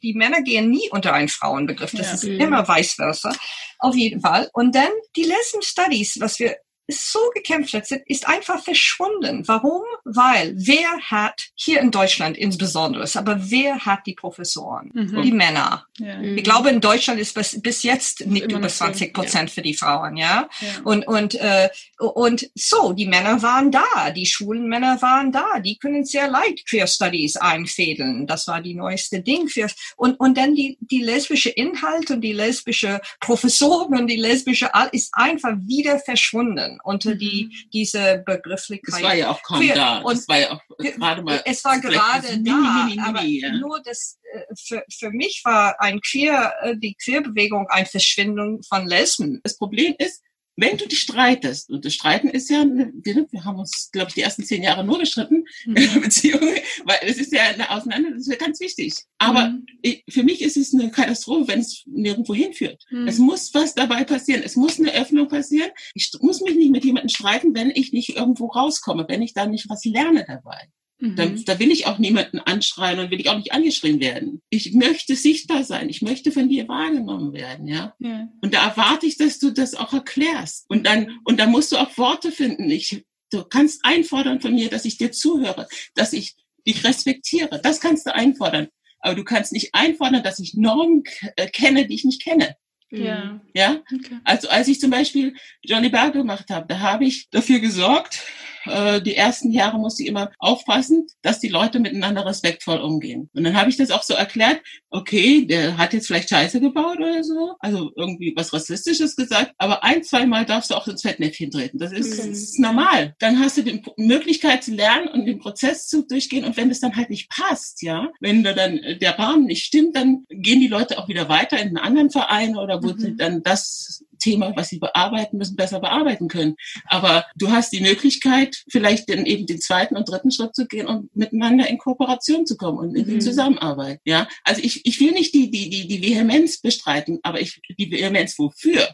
die 0.02 0.14
Männer 0.14 0.42
gehen 0.42 0.70
nie 0.70 0.88
unter 0.90 1.12
einen 1.12 1.28
Frauenbegriff. 1.28 1.92
Das 1.92 2.06
ja. 2.06 2.14
ist 2.14 2.24
immer 2.24 2.66
vice 2.66 2.94
versa. 2.94 3.32
Auf 3.78 3.94
jeden 3.94 4.20
Fall. 4.20 4.48
Und 4.52 4.74
dann 4.74 4.90
die 5.16 5.24
Lesson 5.24 5.62
Studies, 5.62 6.18
was 6.20 6.38
wir 6.38 6.56
so 6.90 7.18
gekämpft 7.34 7.74
hat, 7.74 7.90
ist 8.06 8.26
einfach 8.26 8.62
verschwunden. 8.62 9.46
Warum? 9.46 9.82
Weil 10.04 10.54
wer 10.56 10.88
hat, 11.02 11.48
hier 11.54 11.80
in 11.80 11.90
Deutschland 11.90 12.36
insbesondere, 12.36 13.08
aber 13.14 13.50
wer 13.50 13.84
hat 13.84 14.06
die 14.06 14.14
Professoren? 14.14 14.90
Mhm. 14.94 15.22
Die 15.22 15.32
Männer. 15.32 15.86
Ja. 15.98 16.20
Ich 16.20 16.44
glaube, 16.44 16.70
in 16.70 16.80
Deutschland 16.80 17.20
ist 17.20 17.34
bis, 17.34 17.60
bis 17.60 17.82
jetzt 17.82 18.26
nicht 18.26 18.50
über 18.50 18.68
20 18.68 19.12
Prozent 19.12 19.50
ja. 19.50 19.54
für 19.54 19.62
die 19.62 19.74
Frauen, 19.74 20.16
ja. 20.16 20.48
ja. 20.60 20.68
Und, 20.84 21.06
und, 21.06 21.34
äh, 21.34 21.68
und 21.98 22.50
so, 22.54 22.92
die 22.92 23.06
Männer 23.06 23.42
waren 23.42 23.70
da, 23.70 24.10
die 24.14 24.26
schwulen 24.26 24.68
Männer 24.68 25.00
waren 25.02 25.32
da, 25.32 25.60
die 25.60 25.78
können 25.78 26.04
sehr 26.04 26.28
leicht 26.28 26.68
Queer 26.68 26.86
Studies 26.86 27.36
einfädeln. 27.36 28.26
Das 28.26 28.46
war 28.46 28.60
die 28.60 28.74
neueste 28.74 29.20
Ding 29.20 29.48
für, 29.48 29.68
und, 29.96 30.18
und 30.18 30.36
dann 30.36 30.54
die, 30.54 30.78
die 30.80 31.02
lesbische 31.02 31.50
Inhalt 31.50 32.10
und 32.10 32.20
die 32.22 32.32
lesbische 32.32 33.00
Professoren 33.20 33.98
und 33.98 34.06
die 34.06 34.16
lesbische, 34.16 34.70
ist 34.92 35.10
einfach 35.12 35.56
wieder 35.66 35.98
verschwunden 35.98 36.79
unter 36.84 37.14
die, 37.14 37.46
mhm. 37.46 37.70
diese 37.72 38.22
Begrifflichkeit. 38.24 39.00
Es 39.00 39.02
war 39.02 39.14
ja 39.14 39.30
auch 39.30 39.42
kaum 39.42 39.66
da. 39.68 39.98
Und 39.98 40.16
es 40.16 40.28
war 40.28 40.38
ja 40.38 40.52
auch 40.52 40.62
gerade 40.78 41.22
mal. 41.22 41.42
Es 41.44 41.64
war 41.64 41.80
gerade 41.80 42.28
da, 42.28 42.36
mini, 42.36 42.94
mini, 42.94 43.00
aber 43.00 43.22
ja. 43.22 43.52
nur 43.52 43.80
das, 43.82 44.18
äh, 44.32 44.42
für, 44.58 44.84
für 44.90 45.10
mich 45.10 45.42
war 45.44 45.80
ein 45.80 46.00
Queer, 46.00 46.54
äh, 46.62 46.76
die 46.76 46.94
Queerbewegung 46.94 47.68
ein 47.68 47.86
Verschwindung 47.86 48.62
von 48.62 48.86
Lesben. 48.86 49.40
Das 49.42 49.56
Problem 49.56 49.94
ist, 49.98 50.22
wenn 50.60 50.76
du 50.76 50.86
dich 50.86 51.00
streitest, 51.00 51.70
und 51.70 51.84
das 51.86 51.94
Streiten 51.94 52.28
ist 52.28 52.50
ja, 52.50 52.64
wir, 52.66 53.26
wir 53.30 53.44
haben 53.44 53.58
uns, 53.58 53.90
glaube 53.92 54.08
ich, 54.08 54.14
die 54.14 54.20
ersten 54.20 54.44
zehn 54.44 54.62
Jahre 54.62 54.84
nur 54.84 54.98
gestritten 54.98 55.44
mhm. 55.64 55.76
in 55.76 55.94
der 55.94 56.00
Beziehung, 56.00 56.40
weil 56.84 56.98
es 57.02 57.16
ist 57.16 57.32
ja 57.32 57.44
eine 57.44 57.70
Auseinandersetzung, 57.70 58.18
das 58.18 58.26
ist 58.26 58.32
ja 58.32 58.46
ganz 58.46 58.60
wichtig. 58.60 58.94
Aber 59.18 59.48
mhm. 59.48 59.66
ich, 59.80 60.04
für 60.10 60.22
mich 60.22 60.42
ist 60.42 60.58
es 60.58 60.74
eine 60.74 60.90
Katastrophe, 60.90 61.48
wenn 61.48 61.60
es 61.60 61.82
nirgendwo 61.86 62.34
hinführt. 62.34 62.84
Mhm. 62.90 63.08
Es 63.08 63.18
muss 63.18 63.54
was 63.54 63.74
dabei 63.74 64.04
passieren, 64.04 64.42
es 64.44 64.56
muss 64.56 64.78
eine 64.78 64.92
Öffnung 64.92 65.28
passieren. 65.28 65.70
Ich 65.94 66.10
muss 66.20 66.42
mich 66.42 66.56
nicht 66.56 66.70
mit 66.70 66.84
jemandem 66.84 67.08
streiten, 67.08 67.54
wenn 67.54 67.70
ich 67.70 67.92
nicht 67.92 68.10
irgendwo 68.10 68.46
rauskomme, 68.46 69.06
wenn 69.08 69.22
ich 69.22 69.32
da 69.32 69.46
nicht 69.46 69.70
was 69.70 69.84
lerne 69.84 70.24
dabei. 70.26 70.68
Mhm. 71.00 71.16
Da, 71.16 71.26
da 71.26 71.58
will 71.58 71.70
ich 71.70 71.86
auch 71.86 71.98
niemanden 71.98 72.38
anschreien 72.40 72.98
und 72.98 73.10
will 73.10 73.20
ich 73.20 73.30
auch 73.30 73.36
nicht 73.36 73.52
angeschrien 73.52 74.00
werden. 74.00 74.42
Ich 74.50 74.72
möchte 74.74 75.16
sichtbar 75.16 75.64
sein. 75.64 75.88
Ich 75.88 76.02
möchte 76.02 76.30
von 76.30 76.48
dir 76.48 76.68
wahrgenommen 76.68 77.32
werden, 77.32 77.66
ja. 77.66 77.94
ja. 77.98 78.28
Und 78.42 78.54
da 78.54 78.68
erwarte 78.68 79.06
ich, 79.06 79.16
dass 79.16 79.38
du 79.38 79.50
das 79.50 79.74
auch 79.74 79.92
erklärst. 79.92 80.66
Und 80.68 80.86
dann, 80.86 81.18
und 81.24 81.40
dann 81.40 81.50
musst 81.50 81.72
du 81.72 81.76
auch 81.76 81.96
Worte 81.96 82.30
finden. 82.30 82.70
Ich, 82.70 83.04
du 83.30 83.44
kannst 83.44 83.84
einfordern 83.84 84.40
von 84.40 84.54
mir, 84.54 84.68
dass 84.68 84.84
ich 84.84 84.98
dir 84.98 85.10
zuhöre, 85.10 85.66
dass 85.94 86.12
ich 86.12 86.34
dich 86.66 86.84
respektiere. 86.84 87.60
Das 87.62 87.80
kannst 87.80 88.06
du 88.06 88.14
einfordern. 88.14 88.68
Aber 89.00 89.14
du 89.14 89.24
kannst 89.24 89.52
nicht 89.52 89.74
einfordern, 89.74 90.22
dass 90.22 90.38
ich 90.38 90.54
Normen 90.54 91.04
äh, 91.36 91.48
kenne, 91.48 91.86
die 91.86 91.94
ich 91.94 92.04
nicht 92.04 92.22
kenne. 92.22 92.56
Ja. 92.90 93.40
Ja? 93.54 93.80
Okay. 93.94 94.18
Also 94.24 94.48
als 94.48 94.68
ich 94.68 94.80
zum 94.80 94.90
Beispiel 94.90 95.34
Johnny 95.62 95.88
Bar 95.88 96.10
gemacht 96.10 96.50
habe, 96.50 96.66
da 96.68 96.80
habe 96.80 97.04
ich 97.04 97.30
dafür 97.30 97.60
gesorgt, 97.60 98.22
äh, 98.66 99.00
die 99.00 99.16
ersten 99.16 99.50
Jahre 99.50 99.78
musste 99.78 100.02
ich 100.02 100.08
immer 100.08 100.30
aufpassen, 100.38 101.06
dass 101.22 101.40
die 101.40 101.48
Leute 101.48 101.80
miteinander 101.80 102.26
respektvoll 102.26 102.78
umgehen. 102.78 103.30
Und 103.34 103.44
dann 103.44 103.56
habe 103.56 103.70
ich 103.70 103.76
das 103.76 103.90
auch 103.90 104.02
so 104.02 104.14
erklärt, 104.14 104.60
okay, 104.90 105.46
der 105.46 105.78
hat 105.78 105.92
jetzt 105.92 106.06
vielleicht 106.06 106.30
Scheiße 106.30 106.60
gebaut 106.60 106.98
oder 106.98 107.22
so, 107.24 107.54
also 107.60 107.90
irgendwie 107.96 108.32
was 108.36 108.52
Rassistisches 108.52 109.16
gesagt, 109.16 109.52
aber 109.58 109.84
ein, 109.84 110.02
zwei 110.02 110.26
Mal 110.26 110.44
darfst 110.44 110.70
du 110.70 110.74
auch 110.74 110.88
ins 110.88 111.02
Fettnäpfchen 111.02 111.50
treten. 111.50 111.78
Das 111.78 111.92
ist, 111.92 112.18
okay. 112.18 112.28
das 112.28 112.38
ist 112.38 112.58
normal. 112.58 113.14
Dann 113.18 113.38
hast 113.38 113.56
du 113.56 113.62
die 113.62 113.82
Möglichkeit 113.96 114.64
zu 114.64 114.74
lernen 114.74 115.08
und 115.08 115.26
den 115.26 115.38
Prozess 115.38 115.88
zu 115.88 116.06
durchgehen. 116.06 116.44
Und 116.44 116.56
wenn 116.56 116.70
es 116.70 116.80
dann 116.80 116.96
halt 116.96 117.10
nicht 117.10 117.30
passt, 117.30 117.82
ja, 117.82 118.08
wenn 118.20 118.42
da 118.42 118.52
dann 118.52 118.80
der 119.00 119.18
Rahmen 119.18 119.46
nicht 119.46 119.64
stimmt, 119.64 119.96
dann 119.96 120.24
gehen 120.28 120.60
die 120.60 120.68
Leute 120.68 120.98
auch 120.98 121.08
wieder 121.08 121.28
weiter 121.28 121.58
in 121.58 121.68
einen 121.68 121.78
anderen 121.78 122.10
Verein 122.10 122.56
oder 122.56 122.82
wo 122.82 122.88
mhm. 122.88 122.98
sie 122.98 123.16
dann 123.16 123.42
das 123.42 124.04
Thema, 124.20 124.52
was 124.54 124.68
sie 124.68 124.78
bearbeiten 124.78 125.38
müssen, 125.38 125.56
besser 125.56 125.80
bearbeiten 125.80 126.28
können. 126.28 126.54
Aber 126.86 127.24
du 127.36 127.50
hast 127.50 127.72
die 127.72 127.80
Möglichkeit, 127.80 128.62
vielleicht 128.70 129.10
dann 129.10 129.26
eben 129.26 129.46
den 129.46 129.60
zweiten 129.60 129.96
und 129.96 130.08
dritten 130.08 130.30
Schritt 130.30 130.54
zu 130.54 130.66
gehen 130.66 130.86
und 130.86 131.14
miteinander 131.16 131.68
in 131.68 131.78
Kooperation 131.78 132.46
zu 132.46 132.56
kommen 132.56 132.78
und 132.78 132.94
in 132.94 133.06
die 133.06 133.14
mhm. 133.14 133.20
Zusammenarbeit. 133.20 134.00
Ja, 134.04 134.28
also 134.44 134.62
ich, 134.62 134.86
ich 134.86 135.00
will 135.00 135.12
nicht 135.12 135.34
die, 135.34 135.50
die, 135.50 135.68
die, 135.68 135.88
die 135.88 136.02
Vehemenz 136.02 136.60
bestreiten, 136.60 137.18
aber 137.22 137.40
ich, 137.40 137.60
die 137.76 137.90
Vehemenz 137.90 138.38
wofür? 138.38 138.88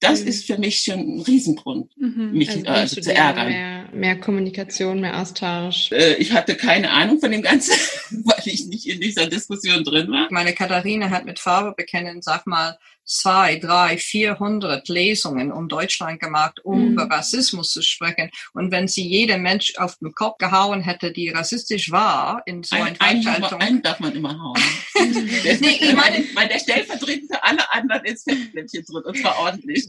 Das 0.00 0.22
mhm. 0.22 0.28
ist 0.28 0.46
für 0.46 0.56
mich 0.56 0.80
schon 0.80 0.98
ein 0.98 1.20
Riesengrund, 1.20 1.92
mhm. 1.98 2.32
mich 2.32 2.48
also, 2.48 2.66
also 2.66 3.00
zu 3.02 3.14
ärgern. 3.14 3.48
Mehr, 3.48 3.88
mehr 3.92 4.18
Kommunikation, 4.18 5.00
mehr 5.00 5.20
Austausch. 5.20 5.92
Äh, 5.92 6.14
ich 6.14 6.32
hatte 6.32 6.56
keine 6.56 6.90
Ahnung 6.90 7.20
von 7.20 7.30
dem 7.30 7.42
Ganzen, 7.42 7.72
weil 8.24 8.40
ich 8.46 8.66
nicht 8.66 8.86
in 8.86 9.00
dieser 9.00 9.26
Diskussion 9.26 9.84
drin 9.84 10.10
war. 10.10 10.28
Meine 10.30 10.54
Katharina 10.54 11.10
hat 11.10 11.26
mit 11.26 11.38
Farbe 11.38 11.74
bekennen, 11.76 12.22
sag 12.22 12.46
mal, 12.46 12.78
zwei, 13.10 13.56
drei, 13.56 13.98
vierhundert 13.98 14.88
Lesungen 14.88 15.50
um 15.50 15.68
Deutschland 15.68 16.20
gemacht, 16.20 16.60
um 16.64 16.80
mhm. 16.80 16.92
über 16.92 17.04
Rassismus 17.04 17.72
zu 17.72 17.82
sprechen. 17.82 18.30
Und 18.52 18.70
wenn 18.70 18.86
sie 18.86 19.06
jeder 19.06 19.36
Mensch 19.36 19.74
auf 19.78 19.96
den 19.96 20.12
Kopf 20.12 20.38
gehauen 20.38 20.80
hätte, 20.80 21.12
die 21.12 21.28
rassistisch 21.28 21.90
war, 21.90 22.42
in 22.46 22.62
so 22.62 22.76
einer 22.76 22.94
Veranstaltung. 22.94 23.60
Einen 23.60 23.82
darf 23.82 23.98
man 23.98 24.14
immer 24.14 24.38
hauen. 24.40 24.62
nee, 25.60 25.78
ich 25.80 25.94
meine, 25.94 26.24
weil 26.34 26.48
der 26.48 26.60
stellvertretende 26.60 27.42
alle 27.42 27.72
anderen 27.72 28.04
ins 28.04 28.22
Fettnäpfchen 28.22 28.84
drückt, 28.84 29.06
und 29.06 29.18
zwar 29.18 29.38
ordentlich. 29.40 29.86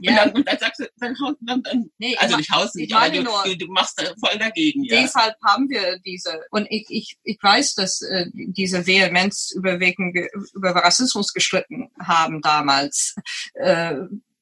Ja. 0.00 0.10
Und, 0.10 0.16
dann, 0.16 0.30
und 0.32 0.48
dann 0.48 0.58
sagst 0.58 0.80
du, 0.80 0.88
dann 0.98 1.16
haust 1.20 1.36
dann, 1.40 1.62
dann 1.62 1.90
nee, 1.98 2.16
also 2.16 2.36
nicht 2.36 2.50
haust 2.50 2.76
nicht, 2.76 2.94
aber 2.94 3.10
du, 3.10 3.22
nur, 3.22 3.42
du, 3.44 3.56
du, 3.56 3.66
machst 3.68 4.00
da 4.00 4.04
voll 4.18 4.38
dagegen. 4.38 4.84
Ja. 4.84 5.02
Deshalb 5.02 5.34
haben 5.44 5.68
wir 5.68 5.98
diese, 6.04 6.40
und 6.50 6.66
ich, 6.70 6.86
ich, 6.88 7.16
ich 7.22 7.38
weiß, 7.42 7.74
dass 7.74 8.02
äh, 8.02 8.26
diese 8.32 8.86
Vehemenz 8.86 9.52
überwegen, 9.54 10.14
über 10.54 10.70
Rassismus 10.70 11.32
gestritten 11.32 11.90
haben 11.98 12.42
damals. 12.46 13.14
Äh, 13.54 13.94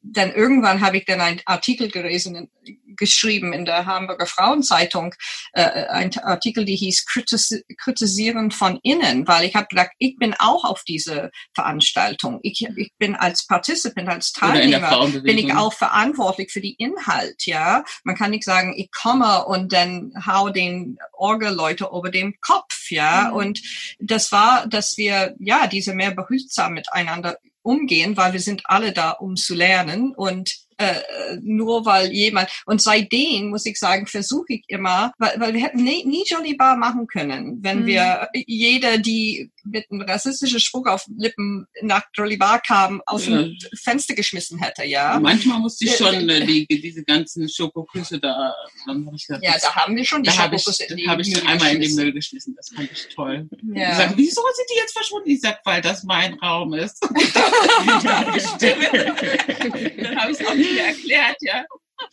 denn 0.06 0.32
irgendwann 0.32 0.82
habe 0.82 0.98
ich 0.98 1.06
dann 1.06 1.22
einen 1.22 1.40
Artikel 1.46 1.90
gelesen, 1.90 2.50
geschrieben 2.96 3.54
in 3.54 3.64
der 3.64 3.86
Hamburger 3.86 4.26
Frauenzeitung, 4.26 5.14
äh, 5.54 5.62
ein 5.62 6.16
Artikel, 6.18 6.66
die 6.66 6.76
hieß 6.76 7.06
Kritis 7.06 7.62
Kritisieren 7.78 8.50
von 8.50 8.78
innen, 8.82 9.26
weil 9.26 9.46
ich 9.46 9.56
habe 9.56 9.66
gedacht, 9.68 9.90
ich 9.98 10.16
bin 10.16 10.34
auch 10.38 10.64
auf 10.64 10.84
diese 10.84 11.30
Veranstaltung. 11.54 12.38
Ich, 12.42 12.66
ich 12.76 12.92
bin 12.98 13.14
als 13.14 13.46
Participant, 13.46 14.08
als 14.10 14.32
Teilnehmer, 14.32 15.08
bin 15.22 15.38
ich 15.38 15.54
auch 15.54 15.72
verantwortlich 15.72 16.52
für 16.52 16.60
die 16.60 16.74
Inhalt, 16.74 17.46
ja. 17.46 17.82
Man 18.04 18.14
kann 18.14 18.30
nicht 18.30 18.44
sagen, 18.44 18.74
ich 18.76 18.90
komme 18.90 19.46
und 19.46 19.72
dann 19.72 20.12
hau 20.26 20.50
den 20.50 20.98
Orgelleute 21.14 21.88
über 21.90 22.10
dem 22.10 22.34
Kopf, 22.42 22.90
ja. 22.90 23.30
Mhm. 23.30 23.36
Und 23.36 23.62
das 23.98 24.32
war, 24.32 24.66
dass 24.66 24.98
wir, 24.98 25.34
ja, 25.38 25.66
diese 25.66 25.94
mehr 25.94 26.10
behutsam 26.10 26.74
miteinander 26.74 27.38
umgehen, 27.64 28.16
weil 28.16 28.32
wir 28.32 28.40
sind 28.40 28.62
alle 28.64 28.92
da, 28.92 29.10
um 29.10 29.36
zu 29.36 29.54
lernen 29.54 30.14
und 30.14 30.54
äh, 30.76 31.36
nur 31.40 31.86
weil 31.86 32.12
jemand 32.12 32.48
und 32.66 32.82
seitdem 32.82 33.50
muss 33.50 33.64
ich 33.64 33.78
sagen 33.78 34.06
versuche 34.06 34.54
ich 34.54 34.64
immer 34.66 35.12
weil, 35.18 35.38
weil 35.38 35.54
wir 35.54 35.62
hätten 35.62 35.84
nie, 35.84 36.04
nie 36.04 36.24
Jolly 36.26 36.56
Bar 36.56 36.76
machen 36.76 37.06
können 37.06 37.58
wenn 37.62 37.82
mhm. 37.82 37.86
wir 37.86 38.28
jeder 38.34 38.98
die 38.98 39.52
mit 39.64 39.90
einem 39.90 40.02
rassistischen 40.02 40.60
Spruch 40.60 40.86
auf 40.86 41.04
Lippen 41.16 41.66
nach 41.82 42.04
Jolly 42.14 42.36
Bar 42.36 42.60
kam 42.60 43.02
aus 43.06 43.26
ja. 43.26 43.42
dem 43.42 43.56
Fenster 43.82 44.14
geschmissen 44.14 44.58
hätte 44.58 44.84
ja. 44.84 45.18
Manchmal 45.20 45.58
musste 45.58 45.84
ich 45.84 45.96
schon 45.96 46.28
äh, 46.28 46.46
die, 46.46 46.66
diese 46.66 47.04
ganzen 47.04 47.48
Schokoküsse 47.48 48.20
da 48.20 48.54
dann 48.86 49.06
hab 49.06 49.14
ich 49.14 49.26
gesagt, 49.26 49.44
ja 49.44 49.54
da 49.60 49.74
haben 49.74 49.96
wir 49.96 50.04
schon 50.04 50.22
die 50.22 50.30
Schokoküsse 50.30 50.84
habe 50.88 50.94
ich, 50.94 51.08
hab 51.08 51.20
ich 51.20 51.46
einmal 51.46 51.74
in 51.74 51.80
den 51.80 51.94
Müll 51.94 52.12
geschmissen. 52.12 52.54
Das 52.56 52.68
fand 52.70 52.90
ich 52.90 53.08
toll. 53.14 53.48
Ja. 53.74 53.90
ich 53.90 53.96
sag, 53.96 54.16
wieso 54.16 54.42
sind 54.54 54.68
die 54.70 54.78
jetzt 54.78 54.92
verschwunden? 54.92 55.30
Ich 55.30 55.40
sag 55.40 55.60
weil 55.64 55.80
das 55.80 56.04
mein 56.04 56.34
Raum 56.34 56.74
ist. 56.74 57.02
Dann 57.02 57.12
habe 60.16 60.32
ich 60.32 60.46
auch 60.46 60.54
mir 60.54 60.82
erklärt, 60.82 61.36
ja. 61.40 61.64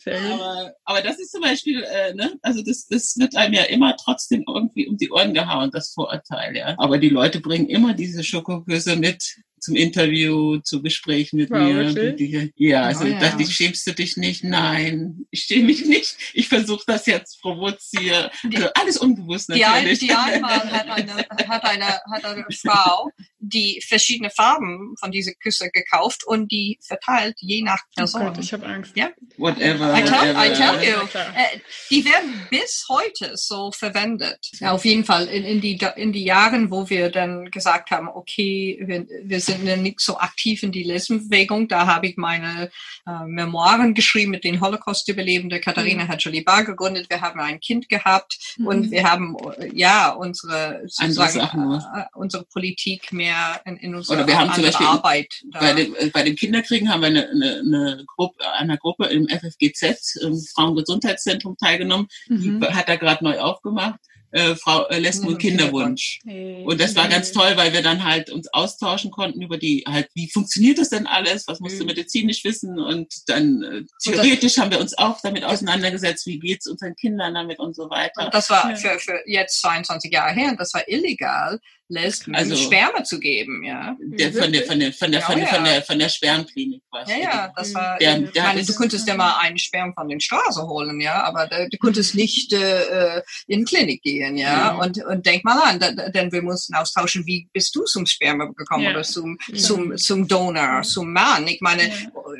Aber, 0.06 0.74
aber 0.84 1.02
das 1.02 1.18
ist 1.18 1.32
zum 1.32 1.40
Beispiel, 1.40 1.82
äh, 1.82 2.14
ne, 2.14 2.38
also 2.42 2.62
das, 2.62 2.86
das 2.86 3.16
wird 3.18 3.36
einem 3.36 3.54
ja 3.54 3.64
immer 3.64 3.96
trotzdem 3.96 4.44
irgendwie 4.46 4.88
um 4.88 4.96
die 4.96 5.10
Ohren 5.10 5.34
gehauen, 5.34 5.70
das 5.72 5.92
Vorurteil, 5.92 6.56
ja. 6.56 6.74
Aber 6.78 6.98
die 6.98 7.08
Leute 7.08 7.40
bringen 7.40 7.68
immer 7.68 7.94
diese 7.94 8.24
Schokoküsse 8.24 8.96
mit 8.96 9.42
zum 9.62 9.76
Interview, 9.76 10.58
zu 10.58 10.82
Gesprächen 10.82 11.36
mit 11.36 11.50
wow, 11.50 11.60
mir. 11.60 12.12
Die, 12.12 12.52
ja, 12.56 12.82
also 12.82 13.04
oh, 13.04 13.06
ja. 13.06 13.20
dachte 13.20 13.44
ich, 13.44 13.54
schämst 13.54 13.86
du 13.86 13.92
dich 13.92 14.16
nicht? 14.16 14.42
Nein, 14.42 15.24
ich 15.30 15.42
schäme 15.42 15.66
mich 15.66 15.86
nicht. 15.86 16.16
Ich 16.34 16.48
versuche 16.48 16.82
das 16.86 17.06
jetzt 17.06 17.40
provoziere. 17.40 18.32
Also 18.54 18.68
alles 18.74 18.98
unbewusst 18.98 19.48
natürlich. 19.48 20.00
Die, 20.00 20.08
die 20.08 20.12
einmal 20.16 20.58
hat 20.58 20.90
eine, 20.90 21.14
hat 21.14 21.64
eine, 21.64 21.86
hat 21.86 22.24
eine 22.24 22.44
Frau, 22.50 23.10
die 23.42 23.82
verschiedene 23.86 24.30
Farben 24.30 24.94
von 24.98 25.10
dieser 25.10 25.32
Küsse 25.34 25.70
gekauft 25.70 26.24
und 26.26 26.50
die 26.50 26.78
verteilt 26.82 27.36
je 27.40 27.62
nach 27.62 27.80
Person. 27.94 28.22
Oh 28.22 28.24
Gott, 28.26 28.38
ich 28.38 28.52
habe 28.52 28.66
Angst. 28.66 28.96
Ja. 28.96 29.10
Whatever. 29.36 29.96
I 29.96 30.02
tell, 30.02 30.34
whatever. 30.34 30.46
I 30.46 30.52
tell 30.52 30.82
you. 30.82 31.00
Äh, 31.34 31.60
die 31.90 32.04
werden 32.04 32.46
bis 32.50 32.86
heute 32.88 33.36
so 33.36 33.70
verwendet. 33.72 34.50
Ja, 34.58 34.72
auf 34.72 34.84
jeden 34.84 35.04
Fall 35.04 35.26
in, 35.26 35.44
in, 35.44 35.60
die, 35.60 35.78
in 35.96 36.12
die 36.12 36.24
Jahren, 36.24 36.70
wo 36.70 36.88
wir 36.88 37.10
dann 37.10 37.50
gesagt 37.50 37.90
haben, 37.90 38.08
okay, 38.08 38.82
wir, 38.86 39.06
wir 39.24 39.40
sind 39.40 39.52
sind 39.62 39.82
nicht 39.82 40.00
so 40.00 40.18
aktiv 40.18 40.62
in 40.62 40.72
die 40.72 40.82
Lesbenbewegung. 40.82 41.68
Da 41.68 41.86
habe 41.86 42.06
ich 42.06 42.16
meine 42.16 42.70
äh, 43.06 43.24
Memoiren 43.26 43.94
geschrieben 43.94 44.30
mit 44.30 44.44
den 44.44 44.60
Holocaust-Überlebenden. 44.60 45.60
Katharina 45.60 46.04
mhm. 46.04 46.08
hat 46.08 46.22
Jolie 46.22 46.42
Bar 46.42 46.64
gegründet. 46.64 47.08
Wir 47.10 47.20
haben 47.20 47.40
ein 47.40 47.60
Kind 47.60 47.88
gehabt 47.88 48.38
mhm. 48.56 48.66
und 48.66 48.90
wir 48.90 49.10
haben 49.10 49.36
ja 49.72 50.10
unsere 50.10 50.82
sozusagen 50.86 51.40
äh, 51.40 52.04
unsere 52.14 52.44
Politik 52.44 53.12
mehr 53.12 53.31
in, 53.64 53.76
in 53.78 53.94
unserer 53.94 54.18
Oder 54.18 54.26
wir 54.26 54.38
haben 54.38 54.52
zum 54.52 54.64
Beispiel 54.64 54.86
Arbeit. 54.86 55.28
Bei 55.52 55.72
dem, 55.72 55.94
äh, 55.96 56.10
bei 56.10 56.22
dem 56.22 56.36
Kinderkriegen 56.36 56.88
haben 56.88 57.00
wir 57.00 57.08
eine, 57.08 57.28
eine, 57.28 57.58
eine 57.58 58.04
Gruppe, 58.06 58.50
einer 58.52 58.76
Gruppe 58.76 59.06
im 59.06 59.28
FFGZ, 59.28 60.16
im 60.22 60.40
Frauengesundheitszentrum 60.54 61.56
teilgenommen. 61.56 62.08
Mhm. 62.28 62.60
Die 62.60 62.66
hat 62.66 62.88
er 62.88 62.98
gerade 62.98 63.24
neu 63.24 63.38
aufgemacht 63.38 64.00
äh, 64.32 64.56
Frau 64.56 64.86
äh, 64.88 64.98
Lesben- 64.98 65.28
und 65.28 65.38
Kinderwunsch. 65.38 66.20
Und 66.24 66.80
das 66.80 66.96
war 66.96 67.08
ganz 67.08 67.32
toll, 67.32 67.52
weil 67.56 67.72
wir 67.72 67.82
dann 67.82 68.02
halt 68.02 68.30
uns 68.30 68.48
austauschen 68.52 69.10
konnten 69.10 69.42
über 69.42 69.58
die, 69.58 69.84
halt, 69.86 70.08
wie 70.14 70.30
funktioniert 70.30 70.78
das 70.78 70.88
denn 70.88 71.06
alles? 71.06 71.46
Was 71.46 71.60
musst 71.60 71.78
du 71.78 71.84
mhm. 71.84 71.88
medizinisch 71.88 72.42
wissen? 72.44 72.80
Und 72.80 73.12
dann 73.26 73.62
äh, 73.62 73.82
theoretisch 74.02 74.58
haben 74.58 74.70
wir 74.70 74.80
uns 74.80 74.96
auch 74.96 75.20
damit 75.22 75.44
auseinandergesetzt, 75.44 76.26
wie 76.26 76.38
geht's 76.38 76.66
unseren 76.66 76.96
Kindern 76.96 77.34
damit 77.34 77.58
und 77.58 77.76
so 77.76 77.90
weiter. 77.90 78.24
Und 78.24 78.34
das 78.34 78.50
war 78.50 78.74
für, 78.74 78.98
für 78.98 79.20
jetzt 79.26 79.60
22 79.60 80.10
Jahre 80.10 80.32
her, 80.32 80.50
und 80.50 80.60
das 80.60 80.72
war 80.74 80.88
illegal 80.88 81.60
lässt, 81.92 82.26
also, 82.32 82.56
Sperma 82.56 83.04
zu 83.04 83.20
geben, 83.20 83.62
ja. 83.64 83.96
Der, 84.00 84.32
von 84.32 84.52
der, 84.52 84.64
von 84.64 84.80
der, 84.80 84.92
von 84.92 85.12
der, 85.12 85.22
von 85.22 85.36
der, 85.36 85.46
von 85.46 85.64
der, 85.64 85.82
von 85.82 85.98
der 85.98 86.08
Spermklinik 86.08 86.82
war 86.90 87.08
Ja, 87.08 87.16
ja, 87.16 87.52
das 87.54 87.74
war, 87.74 87.98
der, 87.98 88.18
der 88.18 88.28
ich 88.34 88.42
meine, 88.42 88.64
du 88.64 88.74
könntest 88.74 89.06
ja 89.06 89.14
mal 89.14 89.36
einen 89.40 89.58
Sperm 89.58 89.92
von 89.94 90.08
den 90.08 90.20
Straße 90.20 90.66
holen, 90.66 91.00
ja, 91.00 91.22
aber 91.24 91.46
du 91.46 91.78
konntest 91.78 92.14
nicht 92.14 92.52
äh, 92.52 93.22
in 93.46 93.60
die 93.60 93.64
Klinik 93.64 94.02
gehen, 94.02 94.36
ja. 94.36 94.52
ja. 94.52 94.74
Und, 94.76 95.04
und 95.04 95.26
denk 95.26 95.44
mal 95.44 95.60
an, 95.62 95.78
da, 95.78 95.90
denn 95.90 96.32
wir 96.32 96.42
mussten 96.42 96.74
austauschen, 96.74 97.26
wie 97.26 97.48
bist 97.52 97.74
du 97.76 97.84
zum 97.84 98.06
Sperma 98.06 98.46
gekommen 98.46 98.84
ja. 98.84 98.90
oder 98.90 99.02
zum, 99.02 99.38
zum, 99.54 99.96
zum 99.96 100.26
Donor, 100.26 100.82
zum 100.82 101.12
Mann. 101.12 101.46
Ich 101.46 101.60
meine, 101.60 101.88
ja. 101.88 101.94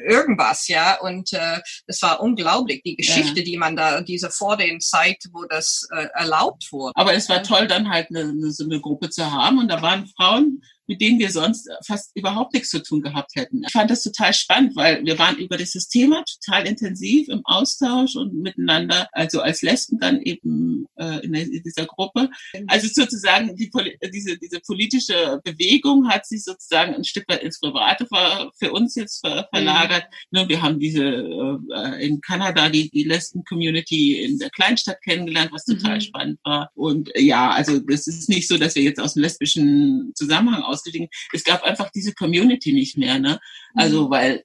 irgendwas, 0.09 0.69
ja. 0.69 0.99
Und 1.01 1.33
äh, 1.33 1.61
das 1.87 2.01
war 2.03 2.21
unglaublich, 2.21 2.83
die 2.83 2.97
Geschichte, 2.97 3.43
die 3.43 3.57
man 3.57 3.77
da, 3.77 4.01
diese 4.01 4.31
vor 4.31 4.57
den 4.57 4.81
Zeit, 4.81 5.19
wo 5.33 5.45
das 5.45 5.87
äh, 5.95 6.07
erlaubt 6.15 6.73
wurde. 6.73 6.93
Aber 6.95 7.15
es 7.15 7.29
war 7.29 7.43
toll, 7.43 7.67
dann 7.67 7.91
halt 7.91 8.09
eine, 8.11 8.51
so 8.51 8.65
eine 8.65 8.81
Gruppe 8.81 9.11
zu 9.11 9.31
haben 9.31 9.42
haben 9.43 9.59
und 9.59 9.69
da 9.69 9.83
waren 9.83 10.07
Frauen, 10.07 10.63
mit 10.87 11.01
denen 11.01 11.19
wir 11.19 11.31
sonst 11.31 11.69
fast 11.87 12.11
überhaupt 12.15 12.55
nichts 12.55 12.71
zu 12.71 12.83
tun 12.83 13.03
gehabt 13.03 13.33
hätten. 13.35 13.63
Ich 13.67 13.73
fand 13.73 13.91
das 13.91 14.03
total 14.03 14.33
spannend, 14.33 14.77
weil 14.77 15.05
wir 15.05 15.19
waren 15.19 15.37
über 15.39 15.57
dieses 15.57 15.89
Thema 15.89 16.25
total 16.25 16.67
intensiv 16.67 17.29
im 17.29 17.43
Austausch 17.45 18.17
und 18.17 18.35
miteinander, 18.35 19.09
also 19.13 19.41
als 19.41 19.63
Lesben 19.63 19.99
dann 19.99 20.21
eben 20.23 20.87
äh, 20.97 21.25
in, 21.25 21.33
dieser 21.33 21.87
Gruppe. 21.87 22.31
Also 22.67 22.89
sozusagen 22.93 23.55
die, 23.57 23.71
diese, 24.13 24.39
diese 24.39 24.61
politische 24.61 25.41
Bewegung 25.45 26.09
hat 26.09 26.27
sich 26.27 26.45
sozusagen 26.45 26.95
ein 26.95 27.05
Stück 27.05 27.29
weit 27.29 27.43
ins 27.43 27.61
Private 27.61 28.07
für, 28.07 28.51
für 28.59 28.73
uns 28.73 28.95
jetzt 28.95 29.21
ver, 29.21 29.49
verlagert. 29.53 30.05
Mhm. 30.31 30.41
Ne, 30.41 30.49
wir 30.49 30.63
haben 30.63 30.79
diese 30.79 31.05
äh, 31.05 32.07
in 32.07 32.21
Kanada 32.21 32.69
die, 32.69 32.91
die 32.91 33.05
Lesben-Community 33.05 34.23
in 34.25 34.39
der 34.39 34.51
Kleinstadt 34.51 35.03
kennengelernt, 35.03 35.53
was 35.53 35.65
total 35.65 35.97
mhm. 35.97 36.01
spannend 36.01 36.41
war. 36.45 36.71
Und 36.75 37.15
äh, 37.15 37.21
ja, 37.21 37.51
also 37.51 37.79
das 37.79 38.07
ist 38.07 38.29
nicht 38.29 38.49
so, 38.49 38.59
dass 38.59 38.75
wir 38.75 38.83
jetzt 38.83 39.01
aus 39.01 39.15
dem 39.15 39.23
lesbischen 39.23 40.13
Zusammenhang 40.15 40.63
ausgestiegen. 40.73 41.09
Es 41.33 41.45
gab 41.45 41.63
einfach 41.63 41.91
diese 41.91 42.15
Community 42.15 42.73
nicht 42.73 42.97
mehr, 42.97 43.19
ne? 43.19 43.41
Also, 43.75 44.07
mhm. 44.07 44.11
weil 44.11 44.45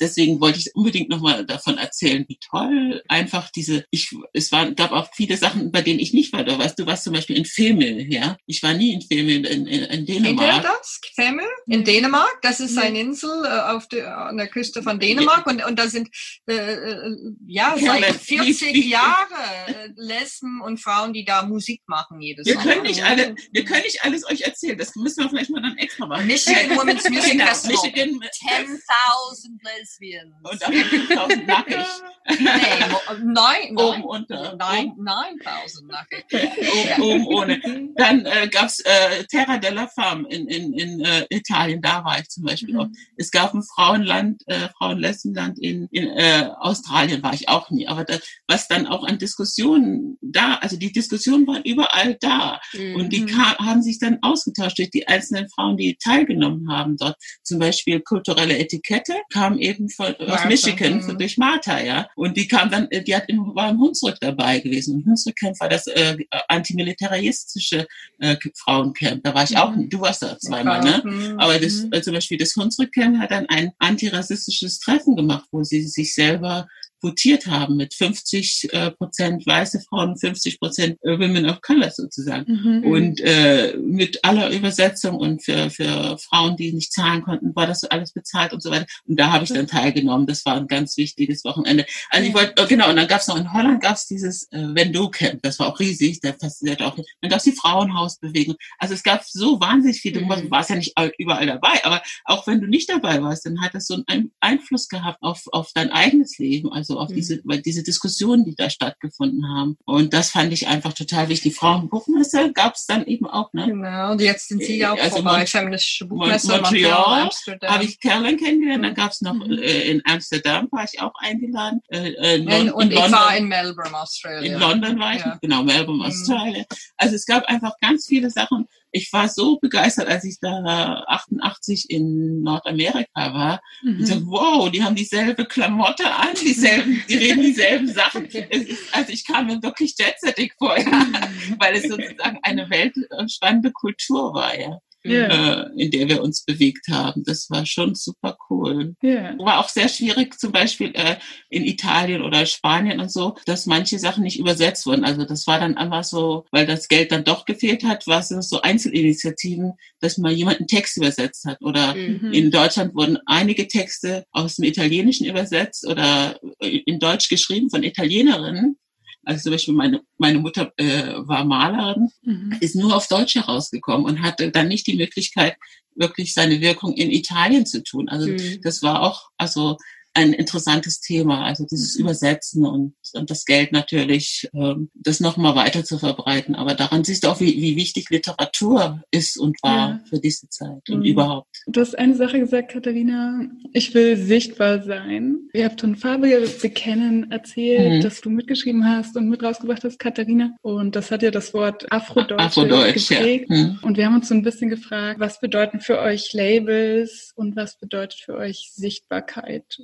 deswegen 0.00 0.40
wollte 0.40 0.58
ich 0.58 0.74
unbedingt 0.74 1.08
nochmal 1.08 1.44
davon 1.46 1.78
erzählen, 1.78 2.24
wie 2.28 2.38
toll 2.38 3.02
einfach 3.08 3.50
diese, 3.50 3.84
ich, 3.90 4.10
es 4.32 4.50
war, 4.52 4.70
gab 4.72 4.92
auch 4.92 5.08
viele 5.14 5.36
Sachen, 5.36 5.70
bei 5.70 5.82
denen 5.82 6.00
ich 6.00 6.12
nicht 6.12 6.32
war. 6.32 6.44
Da 6.44 6.58
weißt 6.58 6.78
du, 6.78 6.86
warst 6.86 7.04
zum 7.04 7.12
Beispiel 7.12 7.36
in 7.36 7.44
Femel, 7.44 8.12
ja? 8.12 8.36
Ich 8.46 8.62
war 8.62 8.74
nie 8.74 8.92
in 8.92 9.02
Femel 9.02 9.46
in, 9.46 9.66
in, 9.66 9.84
in 9.84 10.06
Dänemark. 10.06 10.50
Kennt 10.50 10.64
ihr 10.64 10.70
das? 10.70 11.00
Femel? 11.14 11.46
In 11.66 11.84
Dänemark? 11.84 12.38
Das 12.42 12.60
ist 12.60 12.78
eine 12.78 13.00
Insel 13.00 13.44
äh, 13.44 13.72
auf 13.72 13.88
der, 13.88 14.16
an 14.16 14.36
der 14.36 14.48
Küste 14.48 14.82
von 14.82 14.98
Dänemark 14.98 15.46
und, 15.46 15.64
und 15.64 15.78
da 15.78 15.88
sind, 15.88 16.08
äh, 16.46 16.54
äh 16.54 17.16
ja, 17.46 17.74
seit 17.78 18.04
40 18.04 18.86
Jahren 18.86 19.32
äh, 19.66 19.88
Lesben 19.96 20.60
und 20.60 20.78
Frauen, 20.78 21.12
die 21.12 21.24
da 21.24 21.44
Musik 21.44 21.82
machen 21.86 22.20
jedes 22.20 22.46
wir 22.46 22.56
Können 22.56 22.82
nicht 22.82 23.04
alle, 23.04 23.34
wir 23.52 23.64
können 23.64 23.82
nicht 23.82 24.04
alles 24.04 24.26
euch 24.28 24.42
erzählen. 24.42 24.78
Das 24.78 24.94
müssen 24.96 25.22
wir 25.22 25.30
vielleicht 25.30 25.50
mal 25.50 25.60
dann 25.64 25.78
extra 25.78 26.06
machen. 26.06 26.26
Michigan 26.26 26.76
Women's 26.76 27.08
Music 27.08 27.32
genau, 27.32 27.46
Festival. 27.46 27.76
Michigan, 27.82 28.20
10.000 28.20 29.64
Lesbians. 29.64 30.34
Und 30.42 30.62
dann 30.62 30.72
5.000 30.72 31.46
nackig. 31.46 31.86
Nee, 32.26 33.24
nein, 33.24 33.76
oben 33.76 34.04
unter. 34.04 34.56
Nein, 34.56 34.92
9.000 34.98 35.86
nackig. 35.86 36.24
oben, 36.32 37.02
oben 37.02 37.26
ohne. 37.26 37.60
Dann 37.96 38.24
äh, 38.26 38.48
gab 38.48 38.66
es 38.66 38.80
äh, 38.80 39.24
Terra 39.24 39.58
della 39.58 39.88
Femme 39.88 40.26
in, 40.28 40.46
in, 40.48 40.72
in 40.72 41.00
äh, 41.00 41.26
Italien, 41.30 41.80
da 41.80 42.04
war 42.04 42.18
ich 42.18 42.28
zum 42.28 42.44
Beispiel 42.44 42.74
mhm. 42.74 42.80
auch. 42.80 42.88
Es 43.16 43.30
gab 43.30 43.54
ein 43.54 43.62
Frauenland, 43.62 44.42
äh, 44.46 44.68
Frauenlessenland 44.78 45.58
in, 45.58 45.88
in 45.90 46.08
äh, 46.08 46.48
Australien, 46.58 47.22
war 47.22 47.34
ich 47.34 47.48
auch 47.48 47.70
nie. 47.70 47.86
Aber 47.86 48.04
das, 48.04 48.20
was 48.46 48.68
dann 48.68 48.86
auch 48.86 49.04
an 49.04 49.18
Diskussionen 49.18 50.18
da, 50.20 50.54
also 50.56 50.76
die 50.76 50.92
Diskussionen 50.92 51.46
waren 51.46 51.62
überall 51.62 52.16
da. 52.20 52.60
Mhm. 52.72 52.96
Und 52.96 53.12
die 53.12 53.20
mhm. 53.20 53.26
kam, 53.26 53.58
haben 53.58 53.82
sich 53.82 53.98
dann 53.98 54.18
ausgetauscht 54.22 54.78
durch 54.78 54.90
die 54.90 55.06
einzelnen 55.08 55.48
Frauen, 55.54 55.76
die 55.76 55.96
teilgenommen 55.96 56.70
haben 56.70 56.96
dort. 56.96 57.16
Zum 57.42 57.58
Beispiel 57.58 58.00
kulturelle 58.00 58.58
Etikette 58.58 59.14
kam 59.32 59.58
eben 59.58 59.88
von, 59.88 60.14
aus 60.16 60.44
Michigan, 60.46 61.04
mhm. 61.06 61.18
durch 61.18 61.38
Martha, 61.38 61.80
ja. 61.80 62.08
Und 62.16 62.36
die 62.36 62.48
kam 62.48 62.70
dann, 62.70 62.88
die 62.90 63.14
hat 63.14 63.28
im, 63.28 63.54
war 63.54 63.70
im 63.70 63.78
Hunsrück 63.78 64.16
dabei 64.20 64.60
gewesen. 64.60 64.96
Und 64.96 65.06
Hunsrück 65.06 65.36
war 65.58 65.68
das 65.68 65.86
äh, 65.86 66.16
antimilitaristische 66.48 67.86
äh, 68.18 68.36
Frauencamp. 68.54 69.22
Da 69.24 69.34
war 69.34 69.44
ich 69.44 69.56
auch, 69.56 69.74
mhm. 69.74 69.88
du 69.88 70.00
warst 70.00 70.22
da 70.22 70.38
zweimal, 70.38 70.82
ne? 70.82 71.02
Mhm. 71.04 71.38
Aber 71.38 71.58
das, 71.58 71.86
äh, 71.90 72.02
zum 72.02 72.14
Beispiel 72.14 72.38
das 72.38 72.54
Hunsrück 72.56 72.90
hat 72.96 73.30
dann 73.30 73.46
ein 73.46 73.72
antirassistisches 73.78 74.78
Treffen 74.78 75.16
gemacht, 75.16 75.46
wo 75.50 75.62
sie 75.62 75.82
sich 75.82 76.14
selber 76.14 76.68
votiert 77.00 77.46
haben 77.46 77.76
mit 77.76 77.94
50 77.94 78.72
äh, 78.72 78.90
Prozent 78.92 79.46
weiße 79.46 79.80
Frauen, 79.88 80.16
50 80.16 80.58
Prozent 80.58 80.98
äh, 81.02 81.18
Women 81.18 81.48
of 81.48 81.60
Color 81.60 81.90
sozusagen. 81.90 82.44
Mhm. 82.50 82.90
Und 82.90 83.20
äh, 83.20 83.76
mit 83.76 84.24
aller 84.24 84.50
Übersetzung 84.50 85.16
und 85.16 85.44
für, 85.44 85.70
für 85.70 86.18
Frauen, 86.18 86.56
die 86.56 86.72
nicht 86.72 86.92
zahlen 86.92 87.22
konnten, 87.22 87.54
war 87.54 87.66
das 87.66 87.84
alles 87.84 88.12
bezahlt 88.12 88.52
und 88.52 88.62
so 88.62 88.70
weiter. 88.70 88.86
Und 89.06 89.18
da 89.20 89.32
habe 89.32 89.44
ich 89.44 89.52
dann 89.52 89.66
teilgenommen. 89.66 90.26
Das 90.26 90.44
war 90.46 90.56
ein 90.56 90.66
ganz 90.66 90.96
wichtiges 90.96 91.44
Wochenende. 91.44 91.84
Also 92.10 92.28
ich 92.28 92.34
wollte, 92.34 92.62
äh, 92.62 92.66
genau, 92.66 92.90
und 92.90 92.96
dann 92.96 93.08
gab 93.08 93.20
es 93.20 93.28
noch 93.28 93.36
in 93.36 93.52
Holland 93.52 93.82
gab 93.82 93.96
es 93.96 94.06
dieses 94.06 94.50
äh, 94.52 94.74
Vendo-Camp, 94.74 95.42
das 95.42 95.58
war 95.58 95.68
auch 95.68 95.78
riesig, 95.78 96.20
der 96.20 96.34
fasziniert 96.34 96.82
auch. 96.82 96.96
Dann 97.20 97.30
gab 97.30 97.38
es 97.38 97.44
die 97.44 97.52
Frauenhausbewegung. 97.52 98.56
Also 98.78 98.94
es 98.94 99.02
gab 99.02 99.24
so 99.24 99.60
wahnsinnig 99.60 100.00
viele, 100.00 100.20
mhm. 100.22 100.28
du 100.28 100.50
warst 100.50 100.70
ja 100.70 100.76
nicht 100.76 100.94
überall 101.18 101.46
dabei, 101.46 101.84
aber 101.84 102.02
auch 102.24 102.46
wenn 102.46 102.60
du 102.60 102.66
nicht 102.66 102.88
dabei 102.88 103.22
warst, 103.22 103.46
dann 103.46 103.60
hat 103.60 103.74
das 103.74 103.86
so 103.86 104.02
einen 104.06 104.32
Einfluss 104.40 104.88
gehabt 104.88 105.18
auf, 105.22 105.42
auf 105.52 105.70
dein 105.74 105.90
eigenes 105.90 106.38
Leben. 106.38 106.72
Also 106.72 106.93
so 106.94 107.00
auf 107.00 107.10
mhm. 107.10 107.14
diese, 107.14 107.40
weil 107.44 107.60
diese 107.60 107.82
Diskussionen, 107.82 108.44
die 108.44 108.54
da 108.54 108.70
stattgefunden 108.70 109.46
haben. 109.48 109.76
Und 109.84 110.14
das 110.14 110.30
fand 110.30 110.52
ich 110.52 110.66
einfach 110.68 110.92
total 110.92 111.28
wichtig. 111.28 111.56
Frauenbuchmesse 111.56 112.52
gab 112.52 112.74
es 112.74 112.86
dann 112.86 113.04
eben 113.06 113.26
auch, 113.26 113.52
ne? 113.52 113.66
Genau, 113.66 114.12
und 114.12 114.20
jetzt 114.20 114.48
sind 114.48 114.62
sie 114.62 114.78
ja 114.78 114.92
auch 114.92 114.98
also 114.98 115.16
vorbei, 115.16 115.46
feministische 115.46 116.06
Buchmesse 116.06 116.48
Mon 116.48 116.60
Montreal, 116.60 117.22
Montreal 117.24 117.70
habe 117.70 117.84
ich 117.84 118.00
Caroline 118.00 118.36
kennengelernt, 118.36 118.84
dann 118.84 118.94
gab 118.94 119.12
es 119.12 119.20
noch 119.20 119.34
mhm. 119.34 119.58
äh, 119.58 119.90
in 119.90 120.02
Amsterdam, 120.04 120.68
war 120.70 120.84
ich 120.84 121.00
auch 121.00 121.14
eingeladen. 121.18 121.80
Äh, 121.88 122.10
äh, 122.10 122.36
in, 122.36 122.70
und 122.70 122.90
in 122.90 122.92
ich 122.92 123.12
war 123.12 123.36
in 123.36 123.48
Melbourne, 123.48 123.96
Australia. 123.96 124.52
In 124.52 124.60
London 124.60 124.98
war 124.98 125.14
ich, 125.14 125.24
ja. 125.24 125.38
genau, 125.40 125.62
Melbourne, 125.62 125.98
mhm. 125.98 126.08
Australia. 126.08 126.64
Also 126.96 127.16
es 127.16 127.26
gab 127.26 127.44
einfach 127.46 127.72
ganz 127.80 128.06
viele 128.06 128.30
Sachen, 128.30 128.66
ich 128.94 129.12
war 129.12 129.28
so 129.28 129.58
begeistert, 129.58 130.06
als 130.06 130.24
ich 130.24 130.38
da 130.38 131.04
88 131.08 131.90
in 131.90 132.42
Nordamerika 132.42 133.34
war. 133.34 133.60
Mhm. 133.82 133.98
Und 133.98 134.06
so, 134.06 134.26
wow, 134.26 134.70
die 134.70 134.84
haben 134.84 134.94
dieselbe 134.94 135.46
Klamotte 135.46 136.08
an, 136.14 136.28
dieselben, 136.40 137.02
die 137.08 137.16
reden 137.16 137.42
dieselben 137.42 137.88
Sachen. 137.88 138.26
Ist, 138.26 138.94
also 138.94 139.12
ich 139.12 139.26
kam 139.26 139.48
mir 139.48 139.60
wirklich 139.62 139.96
jetsettig 139.98 140.54
vor, 140.58 140.78
ja, 140.78 140.84
mhm. 140.86 141.56
weil 141.58 141.74
es 141.74 141.88
sozusagen 141.88 142.38
eine 142.42 142.70
weltspannende 142.70 143.72
Kultur 143.72 144.32
war, 144.32 144.58
ja 144.58 144.80
yeah. 145.06 145.64
äh, 145.64 145.70
in 145.76 145.90
der 145.90 146.08
wir 146.08 146.22
uns 146.22 146.44
bewegt 146.44 146.88
haben. 146.90 147.22
Das 147.24 147.50
war 147.50 147.66
schon 147.66 147.94
super 147.94 148.36
cool. 148.48 148.94
Yeah. 149.02 149.36
War 149.38 149.60
auch 149.60 149.68
sehr 149.68 149.88
schwierig, 149.88 150.38
zum 150.38 150.52
Beispiel 150.52 150.92
äh, 150.94 151.16
in 151.50 151.64
Italien 151.64 152.22
oder 152.22 152.46
Spanien 152.46 153.00
und 153.00 153.12
so, 153.12 153.36
dass 153.46 153.66
manche 153.66 153.98
Sachen 153.98 154.24
nicht 154.24 154.38
übersetzt 154.38 154.86
wurden. 154.86 155.04
Also 155.04 155.24
das 155.24 155.46
war 155.46 155.60
dann 155.60 155.76
einfach 155.76 156.04
so, 156.04 156.44
weil 156.50 156.66
das 156.66 156.88
Geld 156.88 157.12
dann 157.12 157.24
doch 157.24 157.44
gefehlt 157.44 157.84
hat, 157.84 158.06
war 158.06 158.20
es 158.20 158.28
so 158.28 158.60
Einzelinitiativen, 158.60 159.74
dass 160.00 160.18
mal 160.18 160.32
jemand 160.32 160.58
einen 160.58 160.68
Text 160.68 160.96
übersetzt 160.96 161.44
hat. 161.44 161.60
Oder 161.62 161.94
mhm. 161.94 162.32
in 162.32 162.50
Deutschland 162.50 162.94
wurden 162.94 163.18
einige 163.26 163.68
Texte 163.68 164.24
aus 164.32 164.56
dem 164.56 164.64
Italienischen 164.64 165.26
übersetzt 165.26 165.86
oder 165.86 166.38
in 166.60 166.98
Deutsch 166.98 167.28
geschrieben 167.28 167.70
von 167.70 167.82
Italienerinnen. 167.82 168.78
Also 169.24 169.44
zum 169.44 169.52
Beispiel 169.52 169.74
meine, 169.74 170.02
meine 170.18 170.38
Mutter 170.38 170.72
äh, 170.76 171.14
war 171.16 171.44
Malerin, 171.44 172.10
mhm. 172.22 172.56
ist 172.60 172.76
nur 172.76 172.94
auf 172.94 173.08
Deutsch 173.08 173.34
herausgekommen 173.34 174.06
und 174.06 174.22
hatte 174.22 174.50
dann 174.50 174.68
nicht 174.68 174.86
die 174.86 174.96
Möglichkeit, 174.96 175.56
wirklich 175.94 176.34
seine 176.34 176.60
Wirkung 176.60 176.94
in 176.94 177.10
Italien 177.10 177.66
zu 177.66 177.82
tun. 177.82 178.08
Also 178.08 178.28
mhm. 178.28 178.60
das 178.62 178.82
war 178.82 179.02
auch, 179.02 179.30
also 179.36 179.76
ein 180.14 180.32
interessantes 180.32 181.00
Thema, 181.00 181.44
also 181.44 181.66
dieses 181.70 181.96
mhm. 181.96 182.04
Übersetzen 182.04 182.64
und, 182.64 182.94
und 183.14 183.30
das 183.30 183.44
Geld 183.44 183.72
natürlich, 183.72 184.48
ähm, 184.54 184.90
das 184.94 185.20
nochmal 185.20 185.54
weiter 185.54 185.84
zu 185.84 185.98
verbreiten. 185.98 186.54
Aber 186.54 186.74
daran 186.74 187.04
siehst 187.04 187.24
du 187.24 187.28
auch, 187.28 187.40
wie, 187.40 187.60
wie 187.60 187.76
wichtig 187.76 188.10
Literatur 188.10 189.02
ist 189.10 189.38
und 189.38 189.62
war 189.62 189.90
ja. 189.90 190.00
für 190.08 190.20
diese 190.20 190.48
Zeit 190.48 190.88
und 190.88 191.00
mhm. 191.00 191.04
überhaupt. 191.04 191.62
Du 191.66 191.80
hast 191.80 191.98
eine 191.98 192.14
Sache 192.14 192.38
gesagt, 192.38 192.72
Katharina, 192.72 193.48
ich 193.72 193.94
will 193.94 194.16
sichtbar 194.16 194.82
sein. 194.82 195.48
Ihr 195.52 195.64
habt 195.64 195.80
von 195.80 195.96
Farbe 195.96 196.46
bekennen 196.60 197.30
erzählt, 197.30 197.94
mhm. 197.94 198.00
dass 198.00 198.20
du 198.20 198.30
mitgeschrieben 198.30 198.88
hast 198.88 199.16
und 199.16 199.28
mit 199.28 199.42
rausgebracht 199.42 199.84
hast, 199.84 199.98
Katharina. 199.98 200.54
Und 200.62 200.96
das 200.96 201.10
hat 201.10 201.22
ja 201.22 201.30
das 201.30 201.54
Wort 201.54 201.90
Afrodeutsch, 201.92 202.40
Afrodeutsch 202.40 203.08
geprägt. 203.08 203.50
Ja. 203.50 203.56
Mhm. 203.56 203.78
Und 203.82 203.96
wir 203.96 204.06
haben 204.06 204.16
uns 204.16 204.28
so 204.28 204.34
ein 204.34 204.42
bisschen 204.42 204.70
gefragt, 204.70 205.20
was 205.20 205.40
bedeuten 205.40 205.80
für 205.80 205.98
euch 206.00 206.32
Labels 206.32 207.32
und 207.36 207.56
was 207.56 207.78
bedeutet 207.78 208.20
für 208.20 208.34
euch 208.34 208.70
Sichtbarkeit? 208.74 209.78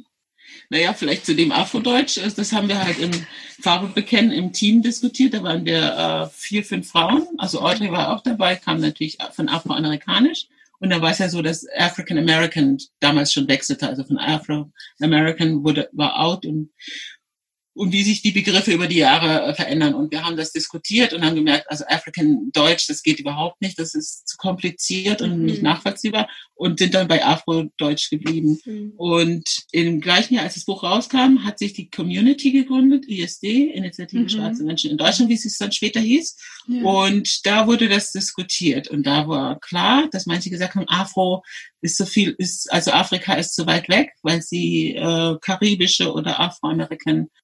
Naja, 0.69 0.93
vielleicht 0.95 1.27
zu 1.27 1.35
dem 1.35 1.53
Afrodeutsch, 1.53 2.19
äh, 2.19 2.31
das 2.35 2.53
haben 2.53 2.69
wir 2.69 2.83
halt 2.83 2.99
im 2.99 3.11
Farbe 3.61 3.89
bekennen 3.89 4.33
im 4.33 4.53
Team 4.53 4.83
diskutiert. 4.83 5.35
Da 5.35 5.43
waren 5.43 5.65
wir 5.65 5.83
äh, 5.83 6.37
vier, 6.37 6.65
fünf 6.65 6.91
Frauen. 6.91 7.27
Also 7.39 7.61
Audrey 7.61 7.91
war 7.91 8.15
auch 8.15 8.23
dabei, 8.23 8.57
kam 8.57 8.81
natürlich 8.81 9.19
von 9.33 9.49
Afroamerikanisch. 9.49 10.47
Und 10.81 10.91
dann 10.91 11.03
war 11.03 11.11
es 11.11 11.19
ja 11.19 11.29
so, 11.29 11.43
dass 11.43 11.67
African 11.77 12.19
American 12.19 12.79
damals 13.01 13.33
schon 13.33 13.49
wechselte. 13.49 13.87
Also 13.87 14.03
von 14.03 14.19
Afro 14.19 14.73
American 15.01 15.63
wurde, 15.63 15.91
war 15.93 16.19
out 16.19 16.47
und 16.47 16.71
und 17.75 17.93
wie 17.93 18.03
sich 18.03 18.21
die 18.21 18.33
Begriffe 18.33 18.73
über 18.73 18.89
die 18.89 18.97
Jahre 18.97 19.45
äh, 19.45 19.55
verändern. 19.55 19.95
Und 19.95 20.11
wir 20.11 20.25
haben 20.25 20.37
das 20.37 20.53
diskutiert 20.53 21.13
und 21.13 21.25
haben 21.25 21.37
gemerkt, 21.37 21.71
also 21.71 21.85
African 21.87 22.51
Deutsch, 22.53 22.89
das 22.89 23.03
geht 23.03 23.21
überhaupt 23.21 23.61
nicht, 23.61 23.79
das 23.79 23.95
ist 23.95 24.27
zu 24.29 24.37
kompliziert 24.37 25.23
und 25.23 25.39
mhm. 25.39 25.45
nicht 25.45 25.63
nachvollziehbar 25.63 26.29
und 26.55 26.79
sind 26.79 26.95
dann 26.95 27.09
bei 27.09 27.25
Afro-Deutsch 27.25 28.11
geblieben. 28.11 28.59
Mhm. 28.65 28.93
Und 28.97 29.45
im 29.71 30.01
gleichen 30.01 30.35
Jahr, 30.35 30.45
als 30.45 30.55
das 30.55 30.65
Buch 30.65 30.83
rauskam, 30.83 31.45
hat 31.45 31.59
sich 31.59 31.73
die 31.73 31.89
Community 31.89 32.51
gegründet, 32.51 33.07
ISD, 33.09 33.71
Initiative 33.73 34.23
mhm. 34.23 34.29
Schwarze 34.29 34.65
Menschen 34.65 34.91
in 34.91 34.99
Deutschland, 34.99 35.31
wie 35.31 35.35
es 35.35 35.59
dann 35.59 35.73
später 35.73 36.01
hieß. 36.01 36.37
Ja. 36.69 36.83
Und 36.83 37.47
da 37.47 37.67
wurde 37.67 37.89
das 37.89 38.13
diskutiert. 38.13 38.89
Und 38.89 39.07
da 39.07 39.29
war 39.29 39.61
klar, 39.61 40.09
dass 40.11 40.27
manche 40.27 40.51
gesagt 40.51 40.75
haben, 40.75 40.89
Afro 40.89 41.43
ist 41.83 41.97
so 41.97 42.05
viel, 42.05 42.35
ist, 42.37 42.71
also 42.73 42.91
Afrika 42.91 43.35
ist 43.35 43.55
zu 43.55 43.67
weit 43.67 43.89
weg, 43.89 44.13
weil 44.23 44.43
sie 44.43 44.95
äh, 44.97 45.37
karibische 45.41 46.13
oder 46.13 46.41
Afroamerikan 46.41 47.23
äh, 47.25 47.40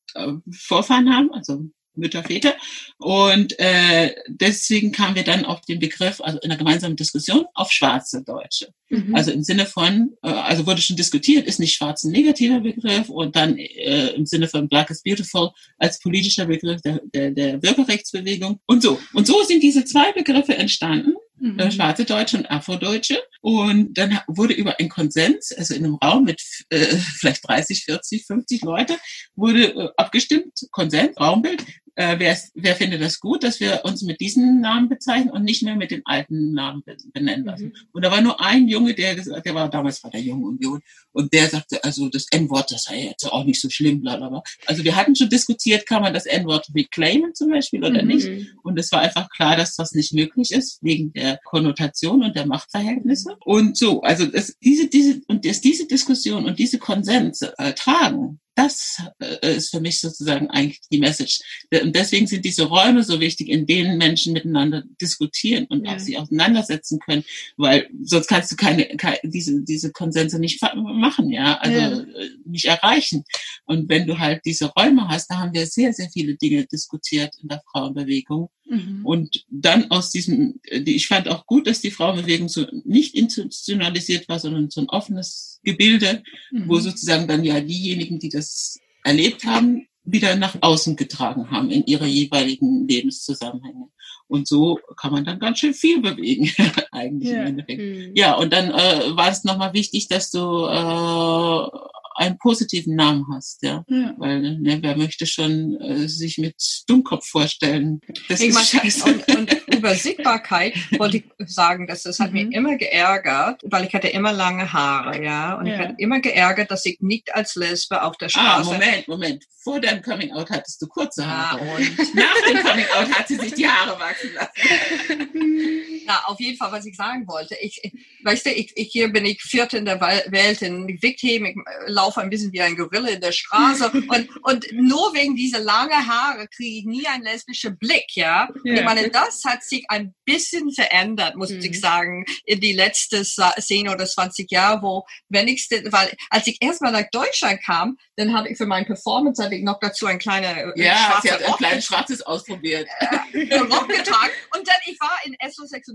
Vorfahren 0.51 1.15
haben, 1.15 1.33
also 1.33 1.69
Mütter, 1.97 2.23
Väter. 2.23 2.55
Und 2.99 3.59
äh, 3.59 4.15
deswegen 4.29 4.93
kamen 4.93 5.15
wir 5.15 5.25
dann 5.25 5.45
auf 5.45 5.63
den 5.63 5.79
Begriff, 5.79 6.21
also 6.21 6.39
in 6.39 6.51
einer 6.51 6.59
gemeinsamen 6.59 6.97
Diskussion, 6.97 7.47
auf 7.55 7.73
schwarze 7.73 8.23
Deutsche. 8.23 8.69
Mhm. 8.89 9.15
Also 9.15 9.33
im 9.33 9.43
Sinne 9.43 9.67
von, 9.67 10.13
äh, 10.23 10.29
also 10.29 10.67
wurde 10.67 10.81
schon 10.81 10.97
diskutiert, 10.97 11.47
ist 11.47 11.59
nicht 11.59 11.75
schwarz 11.75 12.05
ein 12.05 12.13
negativer 12.13 12.61
Begriff 12.61 13.09
und 13.09 13.35
dann 13.37 13.59
äh, 13.59 14.09
im 14.09 14.27
Sinne 14.27 14.49
von 14.49 14.69
Black 14.69 14.91
is 14.91 15.03
Beautiful 15.03 15.51
als 15.79 15.99
politischer 15.99 16.47
Begriff 16.47 16.81
der, 16.83 17.01
der, 17.13 17.31
der 17.31 17.59
Bürgerrechtsbewegung 17.59 18.61
und 18.67 18.83
so. 18.83 19.01
Und 19.13 19.27
so 19.27 19.43
sind 19.43 19.63
diese 19.63 19.85
zwei 19.85 20.13
Begriffe 20.13 20.57
entstanden 20.57 21.15
mhm. 21.39 21.59
Äh, 21.59 21.71
schwarze 21.71 22.05
Deutsche 22.05 22.39
und 22.39 22.51
Afrodeutsche. 22.51 23.23
Und 23.41 23.97
dann 23.97 24.19
wurde 24.27 24.55
über 24.55 24.79
einen 24.79 24.89
Konsens, 24.89 25.53
also 25.53 25.75
in 25.75 25.85
einem 25.85 25.95
Raum 25.97 26.25
mit 26.25 26.43
äh, 26.71 26.79
vielleicht 27.19 27.47
30, 27.49 27.85
40, 27.85 28.27
50 28.27 28.63
Leute, 28.63 28.97
wurde 29.35 29.75
äh, 29.75 29.89
abgestimmt, 29.97 30.53
Konsens, 30.71 31.19
Raumbild, 31.19 31.65
äh, 31.97 32.19
wer, 32.19 32.37
wer 32.55 32.77
findet 32.77 33.01
das 33.01 33.19
gut, 33.19 33.43
dass 33.43 33.59
wir 33.59 33.81
uns 33.85 34.03
mit 34.03 34.21
diesen 34.21 34.61
Namen 34.61 34.89
bezeichnen 34.89 35.31
und 35.31 35.45
nicht 35.45 35.63
mehr 35.63 35.77
mit 35.77 35.91
den 35.91 36.03
alten 36.05 36.53
Namen 36.53 36.83
benennen 37.13 37.47
lassen. 37.47 37.67
Mhm. 37.67 37.75
Und 37.93 38.05
da 38.05 38.11
war 38.11 38.21
nur 38.21 38.41
ein 38.41 38.69
Junge, 38.69 38.95
der 38.95 39.15
gesagt, 39.15 39.47
der 39.47 39.55
war 39.55 39.71
damals 39.71 40.05
war 40.05 40.11
der 40.11 40.21
Junge 40.21 40.47
Union 40.47 40.83
und 41.13 41.33
der 41.33 41.49
sagte, 41.49 41.83
also 41.83 42.09
das 42.09 42.27
N-Wort, 42.31 42.71
das 42.71 42.85
sei 42.85 43.05
jetzt 43.05 43.25
auch 43.25 43.45
nicht 43.45 43.61
so 43.61 43.71
schlimm, 43.71 44.03
bla 44.03 44.17
bla 44.17 44.29
bla. 44.29 44.43
Also 44.67 44.85
wir 44.85 44.95
hatten 44.95 45.17
schon 45.17 45.31
diskutiert, 45.31 45.87
kann 45.87 46.03
man 46.03 46.13
das 46.13 46.27
N-Wort 46.27 46.69
reclaimen 46.75 47.35
zum 47.35 47.51
Beispiel 47.51 47.83
oder 47.83 48.03
mhm. 48.03 48.09
nicht? 48.09 48.29
Und 48.63 48.79
es 48.79 48.93
war 48.93 49.01
einfach 49.01 49.31
klar, 49.31 49.57
dass 49.57 49.75
das 49.75 49.93
nicht 49.93 50.13
möglich 50.13 50.53
ist 50.53 50.83
wegen 50.83 51.13
der 51.15 51.39
Konnotation 51.45 52.23
und 52.23 52.37
der 52.37 52.47
Machtverhältnisse. 52.47 53.37
Und 53.45 53.77
so, 53.77 54.03
also 54.03 54.27
das, 54.27 54.55
diese 54.63 54.89
diese 54.89 55.23
und 55.29 55.47
dass 55.47 55.63
diese 55.63 55.87
Diskussion 55.87 56.45
und 56.45 56.59
diese 56.59 56.79
Konsens 56.79 57.43
äh, 57.43 57.73
tragen, 57.73 58.39
das 58.57 59.03
äh, 59.21 59.57
ist 59.57 59.71
für 59.71 59.81
mich 59.81 60.01
sozusagen 60.01 60.51
eigentlich 60.51 60.81
die 60.91 60.99
Message. 60.99 61.41
Und 61.83 61.95
deswegen 61.95 62.27
sind 62.27 62.45
diese 62.45 62.65
Räume 62.65 63.05
so 63.05 63.21
wichtig, 63.21 63.49
in 63.49 63.67
denen 63.67 63.99
Menschen 63.99 64.33
miteinander 64.33 64.83
diskutieren 65.01 65.67
und 65.67 65.85
ja. 65.85 65.95
auch 65.95 65.99
sich 65.99 66.19
auseinandersetzen 66.19 66.99
können, 66.99 67.23
weil 67.59 67.89
sonst 68.03 68.29
kannst 68.29 68.51
du 68.51 68.57
keine, 68.57 68.87
keine 68.97 69.19
diese, 69.23 69.63
diese 69.63 69.93
Konsense 69.93 70.39
nicht 70.39 70.61
machen, 70.75 71.31
ja, 71.31 71.59
also 71.59 71.79
ja. 71.79 72.01
Äh, 72.01 72.31
nicht 72.47 72.65
erreichen. 72.65 73.25
Und 73.67 73.89
wenn 73.91 74.07
du 74.07 74.19
halt 74.19 74.41
diese 74.47 74.73
Räume 74.73 75.07
hast, 75.09 75.31
da 75.31 75.39
haben 75.39 75.53
wir 75.53 75.67
sehr, 75.67 75.93
sehr 75.93 76.09
viele 76.11 76.37
Dinge 76.37 76.67
diskutiert 76.67 77.35
in 77.43 77.49
der 77.49 77.63
Frauenbewegung. 77.71 78.49
Mhm. 78.69 79.05
Und 79.05 79.45
dann 79.49 79.91
aus 79.91 80.11
diesem, 80.11 80.61
ich 80.65 81.09
fand 81.09 81.29
auch 81.29 81.47
gut, 81.47 81.67
dass 81.67 81.81
die 81.81 81.91
Frauenbewegung 81.91 82.49
so 82.49 82.67
nicht 82.85 83.15
institutionalisiert 83.15 84.29
war, 84.29 84.39
sondern 84.39 84.71
so 84.71 84.81
ein 84.81 84.89
offenes 84.89 85.61
Gebilde, 85.63 86.23
mhm. 86.51 86.69
wo 86.69 86.79
sozusagen 86.79 87.29
dann 87.29 87.45
ja 87.45 87.61
diejenigen, 87.61 88.19
die 88.19 88.29
das 88.29 88.79
erlebt 89.05 89.45
haben, 89.45 89.87
wieder 90.05 90.37
nach 90.37 90.57
außen 90.61 90.97
getragen 90.97 91.51
haben 91.51 91.71
in 91.71 91.85
ihre 91.87 92.07
jeweiligen 92.07 92.87
Lebenszusammenhänge. 92.87 93.89
Und 94.29 94.49
so 94.49 94.79
kann 94.97 95.13
man 95.13 95.25
dann 95.25 95.39
ganz 95.39 95.61
schön 95.61 95.75
viel 95.75 96.01
bewegen, 96.01 96.51
eigentlich 96.93 97.31
ja. 97.31 97.43
im 97.43 97.47
Endeffekt. 97.47 97.81
Mhm. 97.81 98.13
Ja, 98.15 98.35
und 98.35 98.53
dann 98.53 98.71
äh, 98.71 99.17
war 99.17 99.31
es 99.31 99.45
nochmal 99.45 99.73
wichtig, 99.73 100.09
dass 100.09 100.31
du 100.31 100.39
äh, 100.39 101.69
einen 102.17 102.39
positiven 102.39 102.97
Namen 102.97 103.27
hast, 103.33 103.63
ja. 103.63 103.85
ja. 103.89 104.15
Weil 104.17 104.59
ne, 104.59 104.79
wer 104.81 104.97
möchte 104.97 105.27
schon 105.27 105.79
äh, 105.81 106.09
sich 106.09 106.39
mit 106.39 106.57
Dummkopf 106.87 107.27
vorstellen? 107.27 108.01
Das 108.29 108.41
ich 108.41 108.49
ist 108.49 108.71
scheiße. 108.71 109.05
Und, 109.05 109.37
und 109.37 109.57
über 109.75 109.95
Sichtbarkeit 109.95 110.75
wollte 110.99 111.19
ich 111.19 111.25
sagen, 111.47 111.87
dass 111.87 112.05
das 112.05 112.19
hat 112.19 112.33
mhm. 112.33 112.47
mich 112.47 112.57
immer 112.57 112.77
geärgert, 112.77 113.63
weil 113.65 113.85
ich 113.85 113.95
hatte 113.95 114.09
immer 114.09 114.33
lange 114.33 114.73
Haare, 114.73 115.23
ja. 115.23 115.55
Und 115.59 115.67
ja. 115.67 115.75
ich 115.75 115.81
hatte 115.81 115.95
immer 115.99 116.21
geärgert, 116.21 116.71
dass 116.71 116.87
ich 116.87 117.01
nicht 117.01 117.35
als 117.35 117.55
Lesbe 117.55 118.03
auf 118.03 118.17
der 118.17 118.27
ah, 118.27 118.31
Straße. 118.31 118.71
Ah, 118.71 118.73
Moment, 118.73 119.09
Moment. 119.09 119.45
Vor 119.63 119.81
deinem 119.81 120.03
Coming 120.03 120.33
Out 120.33 120.51
hattest 120.51 120.81
du 120.81 120.87
kurze 120.87 121.27
Haare. 121.27 121.65
Ja, 121.65 121.77
und 121.77 122.15
nach 122.15 122.35
dem 122.49 122.63
Coming 122.63 122.87
Out 122.97 123.13
hat 123.13 123.29
sie 123.29 123.37
sich 123.37 123.55
die 123.55 123.69
Haare 123.69 123.99
wachsen 123.99 124.31
lassen. 124.35 125.87
Na, 126.07 126.25
auf 126.27 126.41
jeden 126.41 126.57
Fall, 126.57 126.73
was 126.73 126.87
ich 126.87 126.97
sagen 126.97 127.27
wollte. 127.27 127.57
Ich, 127.61 127.81
weißt 128.23 128.47
du, 128.47 128.51
ich, 128.51 128.73
ich 128.77 128.91
hier 128.93 129.09
bin 129.13 129.25
ich 129.25 129.43
viert 129.43 129.75
in 129.75 129.85
der 129.85 130.01
Welt 130.01 130.63
in 130.63 130.87
Gewichtheben. 130.87 131.47
Ich 131.47 131.57
laufe 131.87 132.21
ein 132.21 132.31
bisschen 132.31 132.53
wie 132.53 132.61
ein 132.61 132.77
Gorilla 132.77 133.09
in 133.09 133.21
der 133.21 133.33
Straße. 133.33 133.91
und, 134.09 134.29
und 134.43 134.67
nur 134.73 135.15
wegen 135.15 135.37
dieser 135.37 135.61
langen 135.61 136.07
Haare 136.07 136.47
kriege 136.49 136.79
ich 136.79 136.85
nie 136.85 137.07
einen 137.07 137.25
lesbischen 137.25 137.79
Blick, 137.79 138.15
ja. 138.15 138.49
ja. 138.65 138.75
Ich 138.75 138.85
meine, 138.85 139.11
das 139.11 139.43
hat 139.45 139.63
sich 139.63 139.85
ein 139.89 140.15
bisschen 140.25 140.73
verändert, 140.73 141.37
muss 141.37 141.51
mhm. 141.51 141.61
ich 141.61 141.81
sagen, 141.81 142.25
in 142.45 142.61
die 142.61 142.73
letzten 142.73 143.25
10 143.25 143.89
oder 143.89 144.07
20 144.07 144.51
Jahre, 144.51 144.83
wo 144.83 145.07
wenigstens, 145.29 145.91
weil 145.93 146.13
als 146.31 146.47
ich 146.47 146.61
erstmal 146.61 146.93
nach 146.93 147.09
Deutschland 147.11 147.63
kam, 147.65 147.97
dann 148.17 148.37
habe 148.37 148.49
ich 148.49 148.57
für 148.57 148.67
meine 148.67 148.87
Performance 148.87 149.47
ich 149.51 149.63
noch 149.63 149.79
dazu 149.81 150.07
ein 150.07 150.19
kleines 150.19 150.51
äh, 150.51 150.73
ja, 150.77 151.19
sie 151.23 151.31
hat 151.31 151.43
ein 151.43 151.53
kleines 151.55 151.85
schwarzes 151.87 152.23
ausprobiert. 152.23 152.89
Äh, 153.33 153.59
Rock 153.59 153.89
getragen. 153.89 154.33
Und 154.57 154.67
dann 154.67 154.77
ich 154.87 154.99
war 155.01 155.19
in 155.25 155.35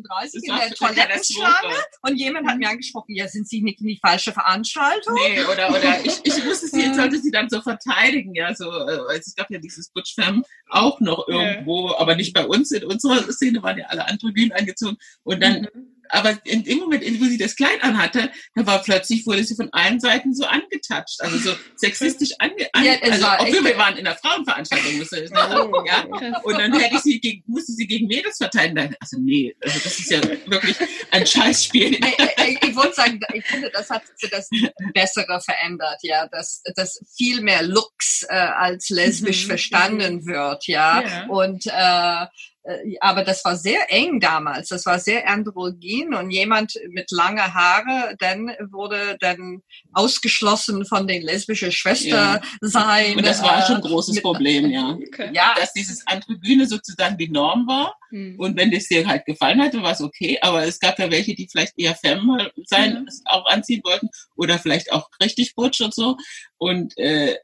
SO36 0.04 0.30
in 0.34 0.56
der 0.56 0.70
Toilettenschlange 0.72 1.76
und 2.02 2.16
jemand 2.16 2.48
hat 2.48 2.58
mir 2.58 2.70
angesprochen, 2.70 3.16
ja, 3.16 3.28
sind 3.28 3.48
Sie 3.48 3.62
nicht 3.62 3.82
in 3.82 3.88
die 3.88 4.00
falsche 4.02 4.32
Veranstaltung? 4.32 5.16
Nee, 5.16 5.44
oder, 5.44 5.70
oder 5.70 6.00
ich, 6.06 6.20
ich 6.24 6.46
wusste 6.46 6.68
sie, 6.68 6.82
jetzt 6.82 6.96
sollte 6.96 7.20
sie 7.20 7.32
dann 7.32 7.50
so 7.50 7.62
verteidigen, 7.62 8.34
ja, 8.36 8.54
so, 8.56 8.70
äh, 8.70 9.18
es 9.18 9.36
gab 9.36 9.50
ja 9.50 9.60
dieses 9.60 9.90
Butch 9.90 10.16
Fam 10.16 10.44
auch 10.70 11.00
noch 11.00 11.28
irgendwo, 11.28 11.90
ja. 11.90 12.00
aber 12.00 12.16
nicht 12.16 12.34
bei 12.34 12.46
uns, 12.46 12.72
in 12.72 12.84
unserer 12.86 13.32
Szene 13.32 13.62
waren 13.64 13.78
ja 13.78 13.86
alle 13.88 14.08
androgyn 14.08 14.52
angezogen 14.52 14.98
und 15.24 15.42
dann 15.42 15.62
mhm 15.74 16.01
aber 16.12 16.38
in 16.46 16.64
dem 16.64 16.80
Moment, 16.80 17.04
wo 17.20 17.26
sie 17.26 17.38
das 17.38 17.56
Kleid 17.56 17.84
anhatte, 17.84 18.32
da 18.56 18.66
war 18.66 18.82
plötzlich, 18.84 19.26
wurde 19.26 19.44
sie 19.44 19.56
von 19.56 19.70
allen 19.72 20.00
Seiten 20.00 20.34
so 20.34 20.46
angetatscht, 20.46 21.22
also 21.22 21.38
so 21.38 21.56
sexistisch 21.76 22.32
ange, 22.40 22.70
an, 22.74 22.84
ja, 22.84 22.94
also, 23.02 23.26
obwohl 23.40 23.66
wir 23.66 23.78
waren 23.78 23.98
in 23.98 24.06
der 24.06 24.16
Frauenveranstaltung, 24.16 24.98
musste 24.98 25.24
ich 25.24 25.30
sagen, 25.30 25.72
oh, 25.74 25.84
ja. 25.86 26.06
Und 26.44 26.58
dann 26.58 26.78
hätte 26.78 26.96
ich 26.96 27.02
sie 27.02 27.20
gegen, 27.20 27.44
musste 27.48 27.72
sie 27.74 27.88
gegen 27.88 28.08
Mädels 28.08 28.38
verteidigen. 28.38 28.76
Dann, 28.76 28.96
also 29.00 29.18
nee, 29.20 29.56
also 29.62 29.80
das 29.80 30.00
ist 30.00 30.12
ja 30.12 30.22
wirklich 30.46 30.76
ein 31.12 31.26
Scheißspiel. 31.26 31.94
ich, 32.06 32.46
ich, 32.48 32.64
ich 32.64 32.76
wollte 32.76 32.94
sagen, 32.94 33.20
ich 33.34 33.46
finde, 33.46 33.70
das 33.72 33.90
hat 33.90 34.04
für 34.18 34.30
das 34.30 34.50
Bessere 34.94 35.40
verändert, 35.42 36.00
ja, 36.04 36.28
dass, 36.28 36.62
dass 36.76 37.02
viel 37.16 37.42
mehr 37.42 37.64
Looks 37.64 38.24
äh, 38.30 38.36
als 38.36 38.90
lesbisch 38.90 39.44
mhm. 39.44 39.48
verstanden 39.48 40.26
wird, 40.26 40.68
ja. 40.68 41.02
ja. 41.02 41.26
Und 41.28 41.66
äh, 41.68 42.26
aber 43.00 43.24
das 43.24 43.44
war 43.44 43.56
sehr 43.56 43.92
eng 43.92 44.20
damals. 44.20 44.70
Das 44.70 44.86
war 44.86 45.00
sehr 45.00 45.28
androgyn 45.28 46.14
und 46.14 46.30
jemand 46.30 46.74
mit 46.90 47.10
langer 47.10 47.54
Haare 47.54 48.16
dann 48.20 48.52
wurde 48.70 49.18
dann 49.20 49.64
ausgeschlossen 49.94 50.86
von 50.86 51.08
den 51.08 51.24
lesbischen 51.24 51.72
Schwestern 51.72 52.40
ja. 52.40 52.42
sein. 52.62 53.18
Und 53.18 53.26
das 53.26 53.42
war 53.42 53.66
schon 53.66 53.78
ein 53.78 53.82
großes 53.82 54.16
mit, 54.16 54.24
Problem, 54.24 54.70
ja. 54.70 54.92
Okay. 54.92 55.32
ja. 55.34 55.56
Dass 55.58 55.74
dieses 55.74 56.06
Androgyne 56.06 56.68
sozusagen 56.68 57.18
die 57.18 57.30
Norm 57.30 57.68
war. 57.68 57.96
Mhm. 58.12 58.36
Und 58.38 58.58
wenn 58.58 58.70
das 58.70 58.88
dir 58.88 59.08
halt 59.08 59.26
gefallen 59.26 59.62
hatte, 59.62 59.82
war 59.82 59.94
es 59.94 60.02
okay. 60.02 60.38
Aber 60.42 60.64
es 60.64 60.80
gab 60.80 61.00
ja 61.00 61.10
welche, 61.10 61.34
die 61.34 61.48
vielleicht 61.52 61.74
eher 61.78 61.96
femme 61.96 62.52
sein, 62.66 62.94
mhm. 62.94 63.08
auch 63.26 63.46
anziehen 63.48 63.82
wollten 63.84 64.10
oder 64.36 64.60
vielleicht 64.60 64.92
auch 64.92 65.10
richtig 65.22 65.56
butch 65.56 65.82
und 65.82 65.96
so. 65.96 66.18
Und 66.58 66.96
äh, 66.98 67.36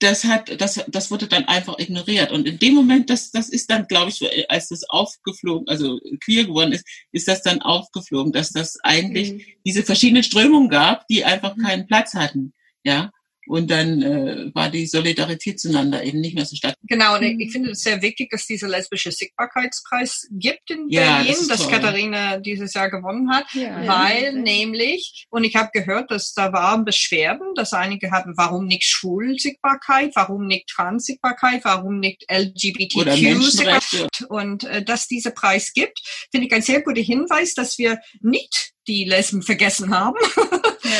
das 0.00 0.24
hat, 0.24 0.60
das, 0.60 0.84
das 0.86 1.10
wurde 1.10 1.26
dann 1.26 1.44
einfach 1.46 1.78
ignoriert. 1.78 2.30
Und 2.30 2.46
in 2.46 2.58
dem 2.58 2.74
Moment, 2.74 3.10
das, 3.10 3.30
das 3.30 3.48
ist 3.48 3.70
dann, 3.70 3.86
glaube 3.86 4.10
ich, 4.10 4.50
als 4.50 4.68
das 4.68 4.88
aufgeflogen, 4.88 5.68
also 5.68 5.98
queer 6.24 6.44
geworden 6.44 6.72
ist, 6.72 6.86
ist 7.10 7.26
das 7.26 7.42
dann 7.42 7.62
aufgeflogen, 7.62 8.32
dass 8.32 8.50
das 8.50 8.78
eigentlich 8.82 9.32
mhm. 9.32 9.40
diese 9.66 9.82
verschiedenen 9.82 10.22
Strömungen 10.22 10.68
gab, 10.68 11.06
die 11.08 11.24
einfach 11.24 11.56
mhm. 11.56 11.62
keinen 11.62 11.86
Platz 11.86 12.14
hatten. 12.14 12.52
Ja. 12.84 13.10
Und 13.48 13.70
dann 13.70 14.02
äh, 14.02 14.54
war 14.54 14.70
die 14.70 14.86
Solidarität 14.86 15.58
zueinander 15.58 16.04
eben 16.04 16.20
nicht 16.20 16.34
mehr 16.34 16.44
so 16.44 16.54
stark. 16.54 16.74
Genau, 16.82 17.16
und 17.16 17.22
ich, 17.22 17.50
finde 17.50 17.70
es 17.70 17.80
sehr 17.80 18.02
wichtig, 18.02 18.30
dass 18.30 18.46
dieser 18.46 18.68
lesbische 18.68 19.10
Sichtbarkeitspreis 19.10 20.28
gibt 20.30 20.70
in 20.70 20.88
ja, 20.88 21.18
Berlin, 21.18 21.34
das 21.48 21.48
dass 21.48 21.68
Katharina 21.68 22.38
dieses 22.38 22.74
Jahr 22.74 22.90
gewonnen 22.90 23.30
hat, 23.32 23.46
ja, 23.54 23.86
weil 23.86 24.24
ja. 24.24 24.32
nämlich, 24.32 25.26
und 25.30 25.44
ich 25.44 25.56
habe 25.56 25.70
gehört, 25.72 26.10
dass 26.10 26.34
da 26.34 26.52
waren 26.52 26.84
Beschwerden, 26.84 27.54
dass 27.54 27.72
einige 27.72 28.10
hatten, 28.10 28.34
warum 28.36 28.66
nicht 28.66 28.84
Schwul-Sichtbarkeit, 28.84 30.12
warum 30.14 30.46
nicht 30.46 30.68
Trans-Sichtbarkeit, 30.68 31.64
warum 31.64 32.00
nicht 32.00 32.24
LGBTQ-Sichtbarkeit. 32.30 34.26
Und 34.28 34.64
äh, 34.64 34.82
dass 34.84 35.06
dieser 35.06 35.30
Preis 35.30 35.72
gibt, 35.72 36.00
finde 36.30 36.46
ich 36.46 36.52
ein 36.52 36.62
sehr 36.62 36.82
guter 36.82 37.00
Hinweis, 37.00 37.54
dass 37.54 37.78
wir 37.78 37.98
nicht 38.20 38.72
die 38.88 39.04
Lesben 39.04 39.42
vergessen 39.42 39.96
haben, 39.96 40.18
ja. 40.36 40.42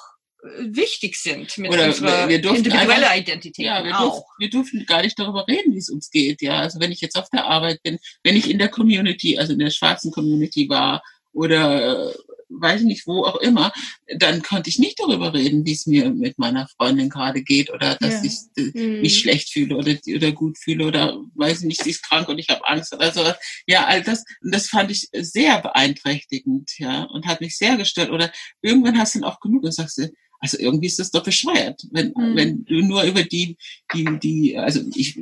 äh, 0.42 0.74
wichtig 0.74 1.16
sind 1.16 1.58
mit 1.58 1.72
Oder 1.72 1.86
unserer 1.86 2.28
wir 2.28 2.42
individuellen 2.42 3.18
Identität. 3.18 3.66
Ja, 3.66 3.84
wir, 3.84 3.98
auch. 3.98 4.14
Durften, 4.14 4.30
wir 4.38 4.50
durften 4.50 4.86
gar 4.86 5.02
nicht 5.02 5.18
darüber 5.18 5.44
reden, 5.48 5.74
wie 5.74 5.78
es 5.78 5.90
uns 5.90 6.08
geht. 6.10 6.40
Ja, 6.40 6.60
also 6.60 6.78
wenn 6.80 6.92
ich 6.92 7.00
jetzt 7.00 7.16
auf 7.16 7.28
der 7.30 7.44
Arbeit 7.44 7.82
bin, 7.82 7.98
wenn 8.22 8.36
ich 8.36 8.48
in 8.48 8.58
der 8.58 8.68
Community, 8.68 9.36
also 9.38 9.52
in 9.52 9.58
der 9.58 9.70
schwarzen 9.70 10.12
Community 10.12 10.68
war 10.68 11.02
oder 11.32 12.14
weiß 12.61 12.80
ich 12.80 12.86
nicht, 12.86 13.07
wo 13.07 13.24
auch 13.24 13.36
immer, 13.36 13.72
dann 14.18 14.42
konnte 14.42 14.70
ich 14.70 14.78
nicht 14.78 15.00
darüber 15.00 15.32
reden, 15.32 15.64
wie 15.64 15.72
es 15.72 15.86
mir 15.86 16.11
mit 16.11 16.38
meiner 16.38 16.68
Freundin 16.76 17.09
gerade 17.09 17.42
geht 17.42 17.70
oder 17.70 17.96
dass 17.96 18.22
ja. 18.22 18.30
ich 18.30 18.74
äh, 18.74 18.78
mhm. 18.78 19.00
mich 19.00 19.18
schlecht 19.18 19.53
fühle 19.53 19.76
oder, 19.76 19.94
oder 20.14 20.32
gut 20.32 20.59
fühle 20.59 20.86
oder 20.86 21.18
weiß 21.34 21.61
ich 21.61 21.66
nicht, 21.66 21.82
sie 21.82 21.90
ist 21.90 22.03
krank 22.03 22.28
und 22.28 22.38
ich 22.38 22.48
habe 22.48 22.66
Angst 22.66 22.94
oder 22.94 23.12
sowas. 23.12 23.36
Ja, 23.66 23.86
all 23.86 24.03
das, 24.03 24.24
das 24.42 24.68
fand 24.68 24.90
ich 24.90 25.09
sehr 25.12 25.61
beeinträchtigend, 25.61 26.70
ja, 26.78 27.05
und 27.05 27.26
hat 27.26 27.40
mich 27.40 27.57
sehr 27.57 27.76
gestört. 27.76 28.11
Oder 28.11 28.32
irgendwann 28.61 28.98
hast 28.98 29.14
du 29.14 29.20
dann 29.20 29.28
auch 29.28 29.40
genug 29.40 29.64
und 29.64 29.72
sagst 29.72 30.00
also 30.42 30.59
irgendwie 30.59 30.88
ist 30.88 30.98
das 30.98 31.12
doch 31.12 31.22
bescheuert, 31.22 31.80
wenn, 31.92 32.09
mhm. 32.09 32.36
wenn 32.36 32.64
du 32.64 32.74
nur 32.80 33.05
über 33.05 33.22
die, 33.22 33.57
die, 33.94 34.18
die, 34.20 34.59
also 34.59 34.80
ich 34.92 35.16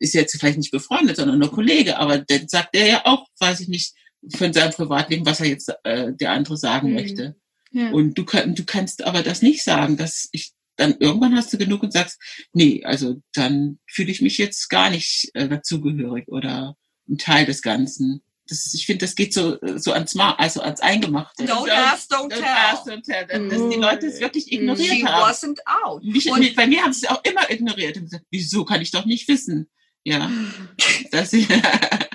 ist 0.00 0.14
jetzt 0.14 0.38
vielleicht 0.38 0.56
nicht 0.56 0.70
befreundet, 0.70 1.16
sondern 1.16 1.38
nur 1.38 1.52
Kollege, 1.52 1.98
aber 1.98 2.18
dann 2.18 2.48
sagt 2.48 2.74
er 2.74 2.86
ja 2.86 3.02
auch, 3.04 3.26
weiß 3.38 3.60
ich 3.60 3.68
nicht, 3.68 3.92
von 4.34 4.52
seinem 4.52 4.72
Privatleben, 4.72 5.26
was 5.26 5.40
er 5.40 5.46
jetzt 5.46 5.72
äh, 5.84 6.12
der 6.12 6.32
andere 6.32 6.56
sagen 6.56 6.88
mhm. 6.88 6.94
möchte. 6.94 7.36
Ja. 7.70 7.90
Und 7.90 8.16
du, 8.16 8.24
kann, 8.24 8.54
du 8.54 8.64
kannst 8.64 9.04
aber 9.04 9.22
das 9.22 9.42
nicht 9.42 9.62
sagen, 9.62 9.96
dass 9.96 10.28
ich 10.32 10.52
dann 10.76 10.96
irgendwann 10.98 11.34
hast 11.34 11.52
du 11.52 11.58
genug 11.58 11.82
und 11.82 11.92
sagst, 11.92 12.20
nee, 12.52 12.82
also 12.84 13.20
dann 13.34 13.78
fühle 13.86 14.10
ich 14.10 14.20
mich 14.20 14.38
jetzt 14.38 14.68
gar 14.68 14.90
nicht 14.90 15.30
äh, 15.34 15.48
dazugehörig 15.48 16.28
oder 16.28 16.76
ein 17.08 17.18
Teil 17.18 17.46
des 17.46 17.62
Ganzen. 17.62 18.22
das 18.48 18.74
ich 18.74 18.86
finde, 18.86 19.06
das 19.06 19.14
geht 19.14 19.32
so, 19.32 19.56
so 19.76 19.92
ans, 19.92 20.14
Ma 20.14 20.34
also 20.34 20.60
ans 20.60 20.80
Eingemachte. 20.80 21.44
Don't 21.44 21.70
ask, 21.70 22.10
don't, 22.10 22.30
don't 22.30 22.34
tell. 22.34 22.44
Ask, 22.44 22.86
don't 22.86 23.02
tell. 23.02 23.26
Dass, 23.26 23.58
dass 23.58 23.70
die 23.70 23.80
Leute 23.80 24.06
es 24.06 24.20
wirklich 24.20 24.52
ignoriert 24.52 24.88
She 24.88 25.06
haben. 25.06 25.30
wasn't 25.30 25.58
out. 25.84 26.04
Mich, 26.04 26.54
bei 26.54 26.66
mir 26.66 26.82
haben 26.82 26.92
sie 26.92 27.06
es 27.06 27.10
auch 27.10 27.24
immer 27.24 27.50
ignoriert 27.50 27.96
und 27.96 28.04
gesagt, 28.04 28.24
wieso 28.30 28.64
kann 28.64 28.82
ich 28.82 28.90
doch 28.90 29.06
nicht 29.06 29.28
wissen? 29.28 29.68
Ja. 30.04 30.30
das, 31.10 31.32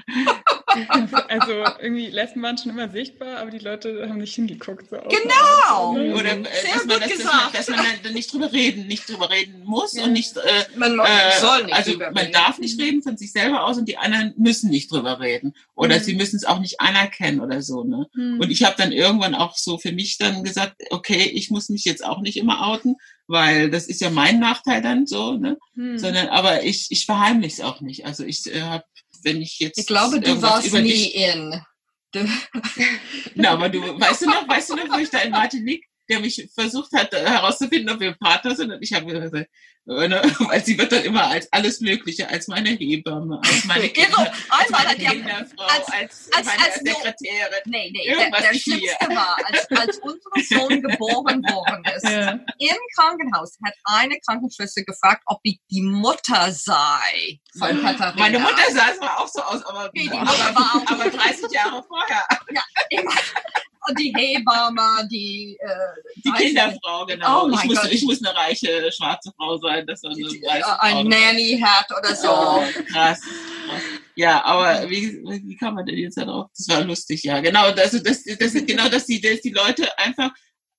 also 1.28 1.52
irgendwie 1.80 2.08
Lesben 2.08 2.42
waren 2.42 2.58
schon 2.58 2.72
immer 2.72 2.90
sichtbar, 2.90 3.38
aber 3.38 3.52
die 3.52 3.60
Leute 3.60 4.08
haben 4.08 4.18
nicht 4.18 4.36
hingeguckt. 4.36 4.90
So 4.90 4.98
genau. 4.98 5.92
Oder 6.18 6.38
äh, 6.38 6.44
dass, 6.44 6.86
man, 6.86 7.00
das, 7.00 7.10
dass, 7.10 7.24
man, 7.24 7.54
dass 7.54 7.70
man 7.70 7.80
dann 8.04 8.14
nicht 8.14 8.32
drüber 8.32 8.52
reden, 8.52 8.88
nicht 8.88 9.10
drüber 9.10 9.30
reden 9.30 9.64
muss 9.64 9.94
ja. 9.94 10.04
und 10.04 10.14
nicht. 10.14 10.38
Äh, 10.38 10.42
man 10.76 11.00
äh, 11.00 11.40
soll 11.40 11.66
nicht 11.66 11.76
also 11.76 11.98
man 11.98 12.18
reden. 12.18 12.32
darf 12.32 12.60
nicht 12.60 12.80
reden 12.80 13.02
von 13.02 13.18
sich 13.18 13.32
selber 13.32 13.66
aus 13.66 13.78
und 13.78 13.88
die 13.88 13.98
anderen 13.98 14.34
müssen 14.38 14.70
nicht 14.70 14.92
drüber 14.92 15.20
reden 15.20 15.54
oder 15.76 15.98
mhm. 15.98 16.04
sie 16.04 16.16
müssen 16.16 16.36
es 16.36 16.46
auch 16.46 16.60
nicht 16.60 16.80
anerkennen 16.80 17.40
oder 17.40 17.62
so. 17.62 17.84
Ne? 17.84 18.08
Mhm. 18.14 18.40
Und 18.40 18.52
ich 18.52 18.64
habe 18.64 18.76
dann 18.78 18.92
irgendwann 18.92 19.36
auch 19.36 19.58
so 19.58 19.78
für 19.78 19.92
mich 19.92 20.18
dann 20.18 20.44
gesagt, 20.44 20.76
okay, 20.90 21.24
ich 21.34 21.50
muss 21.50 21.70
mich 21.70 21.86
jetzt 21.86 22.06
auch 22.06 22.22
nicht 22.22 22.38
immer 22.38 22.68
outen, 22.68 22.96
weil 23.28 23.70
das 23.70 23.88
ist 23.88 24.02
ja 24.02 24.10
mein 24.10 24.40
Nachteil 24.40 24.82
dann 24.82 25.08
so, 25.08 25.34
ne? 25.38 25.58
Mhm. 25.76 25.98
Sondern 25.98 26.28
aber 26.28 26.64
ich 26.64 26.88
ich 26.90 27.06
verheimliche 27.06 27.62
es 27.62 27.62
auch 27.62 27.82
nicht. 27.82 28.06
Also 28.06 28.24
ich 28.24 28.54
äh, 28.54 28.62
habe 28.62 28.84
wenn 29.24 29.42
ich 29.42 29.60
jetzt. 29.60 29.78
Ich 29.78 29.88
glaube, 29.88 30.20
du 30.20 30.42
warst 30.42 30.74
nie 30.74 31.12
in. 31.12 31.62
Na, 33.36 33.52
aber 33.52 33.70
du, 33.70 33.80
weißt 33.80 34.24
du 34.24 34.26
noch, 34.26 34.48
weißt 34.48 34.70
du 34.70 34.76
noch, 34.76 34.90
wo 34.90 34.98
ich 34.98 35.10
da 35.10 35.20
in 35.20 35.32
Martinique, 35.32 35.86
der 36.12 36.20
mich 36.20 36.50
versucht 36.54 36.92
hat 36.94 37.12
herauszufinden, 37.12 37.90
ob 37.90 38.00
wir 38.00 38.14
Partner 38.14 38.56
sind, 38.56 38.72
und 38.72 38.82
ich 38.82 38.94
habe 38.94 39.06
gesagt, 39.06 39.48
Ne? 39.86 40.22
Weil 40.48 40.64
sie 40.64 40.78
wird 40.78 40.92
dann 40.92 41.04
immer 41.04 41.28
als 41.28 41.52
alles 41.52 41.82
Mögliche, 41.82 42.30
als 42.30 42.48
meine 42.48 42.70
Hebamme, 42.70 43.42
als 43.44 43.66
meine 43.66 43.90
Kinder, 43.90 44.16
genau. 44.16 44.32
als 44.50 44.70
meine 44.70 44.96
Kinderfrau, 44.96 45.64
als, 45.64 45.88
als, 45.92 46.30
als, 46.34 46.46
meine 46.46 46.64
als 46.66 46.76
Sekretärin. 46.76 47.62
Nee, 47.66 47.92
nee, 47.92 48.16
der, 48.16 48.30
der 48.30 48.54
Schlimmste 48.54 49.10
war, 49.10 49.38
als, 49.46 49.68
als 49.72 50.00
unser 50.00 50.60
Sohn 50.60 50.82
geboren 50.88 51.42
worden 51.44 51.84
ist, 51.96 52.08
ja. 52.08 52.32
im 52.32 52.78
Krankenhaus 52.96 53.58
hat 53.66 53.74
eine 53.86 54.20
Krankenschwester 54.20 54.84
gefragt, 54.84 55.24
ob 55.26 55.40
ich 55.42 55.60
die 55.72 55.82
Mutter 55.82 56.52
sei 56.52 57.40
von 57.58 57.82
Katharina. 57.82 58.14
Meine 58.16 58.40
Mutter 58.40 58.72
sah 58.72 58.92
es 58.92 59.00
auch 59.02 59.28
so 59.28 59.42
aus, 59.42 59.66
aber, 59.66 59.92
aber, 60.12 60.84
aber 60.86 61.10
30 61.10 61.52
Jahre 61.52 61.84
vorher. 61.84 62.24
Ja, 62.54 62.62
immer 62.92 63.12
und 63.88 64.00
die 64.00 64.14
Hebamme, 64.16 65.08
die 65.10 65.58
äh, 65.60 65.68
die 66.24 66.32
Kinderfrau, 66.32 67.06
genau. 67.06 67.46
Oh 67.46 67.50
ich, 67.50 67.64
muss, 67.64 67.84
ich 67.86 68.04
muss 68.04 68.24
eine 68.24 68.36
reiche 68.36 68.92
schwarze 68.92 69.32
Frau 69.36 69.58
sein, 69.58 69.86
dass 69.88 70.04
man 70.04 70.14
eine 70.14 70.26
reiche 70.48 70.82
ein 70.82 71.08
Nanny 71.08 71.60
hat 71.64 71.88
oder 71.98 72.16
so. 72.16 72.30
Oh, 72.30 72.64
krass. 72.92 73.20
Ja, 74.16 74.44
aber 74.44 74.90
wie, 74.90 75.22
wie 75.24 75.56
kann 75.56 75.74
man 75.74 75.86
denn 75.86 75.98
jetzt 75.98 76.18
darauf? 76.18 76.52
Das 76.56 76.68
war 76.70 76.84
lustig, 76.84 77.24
ja. 77.24 77.40
Genau, 77.40 77.72
das, 77.72 77.92
das, 78.04 78.24
das 78.24 78.52
sind 78.52 78.68
genau, 78.68 78.90
dass 78.90 79.06
die, 79.06 79.20
dass 79.20 79.42
die 79.42 79.52
Leute 79.52 79.98
einfach, 79.98 80.32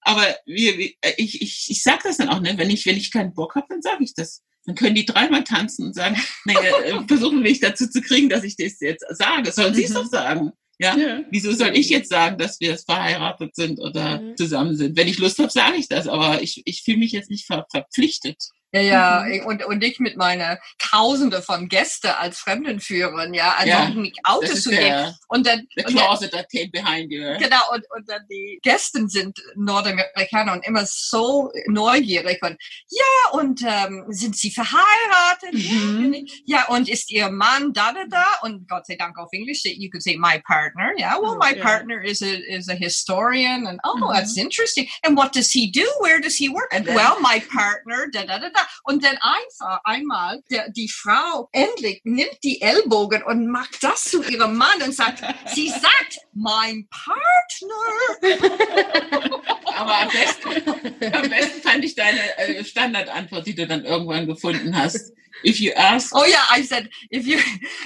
aber 0.03 0.37
wir, 0.47 0.79
wir, 0.79 0.91
ich, 1.17 1.41
ich, 1.41 1.71
ich 1.71 1.83
sag 1.83 2.03
das 2.03 2.19
dann 2.19 2.29
auch, 2.29 2.41
ne, 2.41 2.55
wenn 2.57 2.71
ich, 2.71 2.87
wenn 2.87 2.97
ich 2.97 3.11
keinen 3.11 3.35
Bock 3.35 3.55
habe, 3.55 3.67
dann 3.69 3.83
sage 3.83 4.05
ich 4.05 4.15
das. 4.15 4.43
Dann 4.65 4.77
können 4.77 4.95
die 4.95 5.07
dreimal 5.07 5.43
tanzen 5.43 5.87
und 5.87 5.95
sagen, 5.95 6.17
nee, 6.45 6.55
äh, 6.55 7.01
versuchen 7.09 7.41
mich 7.41 7.59
dazu 7.59 7.89
zu 7.89 8.01
kriegen, 8.01 8.29
dass 8.29 8.45
ich 8.45 8.57
das 8.57 8.79
jetzt 8.81 9.05
sage. 9.11 9.51
Sollen 9.51 9.75
sie 9.75 9.85
es 9.85 9.95
doch 9.95 10.07
sagen. 10.07 10.53
Ja? 10.79 10.97
ja? 10.97 11.21
Wieso 11.31 11.53
soll 11.53 11.77
ich 11.77 11.91
jetzt 11.91 12.09
sagen, 12.11 12.39
dass 12.39 12.61
wir 12.61 12.77
verheiratet 12.79 13.55
sind 13.55 13.79
oder 13.81 14.21
mhm. 14.21 14.37
zusammen 14.37 14.77
sind? 14.77 14.97
Wenn 14.97 15.09
ich 15.09 15.19
Lust 15.19 15.39
habe, 15.39 15.51
sage 15.51 15.77
ich 15.77 15.89
das, 15.89 16.09
aber 16.09 16.43
ich, 16.43 16.63
ich 16.65 16.83
fühle 16.83 16.99
mich 16.99 17.13
jetzt 17.13 17.31
nicht 17.31 17.47
ver 17.47 17.67
verpflichtet. 17.71 18.37
Ja, 18.75 18.81
ja, 18.81 19.25
mhm. 19.27 19.47
und, 19.47 19.65
und 19.67 19.85
ich 19.85 20.01
mit 20.01 20.17
meiner 20.17 20.59
Tausende 20.79 21.43
von 21.43 21.69
Gästen 21.69 22.09
als 22.09 22.39
Fremdenführerin, 22.39 23.35
ja, 23.35 23.55
also 23.59 23.69
ja, 23.69 23.89
mich 23.91 24.15
Autos 24.25 24.63
zu 24.63 24.71
gehen. 24.71 25.15
Und 25.29 25.47
dann, 25.47 25.69
the 25.77 25.83
closet 25.83 26.33
that 26.33 26.51
came 26.51 26.71
behind 26.71 27.13
you. 27.13 27.21
Genau, 27.39 27.61
und, 27.73 27.85
und 27.95 28.09
dann 28.09 28.23
die 28.31 28.59
Gäste 28.63 29.07
sind 29.09 29.39
Nordamerikaner 29.57 30.53
und 30.55 30.67
immer 30.67 30.87
so 30.87 31.53
neugierig 31.67 32.43
und 32.43 32.57
ja, 32.89 33.31
und 33.33 33.63
ähm, 33.63 34.07
sind 34.09 34.37
sie 34.37 34.51
verheiratet? 34.51 35.53
Mhm. 35.53 36.27
Ja, 36.47 36.67
und 36.69 36.89
ist 36.89 37.11
ihr 37.11 37.29
Mann 37.29 37.75
da, 37.75 37.93
da, 37.93 38.05
da? 38.09 38.27
Und 38.41 38.69
Gott 38.69 38.87
sei 38.87 38.97
Dank 38.97 39.19
auf 39.19 39.29
Englisch, 39.33 39.65
you 39.65 39.91
could 39.91 40.03
say 40.03 40.17
my 40.17 40.41
partner. 40.47 40.93
Yeah, 40.99 41.21
well, 41.21 41.37
my 41.37 41.55
yeah. 41.55 41.63
partner 41.63 42.03
is 42.03 42.23
a, 42.23 42.41
is 42.49 42.69
a 42.71 42.75
historian 42.75 43.67
and 43.67 43.79
oh, 43.85 43.97
mhm. 43.97 44.15
that's 44.15 44.39
interesting. 44.39 44.89
And 45.05 45.15
what 45.15 45.33
does 45.35 45.51
he 45.51 45.71
do? 45.71 45.87
Where 46.01 46.21
does 46.21 46.37
he 46.37 46.49
work? 46.49 46.71
Then, 46.71 46.87
well, 46.95 47.21
my 47.21 47.43
partner, 47.53 48.09
da, 48.11 48.25
da, 48.25 48.39
da, 48.39 48.49
da. 48.49 48.62
Und 48.85 49.05
dann 49.05 49.17
einfach 49.19 49.81
einmal 49.85 50.43
der, 50.51 50.71
die 50.71 50.89
Frau 50.89 51.49
endlich 51.53 52.01
nimmt 52.05 52.39
die 52.43 52.61
Ellbogen 52.61 53.23
und 53.23 53.47
macht 53.47 53.83
das 53.83 54.05
zu 54.05 54.23
ihrem 54.23 54.57
Mann 54.57 54.83
und 54.85 54.95
sagt, 54.95 55.23
sie 55.47 55.69
sagt, 55.69 56.19
mein 56.35 56.89
Partner. 56.89 57.81
Aber 59.77 60.01
am 60.01 60.09
besten, 60.09 61.15
am 61.15 61.31
besten 61.31 61.63
fand 61.63 61.85
ich 61.85 61.95
deine 61.95 62.21
äh, 62.39 62.65
Standardantwort, 62.65 63.47
die 63.47 63.55
du 63.55 63.67
dann 63.67 63.85
irgendwann 63.85 64.27
gefunden 64.27 64.77
hast. 64.77 65.13
If 65.45 65.61
you 65.61 65.73
ask. 65.77 66.15
Oh 66.15 66.25
yeah, 66.25 66.45
I 66.51 66.63
said 66.63 66.89
if 67.11 67.27
you 67.27 67.39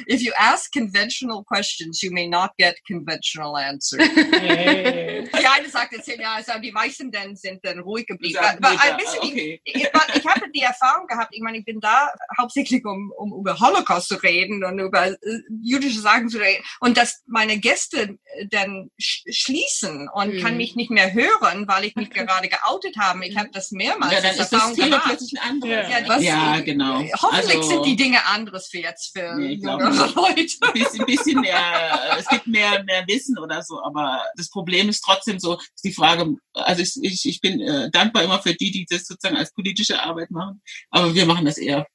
if 0.06 0.22
you 0.22 0.32
ask 0.38 0.72
conventional 0.72 1.44
questions, 1.44 2.02
you 2.02 2.10
may 2.12 2.26
not 2.28 2.52
get 2.58 2.76
conventional 2.86 3.56
answers. 3.56 4.06
Hey. 4.36 5.28
Die 5.38 5.46
eine 5.46 5.68
sagt 5.68 5.92
jetzt, 5.92 6.08
ja, 6.08 6.34
also 6.34 6.52
die 6.60 6.72
meisten 6.72 7.10
dann 7.10 7.36
sind 7.36 7.64
dann 7.64 7.80
ruhig 7.80 8.06
geblieben. 8.06 8.38
Aber, 8.38 8.70
ein 8.70 8.96
bisschen, 8.96 9.18
okay. 9.20 9.60
ich, 9.64 9.74
ich, 9.74 9.88
ich 10.14 10.26
habe 10.26 10.50
die 10.54 10.62
Erfahrung 10.62 11.06
gehabt, 11.06 11.30
ich 11.32 11.40
meine, 11.40 11.58
ich 11.58 11.64
bin 11.64 11.80
da 11.80 12.10
hauptsächlich, 12.38 12.84
um, 12.84 13.12
um 13.16 13.40
über 13.40 13.58
Holocaust 13.58 14.08
zu 14.08 14.16
reden 14.16 14.64
und 14.64 14.78
über 14.78 15.06
äh, 15.06 15.16
jüdische 15.62 16.00
Sachen 16.00 16.28
zu 16.28 16.38
reden. 16.38 16.62
Und 16.80 16.96
dass 16.96 17.22
meine 17.26 17.58
Gäste 17.58 18.18
dann 18.50 18.90
sch 18.98 19.24
schließen 19.30 20.08
und 20.12 20.32
hm. 20.32 20.42
kann 20.42 20.56
mich 20.56 20.76
nicht 20.76 20.90
mehr 20.90 21.12
hören, 21.12 21.66
weil 21.68 21.84
ich 21.84 21.96
mich 21.96 22.10
gerade 22.16 22.48
geoutet 22.48 22.96
habe. 22.98 23.24
Ich 23.26 23.36
habe 23.36 23.50
das 23.52 23.70
mehrmals 23.70 24.12
ja, 24.12 24.20
dann 24.20 24.36
ist 24.36 24.52
das 24.52 24.72
Thema 24.74 24.98
plötzlich 24.98 25.40
ein 25.40 25.50
anderes. 25.50 25.90
Ja, 25.90 26.00
ja, 26.00 26.20
ja 26.20 26.60
genau. 26.60 27.00
Hoffentlich 27.22 27.35
also, 27.36 27.62
sind 27.62 27.86
die 27.86 27.96
Dinge 27.96 28.24
anderes 28.26 28.68
für 28.68 28.78
jetzt 28.78 29.16
für 29.16 29.34
nee, 29.36 29.54
jüngere 29.54 29.90
Leute. 30.14 30.54
Ein 30.60 30.72
bisschen, 30.72 31.06
bisschen 31.06 31.40
mehr, 31.40 32.16
es 32.18 32.26
gibt 32.28 32.46
mehr, 32.46 32.82
mehr 32.84 33.06
Wissen 33.06 33.38
oder 33.38 33.62
so, 33.62 33.82
aber 33.82 34.22
das 34.36 34.50
Problem 34.50 34.88
ist 34.88 35.00
trotzdem 35.00 35.38
so, 35.38 35.58
die 35.84 35.92
Frage, 35.92 36.36
also 36.52 36.82
ich, 36.82 36.96
ich, 37.02 37.26
ich 37.26 37.40
bin 37.40 37.60
äh, 37.60 37.90
dankbar 37.90 38.24
immer 38.24 38.40
für 38.40 38.54
die, 38.54 38.70
die 38.70 38.86
das 38.88 39.04
sozusagen 39.04 39.36
als 39.36 39.52
politische 39.52 40.02
Arbeit 40.02 40.30
machen, 40.30 40.62
aber 40.90 41.14
wir 41.14 41.26
machen 41.26 41.44
das 41.44 41.58
eher 41.58 41.86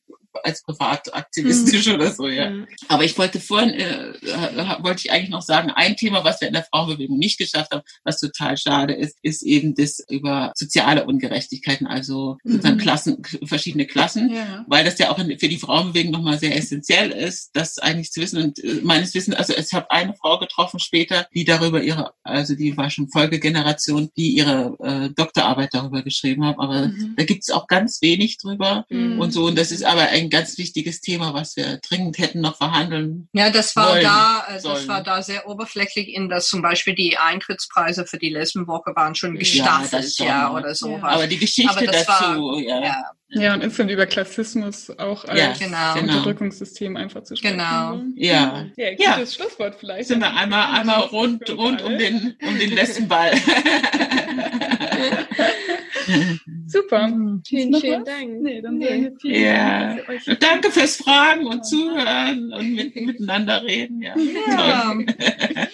als 0.43 0.63
privataktivistisch 0.63 1.88
mhm. 1.88 1.93
oder 1.95 2.11
so, 2.11 2.27
ja. 2.27 2.49
Mhm. 2.49 2.67
Aber 2.88 3.03
ich 3.03 3.17
wollte 3.17 3.39
vorhin, 3.39 3.71
äh, 3.71 4.13
wollte 4.82 5.01
ich 5.05 5.11
eigentlich 5.11 5.29
noch 5.29 5.41
sagen, 5.41 5.71
ein 5.71 5.95
Thema, 5.95 6.23
was 6.23 6.41
wir 6.41 6.47
in 6.47 6.53
der 6.53 6.63
Frauenbewegung 6.63 7.17
nicht 7.17 7.38
geschafft 7.38 7.71
haben, 7.71 7.84
was 8.03 8.19
total 8.19 8.57
schade 8.57 8.93
ist, 8.93 9.17
ist 9.21 9.43
eben 9.43 9.75
das 9.75 9.99
über 10.09 10.51
soziale 10.55 11.05
Ungerechtigkeiten, 11.05 11.88
also 11.88 12.38
sozusagen 12.43 12.75
mhm. 12.75 12.82
Klassen, 12.82 13.21
verschiedene 13.45 13.86
Klassen, 13.86 14.34
ja. 14.34 14.65
weil 14.67 14.86
das 14.86 14.97
ja 14.97 15.11
auch 15.11 15.17
für 15.17 15.47
die 15.47 15.57
Frauenbewegung 15.57 16.11
nochmal 16.11 16.39
sehr 16.39 16.55
essentiell 16.55 17.11
ist, 17.11 17.51
das 17.53 17.77
eigentlich 17.77 18.11
zu 18.11 18.21
wissen. 18.21 18.41
Und 18.41 18.63
äh, 18.63 18.79
meines 18.84 19.13
Wissens, 19.13 19.36
also 19.36 19.53
ich 19.55 19.73
habe 19.73 19.89
eine 19.91 20.13
Frau 20.15 20.39
getroffen 20.39 20.79
später, 20.79 21.27
die 21.34 21.45
darüber 21.45 21.82
ihre, 21.82 22.13
also 22.23 22.55
die 22.55 22.75
war 22.77 22.89
schon 22.89 23.09
Folgegeneration, 23.09 24.09
die 24.17 24.32
ihre 24.32 24.77
äh, 24.79 25.09
Doktorarbeit 25.13 25.69
darüber 25.73 26.01
geschrieben 26.01 26.45
hat, 26.45 26.57
aber 26.57 26.88
mhm. 26.88 27.13
da 27.17 27.23
gibt 27.23 27.43
es 27.43 27.49
auch 27.49 27.67
ganz 27.67 28.01
wenig 28.01 28.38
drüber 28.38 28.86
mhm. 28.89 29.19
und 29.19 29.32
so. 29.32 29.45
Und 29.45 29.57
das 29.57 29.71
ist 29.71 29.84
aber 29.84 30.09
ein 30.22 30.30
ganz 30.30 30.57
wichtiges 30.57 31.01
Thema, 31.01 31.34
was 31.34 31.55
wir 31.55 31.80
dringend 31.88 32.17
hätten 32.17 32.41
noch 32.41 32.57
verhandeln. 32.57 33.28
Ja, 33.34 33.49
das 33.49 33.76
war 33.76 33.91
wollen, 33.91 34.03
da, 34.03 34.45
äh, 34.47 34.53
das 34.53 34.63
sollen. 34.63 34.88
war 34.88 35.03
da 35.03 35.22
sehr 35.22 35.47
oberflächlich 35.47 36.09
in 36.09 36.30
das 36.30 36.47
zum 36.47 36.61
Beispiel 36.61 36.95
die 36.95 37.17
Eintrittspreise 37.17 38.05
für 38.05 38.17
die 38.17 38.30
Lesbenwoche 38.30 38.95
waren 38.95 39.15
schon 39.15 39.38
gestaffelt, 39.38 40.17
ja, 40.17 40.26
ja 40.26 40.53
oder 40.53 40.74
so. 40.76 40.91
Ja. 40.97 41.03
Aber 41.03 41.28
die 41.28 41.38
Geschichte 41.38 41.72
Aber 41.72 41.86
dazu, 41.86 42.07
war, 42.07 42.59
ja. 42.59 42.82
ja. 42.84 43.03
Ja, 43.34 43.53
und 43.53 43.63
insgesamt 43.63 43.91
über 43.91 44.05
Klassismus 44.05 44.89
auch 44.97 45.24
als 45.24 45.39
ja, 45.39 45.53
genau. 45.53 45.97
Unterdrückungssystem 45.97 46.97
einfach 46.97 47.24
zu 47.24 47.38
sprechen. 47.38 47.59
Genau. 47.59 48.01
Ja. 48.15 48.65
Ja, 48.76 48.89
gutes 48.89 49.05
ja. 49.05 49.26
Schlusswort 49.26 49.78
vielleicht. 49.80 50.09
Sind 50.09 50.19
wir 50.19 50.36
einmal, 50.36 50.78
einmal 50.78 51.03
rund, 51.03 51.49
rund 51.49 51.82
um 51.82 51.97
den, 51.97 52.36
um 52.45 52.59
den 52.59 52.72
Lesbenball. 52.72 53.32
Super. 56.67 57.11
Vielen, 57.45 57.75
vielen 57.75 58.05
Dank. 58.05 58.41
Nee, 58.41 58.61
dann 58.61 58.77
nee. 58.77 59.11
Vielen 59.19 59.43
ja. 59.43 59.95
Dank 59.95 60.39
Danke 60.39 60.71
fürs 60.71 60.97
Fragen 60.97 61.47
und 61.47 61.65
Zuhören 61.65 62.53
und 62.53 62.75
mit, 62.75 62.95
miteinander 63.05 63.63
reden. 63.63 64.01
Ja. 64.01 64.15
ja. 64.47 64.97